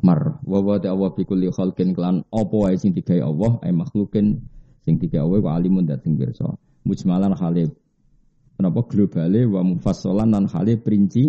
Mar. 0.00 0.40
Wa 0.42 0.58
wa 0.64 0.76
ta 0.80 0.96
wa 0.96 1.12
bi 1.12 1.22
kulli 1.28 1.52
khalqin 1.52 1.92
klan. 1.92 2.24
Apa 2.32 2.56
wae 2.56 2.76
sing 2.80 2.96
digawe 2.96 3.28
Allah? 3.28 3.52
Ay 3.62 3.72
makhlukin. 3.76 4.40
Sing 4.88 4.96
digawe 4.96 5.36
wa 5.38 5.50
alimun 5.54 5.84
dat 5.84 6.00
sing 6.02 6.16
pirsa. 6.16 6.48
Mujmalan 6.88 7.36
khali 7.36 7.68
kenapa? 8.56 8.80
Globale 8.88 9.44
wa 9.44 9.60
mufassalan 9.60 10.32
lan 10.32 10.48
khali 10.48 10.80
perinci. 10.80 11.28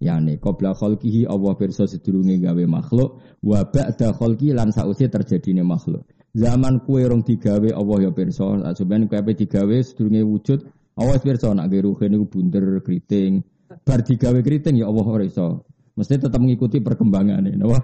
Yani 0.00 0.36
qabla 0.36 0.74
khalqihi 0.76 1.24
Allah 1.28 1.52
pirsa 1.56 1.84
sedurunge 1.84 2.40
gawe 2.40 2.64
makhluk. 2.64 3.20
Wa 3.44 3.64
ba'da 3.68 4.16
khalqi 4.16 4.56
lan 4.56 4.72
sause 4.72 5.06
terjadine 5.08 5.64
makhluk. 5.64 6.08
Zaman 6.34 6.82
kue 6.82 7.06
rong 7.06 7.22
digawe 7.22 7.70
Allah 7.70 7.98
ya 8.08 8.10
pirsa. 8.10 8.74
Sampeyan 8.74 9.06
kue 9.06 9.20
digawe 9.36 9.76
sedurunge 9.84 10.22
wujud 10.24 10.60
Allah 10.94 11.18
pirsa 11.18 11.50
nak 11.50 11.70
ruhe 11.70 12.06
niku 12.06 12.26
bunder 12.30 12.80
keriting 12.84 13.42
bar 13.82 14.00
digawe 14.06 14.38
keriting 14.40 14.78
ya 14.78 14.86
Allah 14.86 15.06
ora 15.06 15.24
iso 15.26 15.66
mesti 15.98 16.22
tetap 16.22 16.38
mengikuti 16.38 16.78
perkembangan 16.78 17.50
ini 17.50 17.58
napa 17.58 17.82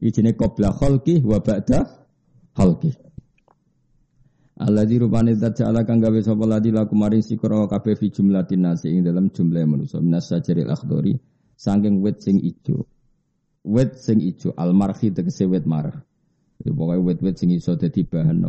ijine 0.00 0.36
qabla 0.36 0.72
khalqi 0.76 1.24
wa 1.24 1.40
ba'da 1.40 1.80
khalqi 2.56 3.10
Alladzi 4.60 5.00
rupane 5.00 5.32
zat 5.40 5.56
ja'ala 5.56 5.88
kang 5.88 6.04
gawe 6.04 6.20
sapa 6.20 6.44
ladi 6.44 6.68
laku 6.68 6.92
maring 6.92 7.24
sikra 7.24 7.64
kabeh 7.64 7.96
fi 7.96 8.12
jumlatin 8.12 8.60
nasi 8.60 8.92
ing 8.92 9.08
dalam 9.08 9.32
jumlah 9.32 9.64
manusa 9.64 10.04
minas 10.04 10.28
sajaril 10.28 10.68
akhdari 10.68 11.16
saking 11.56 12.04
wit 12.04 12.20
sing 12.20 12.36
ijo. 12.44 12.84
Wit 13.64 13.96
sing 13.96 14.20
ijo 14.20 14.52
almarhi 14.60 15.16
tegese 15.16 15.48
wit 15.48 15.64
mar. 15.64 16.04
Ya 16.60 16.76
pokoke 16.76 17.00
wit-wit 17.00 17.40
sing 17.40 17.56
iso 17.56 17.72
dadi 17.72 18.04
bahan? 18.04 18.44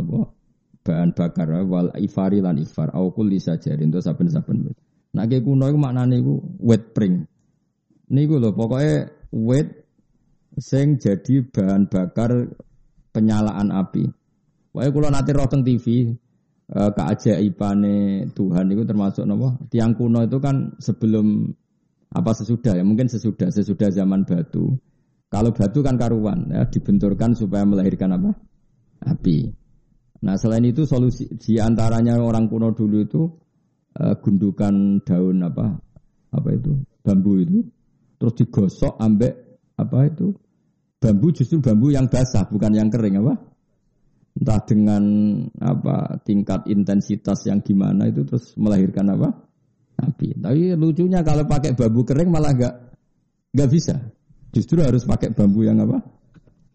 Bahan 0.81 1.13
bakar 1.13 1.49
wal 1.69 1.93
ifari 2.01 2.41
lan 2.41 2.57
ifar 2.57 2.89
au 2.97 3.13
kulli 3.13 3.37
sajarin 3.37 3.93
to 3.93 4.01
saben-saben 4.01 4.65
wit. 4.65 4.77
Nek 5.13 5.29
kuno 5.45 5.69
iku 5.69 5.77
maknane 5.77 6.17
iku 6.17 6.41
wit 6.57 6.95
pring. 6.97 7.21
Niku 8.09 8.41
lho 8.41 8.51
pokoke 8.55 9.13
wit 9.29 9.67
sing 10.57 10.97
jadi 10.97 11.45
bahan 11.45 11.85
bakar 11.87 12.49
penyalaan 13.13 13.69
api. 13.69 14.09
Wae 14.71 14.89
kula 14.89 15.11
nate 15.11 15.35
roh 15.35 15.45
teng 15.51 15.67
TV 15.67 16.15
eh, 16.71 16.91
keajaibane 16.95 18.31
Tuhan 18.31 18.65
itu 18.71 18.83
termasuk 18.87 19.23
napa? 19.27 19.59
Tiang 19.67 19.93
kuno 19.93 20.23
itu 20.23 20.39
kan 20.39 20.75
sebelum 20.79 21.51
apa 22.11 22.31
sesudah 22.35 22.75
ya 22.75 22.83
mungkin 22.83 23.07
sesudah 23.07 23.51
sesudah 23.51 23.91
zaman 23.91 24.23
batu. 24.23 24.75
Kalau 25.31 25.51
batu 25.55 25.79
kan 25.79 25.95
karuan 25.95 26.51
ya 26.51 26.67
dibenturkan 26.67 27.35
supaya 27.35 27.63
melahirkan 27.63 28.15
apa? 28.15 28.31
Api. 29.07 29.60
Nah 30.21 30.37
selain 30.37 30.65
itu 30.69 30.85
solusi 30.85 31.25
di 31.37 31.57
antaranya 31.57 32.21
orang 32.21 32.45
kuno 32.45 32.73
dulu 32.73 32.97
itu 33.01 33.21
eh, 33.97 34.15
gundukan 34.21 35.01
daun 35.01 35.41
apa 35.41 35.65
apa 36.31 36.49
itu 36.53 36.77
bambu 37.01 37.41
itu 37.41 37.59
terus 38.21 38.33
digosok 38.37 39.01
ambek 39.01 39.33
apa 39.81 39.97
itu 40.05 40.29
bambu 41.01 41.33
justru 41.33 41.57
bambu 41.57 41.89
yang 41.89 42.05
basah 42.05 42.45
bukan 42.45 42.71
yang 42.77 42.89
kering 42.93 43.17
apa? 43.17 43.33
entah 44.31 44.63
dengan 44.63 45.03
apa 45.59 46.23
tingkat 46.23 46.63
intensitas 46.71 47.43
yang 47.51 47.59
gimana 47.59 48.07
itu 48.07 48.23
terus 48.23 48.55
melahirkan 48.55 49.11
apa 49.11 49.35
api. 49.99 50.39
Tapi 50.39 50.73
lucunya 50.79 51.19
kalau 51.21 51.43
pakai 51.43 51.75
bambu 51.75 52.07
kering 52.07 52.31
malah 52.31 52.55
nggak 52.55 52.75
nggak 53.51 53.69
bisa. 53.69 53.99
Justru 54.55 54.83
harus 54.83 55.03
pakai 55.03 55.35
bambu 55.35 55.67
yang 55.67 55.83
apa 55.83 55.99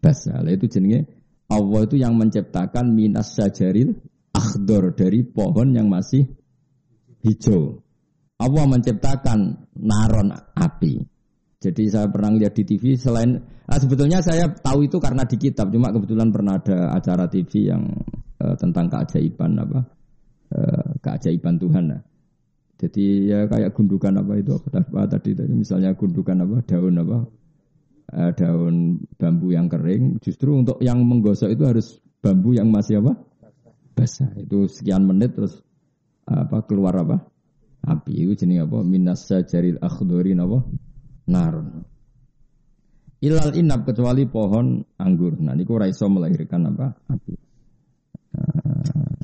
basah. 0.01 0.41
Itu 0.45 0.69
jenenge 0.69 1.16
Allah 1.47 1.81
itu 1.87 1.95
yang 1.95 2.19
menciptakan 2.19 2.91
minas 2.91 3.31
sajaril 3.35 3.95
akhdor 4.35 4.93
dari 4.93 5.23
pohon 5.23 5.71
yang 5.71 5.87
masih 5.87 6.27
hijau. 7.23 7.81
Allah 8.37 8.65
menciptakan 8.69 9.65
naron 9.79 10.29
api. 10.53 11.01
Jadi 11.57 11.83
saya 11.89 12.05
pernah 12.05 12.37
lihat 12.37 12.53
di 12.53 12.63
TV 12.69 12.93
selain 12.93 13.41
ah, 13.65 13.79
sebetulnya 13.81 14.21
saya 14.21 14.45
tahu 14.53 14.85
itu 14.85 15.01
karena 15.01 15.25
di 15.25 15.41
kitab 15.41 15.73
cuma 15.73 15.89
kebetulan 15.89 16.29
pernah 16.29 16.61
ada 16.61 16.93
acara 16.93 17.25
TV 17.25 17.73
yang 17.73 17.81
uh, 18.37 18.53
tentang 18.61 18.93
keajaiban 18.93 19.57
apa 19.57 19.79
uh, 20.53 20.87
keajaiban 21.01 21.57
Tuhan. 21.57 21.85
Nah. 21.89 22.01
Jadi 22.77 23.33
ya 23.33 23.49
kayak 23.49 23.73
gundukan 23.73 24.21
apa 24.21 24.37
itu 24.37 24.53
apa 24.53 25.09
tadi 25.09 25.33
tadi 25.33 25.49
misalnya 25.49 25.97
gundukan 25.97 26.45
apa 26.45 26.61
daun 26.61 27.01
apa 27.01 27.25
uh, 28.13 28.31
daun 28.35 29.03
bambu 29.17 29.51
yang 29.55 29.67
kering 29.67 30.21
justru 30.21 30.53
untuk 30.55 30.79
yang 30.83 31.01
menggosok 31.03 31.51
itu 31.51 31.63
harus 31.65 31.87
bambu 32.21 32.55
yang 32.55 32.69
masih 32.71 32.99
apa 33.03 33.17
basah 33.97 34.29
itu 34.37 34.69
sekian 34.69 35.03
menit 35.07 35.33
terus 35.33 35.63
apa 36.27 36.63
keluar 36.67 36.93
apa 36.99 37.23
api 37.87 38.27
itu 38.27 38.45
jenis 38.45 38.67
apa 38.67 38.83
minas 38.83 39.25
sajaril 39.25 39.79
akhdorin 39.79 40.43
apa 40.43 40.59
narun. 41.27 41.83
Ilal 43.17 43.53
inap 43.57 43.83
kecuali 43.89 44.29
pohon 44.29 44.77
anggur. 45.01 45.41
Nah, 45.41 45.57
ini 45.57 45.65
ora 45.67 45.89
iso 45.89 46.05
melahirkan 46.05 46.69
apa? 46.69 46.87
Api. 47.09 47.33
Nah, 48.37 49.17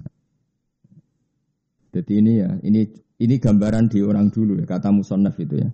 jadi 1.93 2.13
ini 2.17 2.31
ya, 2.41 2.49
ini 2.65 2.81
ini 3.21 3.35
gambaran 3.37 3.93
di 3.93 4.01
orang 4.01 4.33
dulu 4.33 4.57
ya, 4.57 4.65
kata 4.65 4.89
musonaf 4.89 5.37
itu 5.37 5.61
ya. 5.61 5.69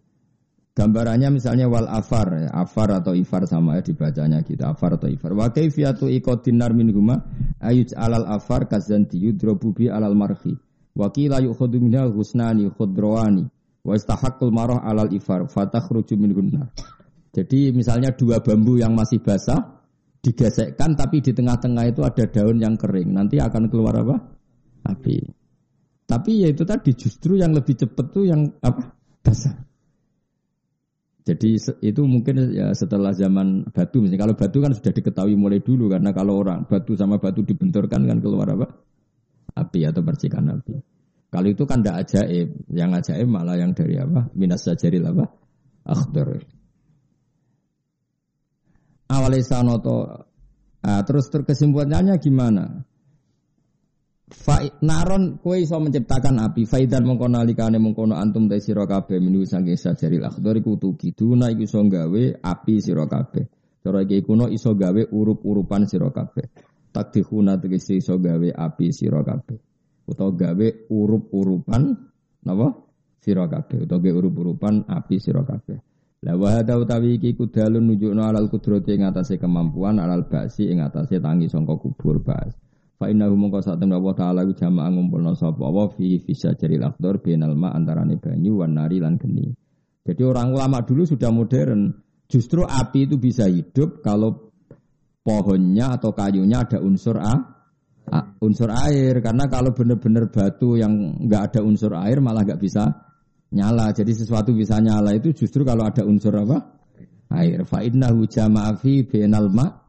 Gambarannya 0.80 1.28
misalnya 1.36 1.68
wal 1.68 1.92
afar, 1.92 2.48
ya, 2.48 2.50
afar 2.56 3.04
atau 3.04 3.12
ifar 3.12 3.44
sama 3.44 3.76
ya 3.76 3.84
dibacanya 3.84 4.40
gitu, 4.48 4.64
afar 4.64 4.96
atau 4.96 5.12
ifar. 5.12 5.36
Wa 5.36 5.52
kaifiyatu 5.52 6.08
iqadinar 6.08 6.72
min 6.72 6.96
huma 6.96 7.20
ayuj 7.60 7.92
alal 8.00 8.24
afar 8.24 8.72
kazanti 8.72 9.20
yudrobu 9.20 9.76
bi 9.76 9.92
alal 9.92 10.16
marhi. 10.16 10.56
Wa 10.96 11.12
qila 11.12 11.44
yukhadhu 11.44 11.84
minha 11.84 12.08
husnani 12.08 12.72
khudrawani 12.72 13.52
Wa 13.84 13.96
istahaqqul 13.96 14.52
marah 14.52 14.84
alal 14.84 15.12
ifar 15.12 15.48
fatakhruju 15.48 16.16
min 16.20 16.32
gunnar. 16.32 16.72
Jadi 17.36 17.76
misalnya 17.76 18.16
dua 18.16 18.40
bambu 18.40 18.80
yang 18.80 18.96
masih 18.96 19.20
basah 19.20 19.84
digesekkan 20.20 20.96
tapi 21.00 21.24
di 21.24 21.32
tengah-tengah 21.32 21.92
itu 21.92 22.08
ada 22.08 22.24
daun 22.28 22.60
yang 22.60 22.76
kering. 22.76 23.16
Nanti 23.16 23.40
akan 23.40 23.68
keluar 23.72 24.00
apa? 24.00 24.16
Api. 24.88 25.16
Tapi 26.08 26.32
ya 26.44 26.48
itu 26.50 26.64
tadi 26.64 26.96
justru 26.98 27.36
yang 27.36 27.52
lebih 27.52 27.78
cepat 27.78 28.06
tuh 28.12 28.26
yang 28.28 28.48
apa? 28.64 28.96
Basah. 29.20 29.69
Jadi 31.30 31.62
itu 31.86 32.02
mungkin 32.10 32.58
ya 32.58 32.74
setelah 32.74 33.14
zaman 33.14 33.70
batu 33.70 34.02
misalnya 34.02 34.26
kalau 34.26 34.34
batu 34.34 34.58
kan 34.66 34.74
sudah 34.74 34.90
diketahui 34.90 35.38
mulai 35.38 35.62
dulu 35.62 35.86
karena 35.86 36.10
kalau 36.10 36.42
orang 36.42 36.66
batu 36.66 36.98
sama 36.98 37.22
batu 37.22 37.46
dibenturkan 37.46 38.02
kan 38.10 38.18
keluar 38.18 38.50
apa? 38.58 38.66
api 39.54 39.86
atau 39.86 40.02
percikan 40.02 40.50
api. 40.50 40.74
Kalau 41.30 41.46
itu 41.46 41.64
kan 41.70 41.86
tidak 41.86 42.10
ajaib, 42.10 42.50
yang 42.74 42.90
ajaib 42.98 43.28
malah 43.30 43.54
yang 43.62 43.78
dari 43.78 44.02
apa? 44.02 44.34
Minas 44.34 44.66
sajaril 44.66 45.06
apa? 45.06 45.30
Akhdar. 45.86 46.42
Awalnya 49.10 49.46
sanoto, 49.46 50.26
nah, 50.82 51.02
terus 51.06 51.30
terkesimpulannya 51.30 52.18
gimana? 52.18 52.89
Fa 54.30 54.62
naron 54.86 55.42
kowe 55.42 55.58
iso 55.58 55.82
menciptakan 55.82 56.38
api. 56.38 56.70
Faidan 56.70 57.02
mengkono 57.02 57.42
alikane 57.42 57.82
mengkono 57.82 58.14
antum 58.14 58.46
te 58.46 58.62
sira 58.62 58.86
kabeh 58.86 59.18
minu 59.18 59.42
saking 59.42 59.74
sajaril 59.74 60.22
akhdar 60.22 60.62
iku 60.62 60.78
tukiduna 60.78 61.50
iku 61.50 61.66
iso 61.66 61.82
gawe 61.82 62.24
api 62.38 62.74
sira 62.78 63.10
kabeh. 63.10 63.50
Cara 63.82 64.06
iki 64.06 64.22
kuno 64.22 64.46
iso 64.52 64.78
gawe 64.78 65.02
urup-urupan 65.10 65.90
sira 65.90 66.14
kabeh. 66.14 66.46
Takdihuna 66.94 67.58
tegese 67.58 67.98
iso 67.98 68.22
gawe 68.22 68.54
api 68.54 68.94
sira 68.94 69.26
kabeh. 69.26 69.58
Utawa 70.06 70.32
gawe 70.38 70.68
urup-urupan 70.94 71.82
napa? 72.46 72.68
Sira 73.18 73.50
kabeh. 73.50 73.90
Utawa 73.90 73.98
gawe 73.98 74.14
urup-urupan 74.14 74.86
api 74.86 75.18
sira 75.18 75.42
kabeh. 75.42 75.82
La 76.22 76.36
wa 76.36 76.52
hada 76.52 76.78
utawi 76.78 77.18
iki 77.18 77.34
kudalun 77.34 77.88
nunjukno 77.88 78.22
alal 78.28 78.52
kudrati 78.52 78.94
ing 78.94 79.08
atase 79.08 79.40
kemampuan 79.40 80.04
alal 80.04 80.28
basi 80.28 80.68
ing 80.68 80.84
atase 80.84 81.18
tangi 81.18 81.48
sangka 81.48 81.80
kubur 81.80 82.20
bas. 82.20 82.52
Fa 83.00 83.08
innahu 83.08 83.32
mongko 83.40 83.64
sak 83.64 83.80
Allah 83.80 84.12
taala 84.12 84.44
ku 84.44 84.52
jamaah 84.52 84.92
ngumpulna 84.92 85.32
sapa 85.32 85.64
wa 85.64 85.88
fi 85.88 86.20
jaril 86.20 86.84
akhdar 86.84 87.24
bainal 87.24 87.56
ma 87.56 87.72
antarane 87.72 88.20
banyu 88.20 88.60
wan 88.60 88.76
nari 88.76 89.00
lan 89.00 89.16
geni. 89.16 89.48
Jadi 90.04 90.20
orang 90.28 90.52
ulama 90.52 90.84
dulu 90.84 91.08
sudah 91.08 91.32
modern. 91.32 91.96
Justru 92.28 92.68
api 92.68 93.08
itu 93.08 93.16
bisa 93.16 93.48
hidup 93.48 94.04
kalau 94.04 94.52
pohonnya 95.24 95.96
atau 95.96 96.12
kayunya 96.12 96.62
ada 96.68 96.84
unsur 96.84 97.18
A, 97.24 97.34
A 98.12 98.20
unsur 98.44 98.68
air. 98.68 99.24
Karena 99.24 99.48
kalau 99.48 99.72
benar-benar 99.72 100.28
batu 100.28 100.76
yang 100.76 101.24
nggak 101.24 101.56
ada 101.56 101.60
unsur 101.64 101.96
air 101.96 102.20
malah 102.20 102.44
nggak 102.44 102.60
bisa 102.60 102.84
nyala. 103.56 103.96
Jadi 103.96 104.12
sesuatu 104.12 104.52
bisa 104.52 104.76
nyala 104.84 105.16
itu 105.16 105.32
justru 105.32 105.64
kalau 105.64 105.88
ada 105.88 106.04
unsur 106.04 106.36
apa? 106.36 106.84
Air. 107.32 107.64
Fa 107.64 107.80
innahu 107.80 108.28
jama'a 108.28 108.76
fi 108.76 109.08
bainal 109.08 109.48
ma 109.56 109.88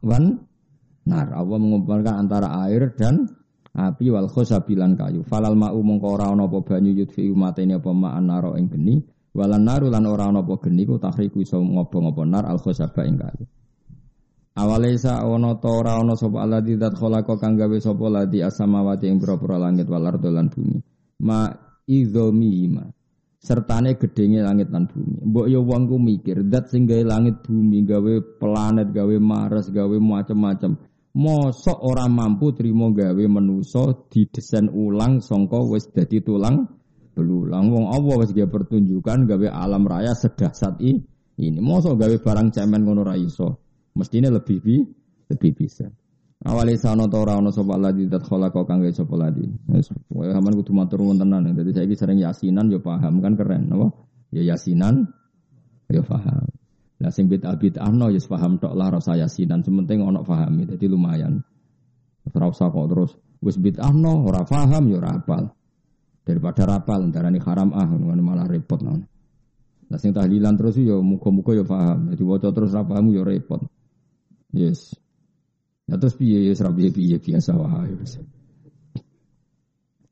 nar. 1.07 1.33
Allah 1.33 1.57
mengumpulkan 1.57 2.15
antara 2.15 2.65
air 2.67 2.93
dan 2.93 3.25
api 3.71 4.11
wal 4.11 4.27
khosabilan 4.27 4.99
kayu. 4.99 5.23
Falal 5.23 5.55
ma'u 5.55 5.79
mongko 5.79 6.07
ora 6.19 6.29
ana 6.29 6.45
apa 6.45 6.59
banyu 6.61 6.91
yudfi 6.93 7.31
umatene 7.31 7.79
apa 7.79 7.91
ma'an 7.93 8.25
naro 8.27 8.53
ing 8.59 8.67
geni. 8.67 8.99
Walan 9.31 9.63
naru 9.63 9.87
lan 9.87 10.03
ora 10.05 10.27
ana 10.27 10.43
apa 10.43 10.59
geni 10.59 10.83
ku 10.83 10.99
tahriku 10.99 11.39
iso 11.39 11.57
ngobong 11.63 12.11
apa 12.11 12.21
nar 12.27 12.43
al 12.45 12.59
khosaba 12.59 13.07
ing 13.07 13.15
kayu. 13.15 13.45
Awalesa 14.51 15.23
ana 15.23 15.55
ta 15.55 15.71
ora 15.71 15.95
ana 15.95 16.19
sapa 16.19 16.43
alladzi 16.43 16.75
dzat 16.75 16.99
khalaqa 16.99 17.39
kang 17.39 17.55
gawe 17.55 17.77
sapa 17.79 18.05
ladi 18.11 18.43
asamawati 18.43 19.07
ing 19.07 19.17
pira-pira 19.23 19.55
langit 19.55 19.87
wal 19.87 20.03
ardo 20.03 20.27
lan 20.27 20.51
bumi. 20.51 20.77
Ma 21.23 21.47
idzomihima 21.87 22.83
sertane 23.41 23.97
gedenge 23.97 24.43
langit 24.45 24.69
lan 24.69 24.85
bumi. 24.85 25.23
Mbok 25.25 25.47
yo 25.49 25.65
wong 25.65 25.89
ku 25.89 25.97
mikir 25.97 26.45
zat 26.51 26.69
sing 26.69 26.85
gawe 26.85 27.01
langit 27.01 27.41
bumi, 27.41 27.81
gawe 27.87 28.13
planet, 28.37 28.93
gawe 28.93 29.15
Mars, 29.17 29.73
gawe 29.73 29.95
macam-macam. 29.97 30.77
Mosok 31.11 31.75
ora 31.83 32.07
mampu 32.07 32.55
trimo 32.55 32.95
gawe 32.95 33.23
menuso 33.27 34.07
didesain 34.07 34.71
ulang 34.71 35.19
songko 35.19 35.75
wis 35.75 35.91
dadi 35.91 36.23
tulang 36.23 36.63
belulang. 37.11 37.67
Wong 37.67 37.85
Allah 37.91 38.15
wis 38.23 38.31
gawe 38.31 38.47
pertunjukan 38.47 39.27
gawe 39.27 39.47
alam 39.51 39.83
raya 39.83 40.15
sedahsat 40.15 40.79
ini. 40.79 41.59
Mosok 41.59 41.99
gawe 41.99 42.15
barang 42.15 42.55
cemen 42.55 42.87
ngono 42.87 43.03
ra 43.03 43.19
iso. 43.19 43.59
Mestine 43.91 44.31
lebih 44.31 44.63
bi 44.63 44.79
lebih 45.27 45.51
bisa. 45.51 45.91
Awali 46.41 46.79
sana 46.79 47.05
ta 47.11 47.19
ora 47.19 47.37
ana 47.37 47.51
sapa 47.51 47.75
ladi 47.75 48.07
dat 48.07 48.23
khalaqa 48.23 48.63
kang 48.63 48.79
gawe 48.79 48.93
sapa 48.95 49.15
ladi. 49.19 49.43
Wis 49.67 49.91
aman 50.15 50.53
kudu 50.63 50.71
matur 50.71 51.03
tenan. 51.11 51.51
Dadi 51.51 51.75
saiki 51.75 51.99
sering 51.99 52.23
yasinan 52.23 52.71
yo 52.71 52.79
paham 52.79 53.19
kan 53.19 53.35
keren 53.35 53.67
apa? 53.67 53.91
Ya 54.31 54.55
yasinan 54.55 55.11
yo 55.91 56.07
paham. 56.07 56.60
Nah 57.01 57.09
sing 57.09 57.25
bid'ah 57.25 57.57
bid'ah 57.57 57.89
no 57.89 58.13
ya 58.13 58.21
paham 58.21 58.61
tok 58.61 58.77
lah 58.77 58.93
rasa 58.93 59.17
yasinan 59.17 59.65
sementing 59.65 60.05
ono 60.05 60.21
paham 60.21 60.61
jadi 60.61 60.85
lumayan. 60.85 61.41
Usah 62.29 62.69
kok 62.69 62.87
terus 62.93 63.11
wis 63.41 63.57
bid'ah 63.57 63.89
no 63.89 64.21
ora 64.21 64.45
paham 64.45 64.85
ya 64.93 65.01
ora 65.01 65.17
apal. 65.17 65.49
Daripada 66.21 66.69
rapal 66.69 67.09
darani 67.09 67.41
haram 67.41 67.73
ah 67.73 67.89
malah 67.89 68.45
repot 68.45 68.85
non. 68.85 69.01
Nah 69.89 69.97
sing 69.97 70.13
tahlilan 70.13 70.53
terus 70.53 70.77
ya 70.77 71.01
muga-muga 71.01 71.57
ya 71.57 71.65
paham. 71.65 72.13
Jadi 72.13 72.21
waca 72.21 72.53
terus 72.53 72.69
ra 72.69 72.85
paham 72.85 73.09
ya 73.09 73.25
repot. 73.25 73.65
Yes. 74.53 74.93
Ya 75.89 75.97
terus 75.97 76.13
piye 76.13 76.45
ya 76.45 76.53
ora 76.61 76.69
piye 76.69 77.17
biasa 77.17 77.51
wae. 77.57 77.97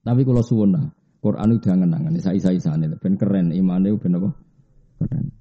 Tapi 0.02 0.22
kalau 0.26 0.42
suwun 0.42 0.74
Quran 1.20 1.60
udah 1.60 1.76
ngenangan, 1.76 2.16
saya-saya 2.18 2.80
ben 2.98 3.20
keren 3.20 3.52
imane 3.52 3.92
ben 4.00 4.16
apa? 4.16 4.32
Keren. 5.04 5.39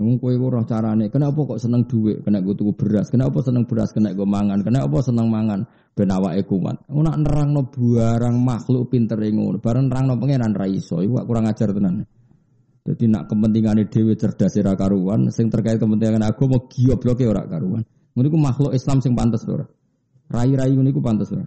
Wong 0.00 0.16
kowe 0.16 0.32
ora 0.32 0.64
carane, 0.64 1.12
kenapa 1.12 1.44
kok 1.44 1.60
seneng 1.60 1.84
duit, 1.84 2.24
kena 2.24 2.40
gue 2.40 2.56
tuku 2.56 2.72
beras, 2.72 3.12
kenapa 3.12 3.44
seneng 3.44 3.68
beras, 3.68 3.92
kena 3.92 4.16
gue 4.16 4.24
mangan, 4.24 4.64
kenapa 4.64 5.04
seneng 5.04 5.28
mangan, 5.28 5.68
ben 5.92 6.08
awake 6.08 6.48
kuat. 6.48 6.88
Ora 6.88 7.12
nerangno 7.20 7.68
barang 7.68 8.36
makhluk 8.40 8.88
pinter 8.88 9.20
ngono, 9.20 9.60
bareng 9.60 9.92
nerangno 9.92 10.16
pangeran 10.16 10.56
ra 10.56 10.64
iso, 10.64 11.04
iku 11.04 11.20
kurang 11.28 11.52
ajar 11.52 11.76
tenan. 11.76 12.08
Jadi 12.80 13.04
nak 13.12 13.28
kepentingannya 13.28 13.92
dewi 13.92 14.16
cerdas 14.16 14.56
ora 14.56 14.72
karuan, 14.72 15.28
sing 15.28 15.52
terkait 15.52 15.76
kepentingan 15.76 16.24
agama 16.24 16.64
giyobloke 16.64 17.28
ora 17.28 17.44
karuan. 17.44 17.84
Ngono 18.16 18.36
makhluk 18.40 18.72
Islam 18.72 19.04
sing 19.04 19.12
pantes 19.12 19.44
ora. 19.44 19.68
Rai-rai 20.32 20.72
ngono 20.72 20.88
iku 20.88 21.04
pantes 21.04 21.28
ora. 21.28 21.44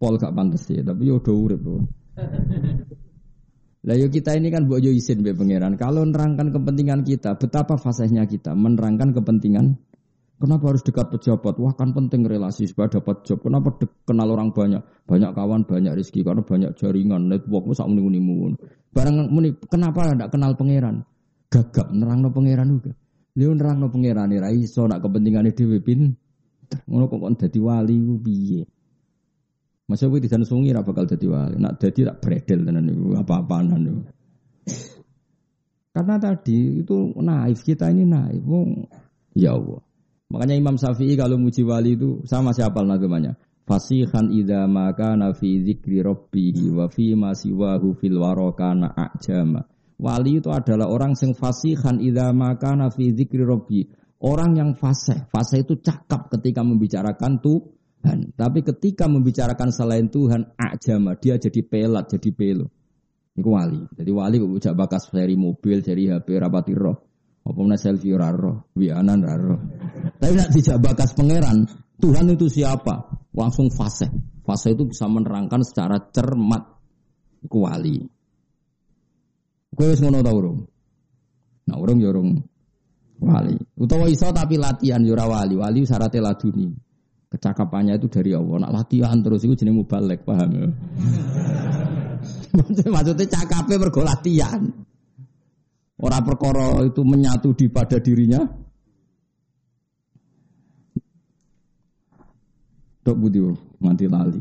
Pol 0.00 0.16
gak 0.16 0.32
pantes 0.32 0.64
ya, 0.72 0.80
tapi 0.80 1.08
yo 1.08 1.20
do 1.20 1.32
urip. 1.36 1.60
Lah 3.86 3.94
yo 3.94 4.10
kita 4.10 4.34
ini 4.34 4.50
kan 4.50 4.66
buat 4.66 4.82
yo 4.82 4.90
isin 4.90 5.22
be 5.22 5.30
pangeran. 5.30 5.78
Kalau 5.78 6.02
nerangkan 6.02 6.50
kepentingan 6.50 7.06
kita, 7.06 7.38
betapa 7.38 7.78
fasihnya 7.78 8.26
kita 8.26 8.50
menerangkan 8.50 9.14
kepentingan. 9.14 9.78
Kenapa 10.36 10.74
harus 10.74 10.84
dekat 10.84 11.08
pejabat? 11.08 11.54
Wah 11.56 11.72
kan 11.72 11.96
penting 11.96 12.26
relasi 12.26 12.68
supaya 12.68 12.92
dapat 12.92 13.24
job. 13.24 13.40
Kenapa 13.40 13.78
kenal 14.04 14.28
orang 14.28 14.52
banyak? 14.52 14.84
Banyak 15.08 15.32
kawan, 15.32 15.64
banyak 15.64 15.96
rezeki 15.96 16.26
karena 16.26 16.42
banyak 16.44 16.70
jaringan, 16.76 17.30
network 17.30 17.72
sak 17.72 17.88
muni 17.88 18.20
muni 18.20 18.58
Barang 18.92 19.32
muni 19.32 19.56
kenapa 19.64 20.12
tidak 20.12 20.34
kenal 20.34 20.52
pangeran? 20.58 21.06
Gagap 21.48 21.88
nerangno 21.94 22.34
pangeran 22.34 22.68
juga. 22.68 22.92
Lha 23.38 23.48
nerangno 23.54 23.86
pangeran 23.88 24.34
ora 24.34 24.50
iso 24.52 24.84
nak 24.84 25.00
kepentingane 25.00 25.56
dhewe 25.56 25.78
pin. 25.80 26.12
Ngono 26.90 27.06
kok 27.06 27.22
dadi 27.38 27.58
wali 27.62 27.96
ku? 27.96 28.14
Masa 29.86 30.10
gue 30.10 30.18
tidak 30.18 30.42
sungi 30.50 30.74
apa 30.74 30.90
bakal 30.90 31.06
jadi 31.06 31.26
wali. 31.30 31.56
Nak 31.62 31.78
jadi 31.78 32.10
tak 32.10 32.18
beredel 32.18 32.66
tenan 32.66 32.90
itu 32.90 33.14
apa-apaan 33.14 33.78
itu. 33.78 33.94
Karena 35.94 36.18
tadi 36.18 36.82
itu 36.82 37.14
naif 37.22 37.62
kita 37.62 37.88
ini 37.94 38.02
naif. 38.02 38.42
ya 39.38 39.54
Allah. 39.54 39.80
Makanya 40.26 40.54
Imam 40.58 40.74
Syafi'i 40.74 41.14
kalau 41.14 41.38
muji 41.38 41.62
wali 41.62 41.94
itu 41.94 42.26
sama 42.26 42.50
siapa 42.50 42.82
namanya? 42.82 43.38
Fasihan 43.66 44.30
idza 44.30 44.66
nafi 44.66 45.62
zikri 45.62 46.02
rabbihi 46.02 46.70
wa 46.74 46.90
fi 46.90 47.14
ma 47.14 47.30
siwahu 47.34 47.94
fil 47.98 48.18
warakana 48.18 48.90
a'jama. 48.90 49.62
Wali 49.96 50.42
itu 50.42 50.50
adalah 50.50 50.90
orang 50.90 51.14
sing 51.14 51.34
fasihan 51.38 52.02
idza 52.02 52.34
nafi 52.34 53.14
zikri 53.14 53.46
rabbi. 53.46 53.86
Orang 54.18 54.58
yang 54.58 54.74
fasih. 54.74 55.30
Fasih 55.30 55.62
itu 55.62 55.78
cakap 55.78 56.26
ketika 56.32 56.66
membicarakan 56.66 57.38
tuh 57.38 57.76
Tuhan. 58.06 58.38
Tapi 58.38 58.62
ketika 58.62 59.10
membicarakan 59.10 59.74
selain 59.74 60.06
Tuhan, 60.06 60.54
ajama 60.54 61.18
dia 61.18 61.34
jadi 61.42 61.60
pelat, 61.66 62.06
jadi 62.14 62.30
pelo. 62.30 62.70
Iku 63.34 63.50
wali. 63.50 63.82
Jadi 63.98 64.10
wali 64.14 64.38
kok 64.38 64.52
ujak 64.62 64.74
bakas 64.78 65.10
dari 65.10 65.34
mobil, 65.34 65.82
dari 65.82 66.06
HP 66.06 66.38
rapati 66.38 66.72
roh. 66.72 66.96
Apa 67.46 67.58
mana 67.62 67.78
selfie 67.78 68.14
raro, 68.14 68.70
wianan 68.78 69.22
raro. 69.22 69.58
Tapi 70.18 70.34
nak 70.34 70.50
tidak 70.54 70.78
bakas 70.82 71.14
pangeran, 71.14 71.66
Tuhan 71.98 72.30
itu 72.30 72.46
siapa? 72.46 73.10
Langsung 73.34 73.70
fase. 73.70 74.06
Fase 74.46 74.74
itu 74.74 74.86
bisa 74.86 75.10
menerangkan 75.10 75.62
secara 75.66 75.98
cermat. 76.10 76.62
Iku 77.42 77.58
wali. 77.66 78.02
Kowe 79.76 79.86
wis 79.92 80.00
ngono 80.00 80.24
ta 80.24 80.32
urung? 80.32 80.58
Nah 81.66 81.76
urung 81.76 81.98
ya 82.00 82.08
urung 82.14 82.40
wali. 83.20 83.54
Utawa 83.76 84.08
iso 84.08 84.32
tapi 84.32 84.56
latihan 84.56 85.04
yo 85.04 85.14
ya 85.14 85.26
wali. 85.28 85.54
Wali 85.54 85.84
syaratnya 85.84 86.32
laduni. 86.32 86.85
Kecakapannya 87.26 87.98
itu 87.98 88.06
dari 88.06 88.30
Allah. 88.38 88.66
Nak 88.66 88.72
latihan 88.72 89.18
terus 89.18 89.42
itu 89.42 89.58
jenis 89.58 89.82
mubalek, 89.82 90.22
paham 90.22 90.50
ya? 90.54 90.66
Maksudnya 92.94 93.26
cakapnya 93.26 93.76
mergo 93.82 94.00
latihan. 94.06 94.62
Orang 95.96 96.22
perkara 96.22 96.84
itu 96.86 97.02
menyatu 97.02 97.56
di 97.56 97.66
pada 97.66 97.98
dirinya. 97.98 98.44
Dok 103.02 103.16
budi 103.16 103.40
mati 103.80 104.06
lali. 104.06 104.38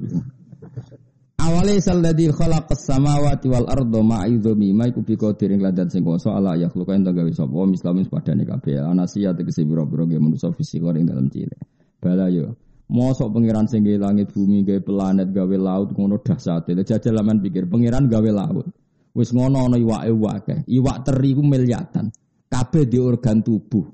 Awalnya 1.35 1.77
salladhi 1.77 2.33
khalaqas 2.33 2.89
samawati 2.89 3.45
wal 3.45 3.69
ardo 3.69 4.01
ma'idhumi 4.01 4.73
ma'iku 4.73 5.05
biko 5.05 5.37
diring 5.37 5.61
ladan 5.61 5.85
sing 5.93 6.01
kuasa 6.01 6.33
ala 6.33 6.57
ya 6.57 6.73
khluka 6.73 6.97
ento 6.97 7.13
gawe 7.13 7.29
sapa 7.29 7.69
mislamin 7.69 8.09
padane 8.09 8.41
kabeh 8.49 8.81
anasia 8.81 9.29
tegese 9.37 9.61
biro-biro 9.61 10.09
fisik 10.57 10.81
ing 10.81 11.05
dalam 11.05 11.29
cilik. 11.29 11.61
Bala 12.01 12.33
yo 12.33 12.64
Mosok 12.85 13.33
pangeran 13.33 13.65
sing 13.65 13.81
langit 13.81 14.29
bumi, 14.29 14.61
gawe 14.61 14.77
planet, 14.77 15.33
gawe 15.33 15.55
laut 15.57 15.89
ngono 15.97 16.21
dahsate. 16.21 16.77
Jajal 16.77 17.17
laman 17.17 17.41
pikir 17.41 17.65
pangeran 17.65 18.05
gawe 18.05 18.29
laut. 18.29 18.69
Wis 19.15 19.33
ngono 19.33 19.65
ana 19.65 19.79
iwake 19.79 20.13
wae. 20.13 20.55
Iwak 20.69 20.97
teri 21.07 21.33
ku 21.33 21.41
miliatan. 21.41 22.13
Kabeh 22.45 22.85
di 22.85 23.01
organ 23.01 23.41
tubuh. 23.41 23.89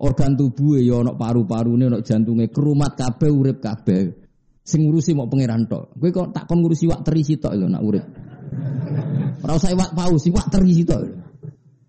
Organ 0.00 0.38
tubuh 0.38 0.78
ya 0.78 1.02
ana 1.02 1.12
paru-parune, 1.18 1.90
ana 1.90 1.98
jantunge, 2.06 2.48
kerumat 2.54 2.94
kabeh 2.94 3.30
urip 3.34 3.58
kabeh. 3.58 4.14
Sing 4.62 4.86
ngurusi 4.86 5.16
mau 5.16 5.26
pangeran 5.26 5.66
tok. 5.66 5.98
Kowe 5.98 6.10
kok 6.14 6.30
tak 6.30 6.44
kon 6.46 6.62
ngurusi 6.62 6.86
iwak 6.86 7.02
teri 7.02 7.26
sitok 7.26 7.52
lho 7.56 7.66
nak 7.66 7.82
urip. 7.82 8.04
Ora 9.42 9.58
usah 9.58 9.74
iwak 9.74 9.90
paus, 9.96 10.22
iwak 10.30 10.46
teri 10.52 10.70
sitok. 10.70 11.02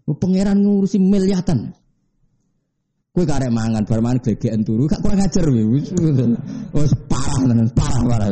Pangeran 0.09 0.57
ngurusi 0.63 0.97
miliatan. 0.97 1.80
Kue 3.12 3.28
karek 3.28 3.51
mangan, 3.51 3.84
bar 3.84 3.99
mangan 3.99 4.24
gegeken 4.24 4.64
turu, 4.64 4.88
gak 4.88 5.03
kurang 5.03 5.20
ajar 5.20 5.43
wis. 5.51 5.91
Wis 6.72 6.91
parah 7.12 7.43
tenan, 7.43 7.68
parah 7.76 8.03
parah. 8.07 8.32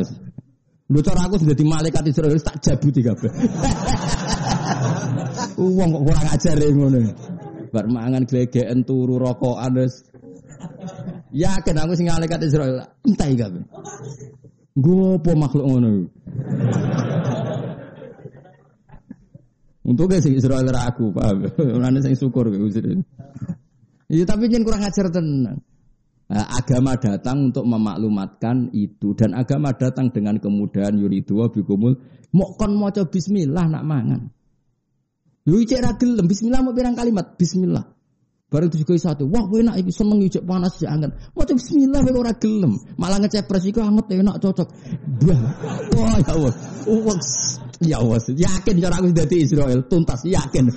Cara 1.04 1.20
aku 1.28 1.36
sudah 1.36 1.52
di 1.52 1.68
malaikat 1.68 2.00
Israel 2.08 2.40
tak 2.40 2.64
jabuti 2.64 3.04
kabeh. 3.04 3.28
Wong 5.60 5.88
kok 5.92 6.04
kurang 6.08 6.26
ajar 6.32 6.56
ya 6.56 6.68
ngono. 6.72 7.00
Bar 7.68 7.86
mangan 7.92 8.24
gegeken 8.24 8.80
turu 8.88 9.20
rokokan 9.20 9.84
wis. 9.84 10.00
Yakin 11.36 11.76
aku 11.76 11.92
sing 12.00 12.08
malaikat 12.08 12.40
Israel 12.40 12.80
entai 13.04 13.36
kabeh. 13.36 13.60
Gue 14.80 15.20
apa 15.20 15.30
makhluk 15.36 15.76
ngono. 15.76 16.08
Untuk 19.84 20.08
sing 20.24 20.40
Israel 20.40 20.64
ra 20.72 20.88
aku, 20.88 21.12
paham. 21.12 21.52
Ora 21.76 21.92
sing 22.00 22.16
syukur 22.16 22.48
kowe 22.48 22.68
Ya, 24.10 24.26
tapi 24.26 24.50
jangan 24.50 24.66
kurang 24.66 24.82
ajar 24.82 25.06
tenang. 25.14 25.62
Nah, 26.30 26.46
agama 26.46 26.94
datang 26.94 27.50
untuk 27.50 27.66
memaklumatkan 27.66 28.70
itu 28.70 29.18
dan 29.18 29.34
agama 29.34 29.74
datang 29.74 30.14
dengan 30.14 30.38
kemudahan 30.38 30.94
yuridu 30.94 31.42
wa 31.42 31.50
bikumul 31.50 31.98
mau 32.30 32.54
kon 32.54 32.78
maca 32.78 33.02
bismillah 33.02 33.66
nak 33.66 33.82
mangan. 33.82 34.30
Lu 35.50 35.58
cek 35.66 35.82
ra 35.82 35.98
gelem 35.98 36.30
bismillah 36.30 36.62
mau 36.62 36.70
pirang 36.70 36.94
kalimat 36.94 37.34
bismillah. 37.34 37.82
Baru 38.50 38.66
itu 38.66 38.82
juga 38.82 38.98
satu, 38.98 39.30
wah 39.30 39.46
enak 39.46 39.78
iki 39.78 39.90
seneng 39.94 40.22
cek 40.26 40.42
panas 40.46 40.74
ya 40.78 40.94
anget. 40.94 41.10
Maca 41.34 41.50
bismillah 41.54 41.98
kok 42.02 42.14
ora 42.14 42.34
gelem, 42.38 42.72
malah 42.94 43.18
ngecepres 43.22 43.66
iku 43.66 43.82
anget 43.82 44.06
enak 44.14 44.38
cocok. 44.38 44.68
Wah 45.26 46.14
ya 46.18 46.30
Allah. 46.34 46.54
Ya 47.82 47.96
Allah, 47.98 48.18
yakin 48.22 48.74
cara 48.78 49.02
aku 49.02 49.10
dadi 49.10 49.46
Israel 49.46 49.82
tuntas 49.86 50.22
yakin. 50.26 50.66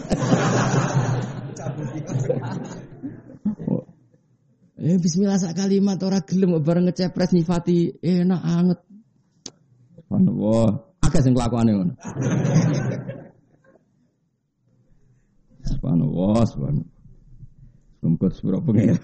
Eh 4.83 4.99
bismillah 4.99 5.39
sak 5.39 5.55
kalimat 5.55 5.95
ora 6.03 6.19
gelem 6.27 6.59
bareng 6.59 6.91
ngecepres 6.91 7.31
nyifati 7.31 8.03
enak 8.03 8.41
anget. 8.43 8.83
Subhanallah. 9.95 10.91
Akeh 11.07 11.23
sing 11.23 11.31
kelakuane 11.31 11.71
ngono. 11.71 11.95
Subhanallah, 15.71 16.43
subhanallah. 16.43 16.91
Sumkut 18.03 18.35
sepura 18.35 18.59
pengen. 18.59 18.99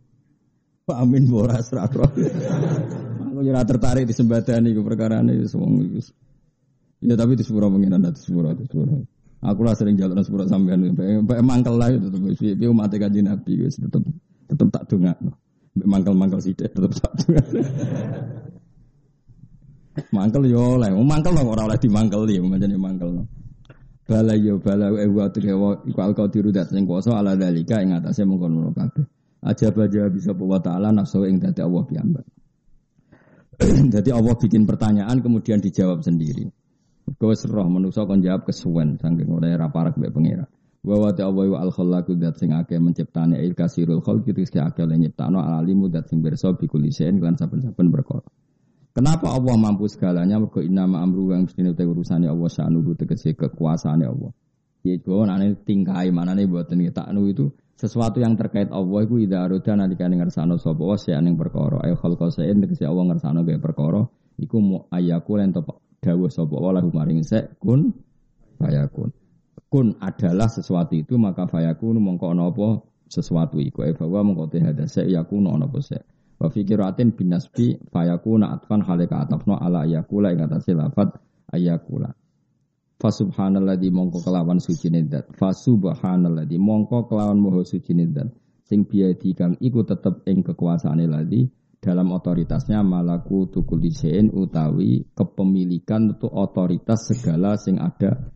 Amin 0.96 1.28
boras 1.28 1.68
rakro. 1.76 2.08
Aku 3.28 3.36
ora 3.44 3.68
tertarik 3.68 4.08
di 4.08 4.16
sembadani 4.16 4.72
iku 4.72 4.80
perkara 4.80 5.20
ini 5.20 5.44
wong 5.44 5.92
iku. 5.92 6.00
Ya 7.04 7.20
tapi 7.20 7.36
di 7.36 7.44
sepura 7.44 7.68
pengen 7.68 8.00
ada 8.00 8.16
sepura 8.16 8.56
di 8.56 8.64
sepura. 8.64 8.96
Aku 9.44 9.60
lah 9.60 9.76
sering 9.76 10.00
jalan 10.00 10.24
sepura 10.24 10.48
sampean, 10.48 10.96
mangkel 11.44 11.76
lah 11.76 11.92
itu 11.92 12.08
tetep 12.08 12.24
piye 12.56 12.68
umat 12.72 12.92
kanjeng 12.96 13.28
Nabi 13.28 13.68
wis 13.68 13.76
tetep 13.76 14.00
tetap 14.50 14.68
tak 14.74 14.84
dengar. 14.90 15.16
Mangkel-mangkel 15.78 16.42
sih 16.42 16.52
tetap 16.58 16.90
tak 16.90 17.12
dengar. 17.22 17.46
mangkel 20.10 20.42
yo 20.50 20.74
lah, 20.74 20.90
mangkel 20.90 21.34
lah 21.34 21.44
orang 21.46 21.70
oleh 21.70 21.78
dimangkel 21.78 22.26
ya, 22.26 22.42
macam 22.42 22.70
mangkel. 22.74 23.10
Bala 24.10 24.34
yo 24.34 24.58
bala 24.58 24.90
eh 24.98 25.06
wa 25.06 25.30
iku 25.86 26.00
al 26.02 26.18
qadiru 26.18 26.50
dat 26.50 26.74
sing 26.74 26.82
kuasa 26.82 27.14
ala 27.14 27.38
dalika 27.38 27.78
ing 27.78 27.94
atase 27.94 28.26
mengkono 28.26 28.74
kabeh. 28.74 29.06
Aja 29.46 29.70
baja 29.70 30.10
bisa 30.10 30.34
bawa 30.34 30.58
taala 30.58 30.90
nafsu 30.90 31.22
ing 31.30 31.38
dadi 31.38 31.62
Allah 31.62 31.86
piyambak. 31.86 32.26
Jadi 33.94 34.10
Allah 34.10 34.34
bikin 34.34 34.66
pertanyaan 34.66 35.22
kemudian 35.22 35.62
dijawab 35.62 36.02
sendiri. 36.02 36.50
Kau 37.22 37.30
serah 37.38 37.70
manusia 37.70 38.02
kon 38.02 38.18
jawab 38.18 38.50
kesuwen 38.50 38.98
saking 38.98 39.30
ora 39.30 39.54
ra 39.54 39.70
parek 39.70 39.94
mbek. 39.94 40.10
Wa 40.80 40.96
wa 40.96 41.12
ta'ala 41.12 41.44
wa 41.44 41.58
al 41.60 41.70
khallaqu 41.76 42.16
dat 42.16 42.40
sing 42.40 42.56
akeh 42.56 42.80
menciptane 42.80 43.36
il 43.44 43.52
kasirul 43.52 44.00
khalqi 44.00 44.32
rizki 44.32 44.56
akeh 44.56 44.88
le 44.88 44.96
nyiptano 44.96 45.36
al 45.36 45.60
alimu 45.60 45.92
dat 45.92 46.08
sing 46.08 46.24
berso 46.24 46.56
bi 46.56 46.66
kulli 46.66 46.88
lan 47.20 47.36
saben-saben. 47.36 47.92
Kenapa 48.90 49.30
Allah 49.30 49.54
mampu 49.54 49.86
segalanya? 49.86 50.40
Mergo 50.42 50.58
inna 50.64 50.82
ma 50.88 51.04
amru 51.04 51.30
yang 51.30 51.46
mesti 51.46 51.62
te 51.76 51.84
urusane 51.86 52.26
Allah 52.26 52.50
sa'nuhu 52.50 52.98
tegese 52.98 53.38
kekuasaane 53.38 54.02
Allah. 54.02 54.34
Ya 54.82 54.96
iku 54.98 55.22
nane 55.22 55.54
tingkai 55.62 56.10
manane 56.10 56.48
mboten 56.48 56.82
taknu 56.90 57.28
itu 57.30 57.54
sesuatu 57.78 58.18
yang 58.18 58.34
terkait 58.34 58.72
Allah 58.74 59.04
iku 59.06 59.22
ida 59.22 59.46
aruda 59.46 59.78
nalikane 59.78 60.18
ngersano 60.18 60.58
sapa 60.58 60.82
wa 60.82 60.98
sing 60.98 61.14
ning 61.22 61.38
perkara. 61.38 61.86
Ayo 61.86 61.94
khalqa 62.00 62.34
sa'in 62.34 62.58
tegese 62.58 62.82
Allah 62.88 63.14
ngersano 63.14 63.46
gawe 63.46 63.60
perkara 63.62 64.02
iku 64.42 64.56
mu 64.58 64.88
ayaku 64.90 65.38
lan 65.38 65.54
dawuh 66.02 66.32
sapa 66.32 66.56
wa 66.58 66.74
lahu 66.74 66.90
maring 66.90 67.22
kun 67.60 67.94
kun 69.70 69.94
adalah 70.02 70.50
sesuatu 70.50 70.98
itu 70.98 71.14
maka 71.14 71.46
fayakun 71.46 72.02
mongko 72.02 72.34
ana 72.34 72.50
sesuatu 73.06 73.62
iku. 73.62 73.86
E 73.86 73.94
bahwa 73.94 74.26
mongko 74.26 74.50
te 74.50 74.58
hadase 74.58 75.06
yakun 75.06 75.46
ana 75.46 75.70
apa 75.70 75.78
se? 75.78 75.98
Wa 76.42 76.50
fikiratin 76.50 77.14
binasbi 77.14 77.78
fayakuna 77.94 78.50
atfan 78.58 78.82
halika 78.82 79.22
atafno 79.22 79.54
ala 79.54 79.86
yakula 79.86 80.34
ing 80.34 80.42
atase 80.42 80.74
lafat 80.74 81.14
ayakula. 81.54 82.10
Fa 83.00 83.08
subhanalladzi 83.08 83.88
mongko 83.88 84.20
kelawan 84.26 84.58
suci 84.60 84.90
nidat 84.90 85.30
fa 85.38 85.54
subhanalladzi 85.54 86.58
mongko 86.60 87.08
kelawan 87.08 87.40
moho 87.40 87.64
suci 87.64 87.94
nidat 87.96 88.28
sing 88.66 88.86
biadi 88.86 89.34
kang 89.34 89.58
iku 89.58 89.82
tetep 89.82 90.22
ing 90.30 90.46
kekuasaane 90.46 91.10
ladi 91.10 91.48
dalam 91.80 92.12
otoritasnya 92.12 92.84
malaku 92.84 93.48
tukul 93.48 93.80
utawi 93.80 95.02
kepemilikan 95.16 96.14
untuk 96.14 96.30
otoritas 96.30 97.08
segala 97.08 97.56
sing 97.56 97.80
ada 97.80 98.30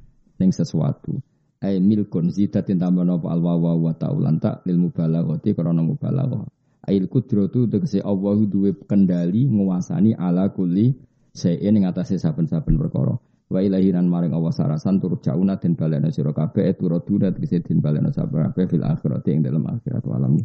ning 0.45 0.53
sesuatu. 0.53 1.17
Ai 1.65 1.81
milkun 1.81 2.29
zidatin 2.29 2.77
tambah 2.77 3.09
napa 3.09 3.33
al 3.33 3.41
wawa 3.41 3.73
wa 3.73 3.97
ta'ulan 3.97 4.37
tak 4.37 4.69
lil 4.69 4.77
mubalaghati 4.85 5.57
krana 5.57 5.81
mubalaghah. 5.81 6.45
Ail 6.85 7.09
kudratu 7.09 7.65
tegese 7.65 8.05
Allah 8.05 8.37
duwe 8.45 8.77
kendali 8.85 9.49
nguasani 9.49 10.13
ala 10.13 10.53
kulli 10.53 10.93
sayin 11.33 11.81
ing 11.81 11.89
atase 11.89 12.21
saben-saben 12.21 12.77
perkara. 12.77 13.17
Wa 13.49 13.65
ilahiran 13.65 14.05
maring 14.05 14.37
Allah 14.37 14.53
sarasan 14.53 15.01
turut 15.01 15.25
jauna 15.25 15.57
den 15.57 15.73
balena 15.73 16.13
sira 16.13 16.37
kabeh 16.37 16.77
turut 16.77 17.09
durat 17.09 17.33
tegese 17.33 17.65
den 17.65 17.81
balena 17.81 18.13
sabar 18.13 18.53
fil 18.53 18.85
akhirati 18.85 19.33
ing 19.33 19.41
dalam 19.41 19.65
akhirat 19.65 20.05
walami. 20.05 20.45